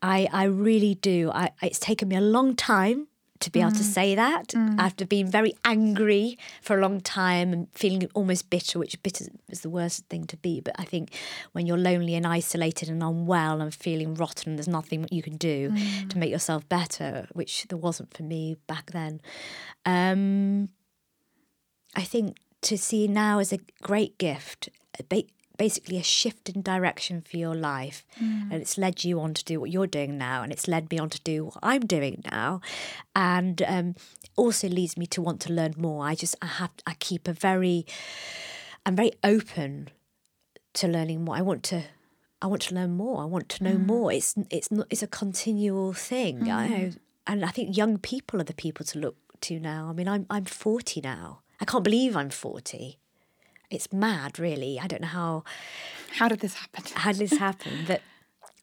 I 0.00 0.26
I 0.32 0.44
really 0.44 0.94
do. 0.94 1.30
I 1.32 1.50
it's 1.60 1.78
taken 1.78 2.08
me 2.08 2.16
a 2.16 2.26
long 2.36 2.56
time 2.56 3.08
to 3.40 3.50
be 3.50 3.60
able 3.60 3.72
to 3.72 3.78
mm. 3.78 3.94
say 3.98 4.14
that 4.14 4.48
mm. 4.48 4.78
after 4.78 5.04
being 5.04 5.26
very 5.26 5.52
angry 5.64 6.38
for 6.62 6.78
a 6.78 6.80
long 6.80 7.00
time 7.00 7.52
and 7.52 7.68
feeling 7.72 8.08
almost 8.14 8.48
bitter, 8.50 8.78
which 8.78 9.02
bitter 9.02 9.26
is 9.48 9.60
the 9.60 9.68
worst 9.68 10.06
thing 10.06 10.24
to 10.28 10.36
be. 10.36 10.60
But 10.60 10.76
I 10.78 10.84
think 10.84 11.12
when 11.50 11.66
you're 11.66 11.76
lonely 11.90 12.14
and 12.14 12.26
isolated 12.26 12.88
and 12.88 13.02
unwell 13.02 13.60
and 13.60 13.74
feeling 13.74 14.14
rotten, 14.14 14.56
there's 14.56 14.68
nothing 14.68 15.06
you 15.10 15.22
can 15.22 15.36
do 15.36 15.70
mm. 15.70 16.08
to 16.08 16.18
make 16.18 16.30
yourself 16.30 16.66
better, 16.68 17.26
which 17.32 17.66
there 17.68 17.78
wasn't 17.78 18.14
for 18.16 18.22
me 18.22 18.56
back 18.66 18.92
then. 18.92 19.20
Um, 19.84 20.68
I 21.96 22.02
think 22.02 22.36
to 22.62 22.78
see 22.78 23.08
now 23.08 23.40
as 23.40 23.52
a 23.52 23.58
great 23.82 24.18
gift, 24.18 24.68
ba- 25.08 25.24
basically 25.56 25.98
a 25.98 26.02
shift 26.02 26.48
in 26.48 26.62
direction 26.62 27.20
for 27.20 27.36
your 27.36 27.54
life. 27.54 28.04
Mm. 28.20 28.50
And 28.50 28.54
it's 28.54 28.78
led 28.78 29.04
you 29.04 29.20
on 29.20 29.34
to 29.34 29.44
do 29.44 29.60
what 29.60 29.70
you're 29.70 29.86
doing 29.86 30.18
now, 30.18 30.42
and 30.42 30.52
it's 30.52 30.68
led 30.68 30.90
me 30.90 30.98
on 30.98 31.10
to 31.10 31.20
do 31.22 31.46
what 31.46 31.58
I'm 31.62 31.86
doing 31.86 32.22
now. 32.30 32.60
And 33.14 33.62
um, 33.66 33.94
also 34.36 34.68
leads 34.68 34.96
me 34.96 35.06
to 35.08 35.22
want 35.22 35.40
to 35.42 35.52
learn 35.52 35.74
more. 35.76 36.04
I 36.06 36.14
just, 36.14 36.36
I 36.42 36.46
have, 36.46 36.70
I 36.86 36.94
keep 36.94 37.28
a 37.28 37.32
very, 37.32 37.86
I'm 38.84 38.96
very 38.96 39.12
open 39.22 39.88
to 40.74 40.88
learning 40.88 41.24
more. 41.24 41.36
I 41.36 41.42
want 41.42 41.62
to. 41.64 41.84
I 42.40 42.46
want 42.46 42.62
to 42.62 42.74
learn 42.74 42.96
more. 42.96 43.22
I 43.22 43.24
want 43.24 43.48
to 43.50 43.62
know 43.62 43.76
mm. 43.76 43.86
more. 43.86 44.10
It's 44.10 44.34
it's 44.50 44.72
not 44.72 44.88
it's 44.90 45.04
a 45.04 45.06
continual 45.06 45.92
thing. 45.92 46.50
I, 46.50 46.68
mm. 46.68 46.96
and 47.24 47.44
I 47.44 47.50
think 47.50 47.76
young 47.76 47.98
people 47.98 48.40
are 48.40 48.44
the 48.44 48.52
people 48.52 48.84
to 48.86 48.98
look 48.98 49.16
to 49.42 49.60
now. 49.60 49.86
I 49.88 49.92
mean, 49.92 50.08
I'm 50.08 50.26
I'm 50.28 50.44
40 50.44 51.00
now. 51.02 51.42
I 51.60 51.64
can't 51.64 51.84
believe 51.84 52.16
I'm 52.16 52.30
40. 52.30 52.98
It's 53.72 53.92
mad, 53.92 54.38
really. 54.38 54.78
I 54.78 54.86
don't 54.86 55.02
know 55.02 55.08
how 55.08 55.44
how 56.18 56.28
did 56.28 56.40
this 56.40 56.54
happen 56.54 56.84
how 56.94 57.12
did 57.12 57.20
this 57.20 57.38
happen, 57.38 57.84
but 57.86 58.02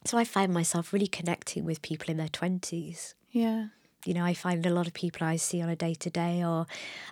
so 0.05 0.17
I 0.17 0.23
find 0.23 0.53
myself 0.53 0.93
really 0.93 1.07
connecting 1.07 1.65
with 1.65 1.81
people 1.81 2.09
in 2.09 2.17
their 2.17 2.29
20s. 2.29 3.15
yeah 3.31 3.67
You 4.05 4.13
know, 4.13 4.23
I 4.23 4.33
find 4.33 4.65
a 4.65 4.69
lot 4.69 4.87
of 4.87 4.93
people 4.93 5.27
I 5.27 5.35
see 5.35 5.61
on 5.61 5.69
a 5.69 5.75
day 5.75 5.93
to 5.95 6.09
day, 6.09 6.43
or 6.43 6.67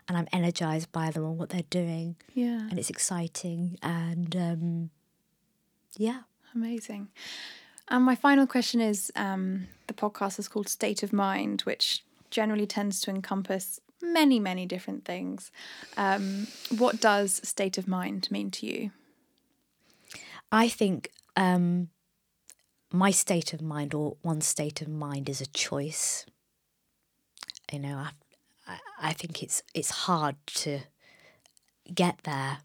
and 0.08 0.18
I'm 0.18 0.28
energized 0.32 0.92
by 0.92 1.12
them 1.12 1.26
and 1.26 1.38
what 1.38 1.50
they're 1.50 1.72
doing, 1.82 2.16
yeah 2.34 2.70
and 2.70 2.80
it's 2.80 2.90
exciting. 2.90 3.78
And 3.82 4.36
um, 4.36 4.90
yeah, 5.98 6.22
Amazing. 6.58 7.10
And 7.88 8.04
my 8.04 8.16
final 8.16 8.48
question 8.48 8.82
is 8.82 9.12
um, 9.16 9.68
the 9.88 9.94
podcast 9.94 10.40
is 10.40 10.48
called 10.48 10.68
State 10.68 11.04
of 11.04 11.14
Mind, 11.14 11.62
which 11.62 12.04
generally 12.32 12.66
tends 12.66 13.00
to 13.02 13.12
encompass 13.12 13.80
many, 14.02 14.40
many 14.40 14.66
different 14.66 15.06
things. 15.06 15.52
Um, 15.96 16.48
what 16.78 17.00
does 17.00 17.42
state 17.48 17.78
of 17.78 17.88
mind 17.88 18.30
mean 18.32 18.52
to 18.52 18.66
you? 18.66 18.92
I 20.52 20.70
think 20.70 21.12
um, 21.36 21.90
my 22.92 23.12
state 23.12 23.54
of 23.54 23.62
mind, 23.62 23.94
or 23.94 24.18
one 24.22 24.42
state 24.42 24.82
of 24.82 24.88
mind, 24.88 25.30
is 25.30 25.42
a 25.42 25.46
choice. 25.46 26.26
You 27.72 27.80
know, 27.80 27.98
I, 27.98 28.10
I, 28.68 28.80
I 29.10 29.14
think 29.14 29.44
it's 29.44 29.62
it's 29.74 29.92
hard 29.92 30.36
to 30.48 30.80
get 31.94 32.20
there, 32.24 32.60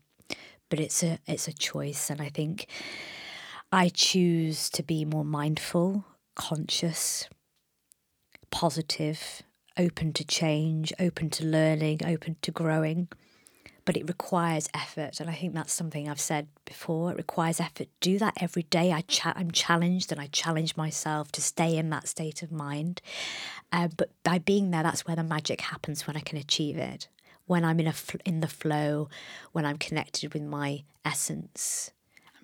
but 0.69 0.79
it's 0.79 1.03
a 1.03 1.19
it's 1.27 1.49
a 1.49 1.53
choice, 1.53 2.09
and 2.09 2.21
I 2.21 2.29
think 2.29 2.69
I 3.73 3.89
choose 3.89 4.71
to 4.71 4.83
be 4.83 5.05
more 5.05 5.25
mindful, 5.25 6.05
conscious, 6.37 7.29
positive, 8.51 9.43
open 9.79 10.13
to 10.15 10.25
change, 10.25 10.93
open 10.99 11.31
to 11.31 11.45
learning, 11.45 12.01
open 12.05 12.37
to 12.43 12.51
growing. 12.51 13.09
But 13.85 13.97
it 13.97 14.07
requires 14.07 14.69
effort 14.75 15.19
and 15.19 15.29
i 15.29 15.35
think 15.35 15.55
that's 15.55 15.73
something 15.73 16.09
i've 16.09 16.21
said 16.21 16.47
before. 16.65 17.11
It 17.11 17.17
requires 17.17 17.59
effort. 17.59 17.89
Do 18.01 18.17
that 18.21 18.35
every 18.41 18.63
day. 18.63 18.93
I 18.93 19.01
cha- 19.01 19.33
i'm 19.35 19.51
challenged 19.51 20.13
and 20.13 20.21
i 20.21 20.29
challenge 20.29 20.77
myself 20.77 21.33
to 21.33 21.43
stay 21.43 21.77
in 21.77 21.91
that 21.91 22.07
state 22.07 22.45
of 22.45 22.53
mind. 22.53 23.03
Uh, 23.73 23.89
but 23.97 24.11
by 24.23 24.39
being 24.39 24.71
there 24.71 24.85
that's 24.85 25.05
where 25.05 25.17
the 25.17 25.25
magic 25.25 25.63
happens 25.63 26.07
when 26.07 26.17
i 26.17 26.21
can 26.21 26.39
achieve 26.39 26.77
it. 26.77 27.09
When 27.47 27.65
i'm 27.65 27.81
in 27.81 27.89
a 27.89 27.93
fl- 27.93 28.19
in 28.25 28.39
the 28.39 28.47
flow 28.47 29.09
when 29.51 29.65
i'm 29.67 29.79
connected 29.79 30.33
with 30.33 30.45
my 30.45 30.85
essence. 31.05 31.91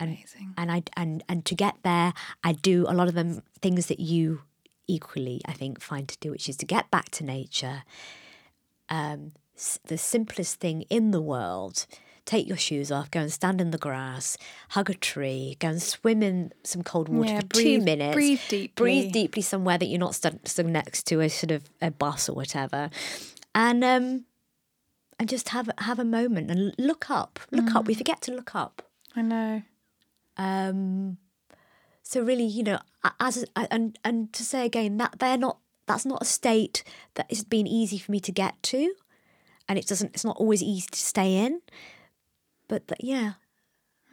And 0.01 0.11
Amazing. 0.11 0.55
and 0.57 0.73
I 0.73 0.83
and 0.97 1.23
and 1.29 1.45
to 1.45 1.55
get 1.55 1.77
there, 1.85 2.15
I 2.43 2.53
do 2.53 2.85
a 2.89 2.95
lot 2.95 3.07
of 3.07 3.15
them 3.15 3.43
things 3.63 3.87
that 3.87 4.01
you 4.01 4.43
equally 4.89 5.41
I 5.47 5.53
think 5.53 5.81
fine 5.81 6.07
to 6.07 6.19
do, 6.19 6.31
which 6.33 6.49
is 6.49 6.57
to 6.57 6.67
get 6.67 6.91
back 6.91 7.11
to 7.13 7.25
nature. 7.25 7.83
Um, 8.89 9.33
the 9.87 9.99
simplest 9.99 10.61
thing 10.61 10.83
in 10.91 11.11
the 11.11 11.21
world. 11.21 11.87
Take 12.25 12.47
your 12.47 12.59
shoes 12.59 12.93
off, 12.93 13.11
go 13.11 13.21
and 13.21 13.33
stand 13.33 13.59
in 13.59 13.71
the 13.71 13.79
grass, 13.79 14.37
hug 14.71 14.91
a 14.91 14.95
tree, 14.95 15.57
go 15.61 15.69
and 15.69 15.83
swim 15.83 16.23
in 16.23 16.53
some 16.63 16.83
cold 16.83 17.09
water 17.09 17.31
Yeah, 17.31 17.41
for 17.41 17.47
breathe- 17.47 17.81
two 17.81 17.85
minutes. 17.85 18.15
breathe 18.15 18.41
deeply. 18.51 18.69
Breathe 18.85 19.13
deeply 19.13 19.41
somewhere 19.43 19.79
that 19.79 19.87
you're 19.87 19.99
not 19.99 20.15
stood 20.15 20.67
next 20.67 21.07
to 21.07 21.21
a 21.21 21.31
sort 21.31 21.53
of 21.53 21.71
a 21.81 21.91
bus 21.91 22.29
or 22.29 22.35
whatever, 22.35 22.91
and 23.55 23.83
um, 23.83 24.27
and 25.19 25.27
just 25.29 25.49
have 25.51 25.71
have 25.79 25.99
a 25.99 26.05
moment 26.05 26.51
and 26.51 26.75
look 26.79 27.09
up. 27.11 27.41
Look 27.51 27.75
up. 27.75 27.87
We 27.87 27.95
Mm. 27.95 27.99
forget 27.99 28.21
to 28.23 28.33
look 28.35 28.55
up. 28.55 28.83
I 29.17 29.23
know. 29.23 29.63
Um, 30.37 31.17
so 32.09 32.23
really, 32.23 32.47
you 32.47 32.63
know, 32.63 32.79
as 33.21 33.45
and 33.55 33.99
and 34.03 34.33
to 34.33 34.43
say 34.43 34.65
again 34.65 34.97
that 34.97 35.19
they're 35.19 35.37
not 35.37 35.59
that's 35.87 36.07
not 36.07 36.23
a 36.23 36.25
state 36.25 36.83
that 37.17 37.29
has 37.29 37.45
been 37.45 37.67
easy 37.67 37.99
for 37.99 38.11
me 38.11 38.19
to 38.21 38.33
get 38.33 38.63
to, 38.63 38.95
and 39.69 39.79
it 39.79 39.87
doesn't. 39.87 40.15
It's 40.15 40.25
not 40.25 40.39
always 40.39 40.63
easy 40.63 40.87
to 40.91 40.99
stay 40.99 41.37
in, 41.37 41.61
but 42.67 42.89
that, 42.89 43.05
yeah, 43.05 43.33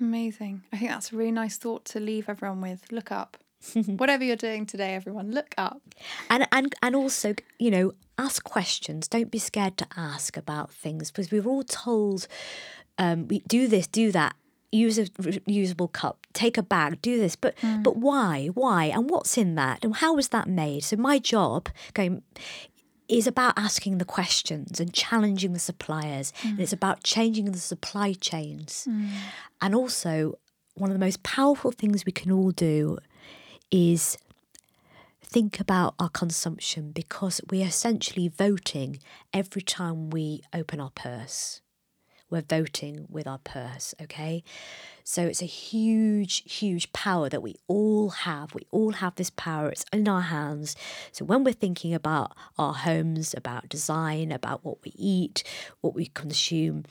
Amazing. 0.01 0.63
I 0.73 0.77
think 0.77 0.91
that's 0.91 1.13
a 1.13 1.15
really 1.15 1.31
nice 1.31 1.55
thought 1.55 1.85
to 1.85 2.01
leave 2.01 2.27
everyone 2.27 2.59
with. 2.59 2.91
Look 2.91 3.13
up. 3.13 3.37
Whatever 3.85 4.25
you're 4.25 4.35
doing 4.35 4.65
today, 4.65 4.93
everyone, 4.93 5.31
look 5.31 5.55
up. 5.57 5.81
and 6.29 6.49
and 6.51 6.75
and 6.81 6.97
also 6.97 7.33
you 7.59 7.71
know 7.71 7.93
ask 8.17 8.43
questions. 8.43 9.07
Don't 9.07 9.31
be 9.31 9.39
scared 9.39 9.77
to 9.77 9.87
ask 9.95 10.35
about 10.35 10.69
things 10.69 11.11
because 11.11 11.31
we 11.31 11.39
were 11.39 11.49
all 11.49 11.63
told, 11.63 12.27
um, 12.97 13.29
we 13.29 13.39
do 13.47 13.69
this, 13.69 13.87
do 13.87 14.11
that. 14.11 14.35
Use 14.75 14.97
a 14.97 15.05
reusable 15.05 15.91
cup. 15.91 16.25
Take 16.33 16.57
a 16.57 16.63
bag. 16.63 17.01
Do 17.01 17.17
this, 17.17 17.35
but 17.35 17.57
hmm. 17.59 17.81
but 17.81 17.97
why? 17.97 18.47
Why? 18.47 18.85
And 18.85 19.09
what's 19.09 19.37
in 19.37 19.55
that? 19.55 19.83
And 19.83 19.95
how 19.95 20.15
was 20.15 20.29
that 20.29 20.47
made? 20.47 20.83
So 20.83 20.95
my 20.97 21.19
job 21.19 21.69
going 21.93 22.21
is 23.07 23.27
about 23.27 23.53
asking 23.57 23.99
the 23.99 24.05
questions 24.05 24.79
and 24.79 24.93
challenging 24.93 25.53
the 25.53 25.59
suppliers, 25.59 26.33
and 26.43 26.55
hmm. 26.55 26.61
it's 26.61 26.73
about 26.73 27.03
changing 27.03 27.51
the 27.51 27.57
supply 27.57 28.13
chains. 28.13 28.85
Hmm. 28.85 29.07
And 29.61 29.75
also, 29.75 30.37
one 30.75 30.89
of 30.89 30.95
the 30.95 31.05
most 31.05 31.23
powerful 31.23 31.71
things 31.71 32.05
we 32.05 32.11
can 32.11 32.31
all 32.31 32.51
do 32.51 32.97
is 33.71 34.17
think 35.23 35.59
about 35.59 35.95
our 35.99 36.09
consumption 36.09 36.91
because 36.91 37.41
we're 37.49 37.65
essentially 37.65 38.27
voting 38.27 38.99
every 39.33 39.61
time 39.61 40.09
we 40.09 40.41
open 40.53 40.79
our 40.79 40.91
purse. 40.91 41.61
We're 42.29 42.41
voting 42.41 43.05
with 43.09 43.27
our 43.27 43.37
purse, 43.39 43.93
okay? 44.01 44.43
So 45.03 45.23
it's 45.25 45.41
a 45.41 45.45
huge, 45.45 46.51
huge 46.51 46.91
power 46.91 47.29
that 47.29 47.43
we 47.43 47.55
all 47.67 48.09
have. 48.09 48.55
We 48.55 48.65
all 48.71 48.93
have 48.93 49.15
this 49.15 49.29
power, 49.29 49.69
it's 49.69 49.85
in 49.93 50.07
our 50.07 50.21
hands. 50.21 50.75
So 51.11 51.25
when 51.25 51.43
we're 51.43 51.53
thinking 51.53 51.93
about 51.93 52.35
our 52.57 52.73
homes, 52.73 53.33
about 53.37 53.69
design, 53.69 54.31
about 54.31 54.65
what 54.65 54.83
we 54.83 54.91
eat, 54.95 55.43
what 55.81 55.93
we 55.93 56.07
consume, 56.07 56.85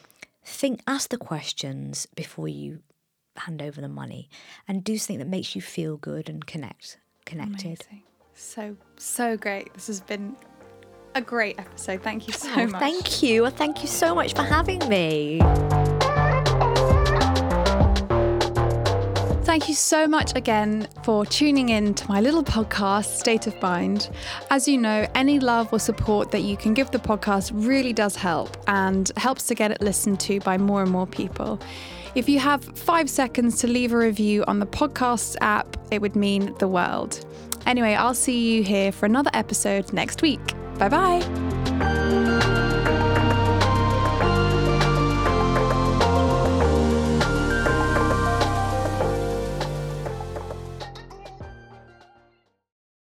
think, 0.45 0.81
ask 0.87 1.11
the 1.11 1.19
questions 1.19 2.07
before 2.15 2.49
you 2.49 2.81
hand 3.37 3.61
over 3.61 3.81
the 3.81 3.89
money 3.89 4.29
and 4.69 4.85
do 4.85 4.97
something 4.97 5.19
that 5.19 5.27
makes 5.27 5.57
you 5.57 5.63
feel 5.63 5.97
good 5.97 6.29
and 6.29 6.47
connect 6.47 6.99
connected. 7.25 7.65
Amazing. 7.65 8.03
So, 8.35 8.77
so 8.97 9.37
great. 9.37 9.73
This 9.75 9.87
has 9.87 10.01
been 10.01 10.37
a 11.15 11.21
great 11.21 11.59
episode. 11.59 12.03
Thank 12.03 12.27
you 12.27 12.33
so 12.35 12.49
Oh, 12.57 12.67
much. 12.67 12.81
thank 12.81 13.23
you. 13.23 13.49
Thank 13.51 13.83
you 13.83 13.89
so 13.89 14.15
much 14.15 14.35
for 14.35 14.43
having 14.43 14.81
me. 14.89 15.41
Thank 19.45 19.69
you 19.69 19.75
so 19.75 20.09
much 20.09 20.33
again 20.35 20.89
for 21.05 21.25
tuning 21.25 21.69
in 21.69 21.95
to 21.95 22.09
my 22.09 22.21
little 22.21 22.43
podcast, 22.43 23.17
State 23.19 23.47
of 23.47 23.61
Mind. 23.63 24.11
As 24.51 24.67
you 24.67 24.77
know, 24.77 25.07
any 25.15 25.39
love 25.39 25.73
or 25.73 25.79
support 25.79 26.33
that 26.33 26.43
you 26.43 26.57
can 26.57 26.75
give 26.75 26.91
the 26.91 26.99
podcast 26.99 27.53
really 27.55 27.93
does 27.93 28.17
help 28.17 28.57
and 28.67 29.13
helps 29.17 29.47
to 29.47 29.55
get 29.55 29.71
it 29.71 29.81
listened 29.81 30.19
to 30.21 30.41
by 30.41 30.59
more 30.59 30.83
and 30.83 30.91
more 30.91 31.07
people. 31.07 31.61
If 32.17 32.29
you 32.29 32.41
have 32.41 32.65
five 32.77 33.09
seconds 33.09 33.59
to 33.61 33.69
leave 33.69 33.93
a 33.93 33.97
review 33.97 34.45
on 34.49 34.59
the 34.59 34.67
podcast 34.67 35.37
app, 35.41 35.77
it 35.93 36.01
would 36.01 36.17
mean 36.17 36.53
the 36.59 36.67
world. 36.69 37.25
Anyway, 37.67 37.95
I'll 37.95 38.15
see 38.15 38.57
you 38.57 38.65
here 38.65 38.91
for 38.91 39.07
another 39.07 39.31
episode 39.35 39.93
next 39.93 40.21
week. 40.21 40.41
Bye 40.79 40.89
bye. 40.89 41.64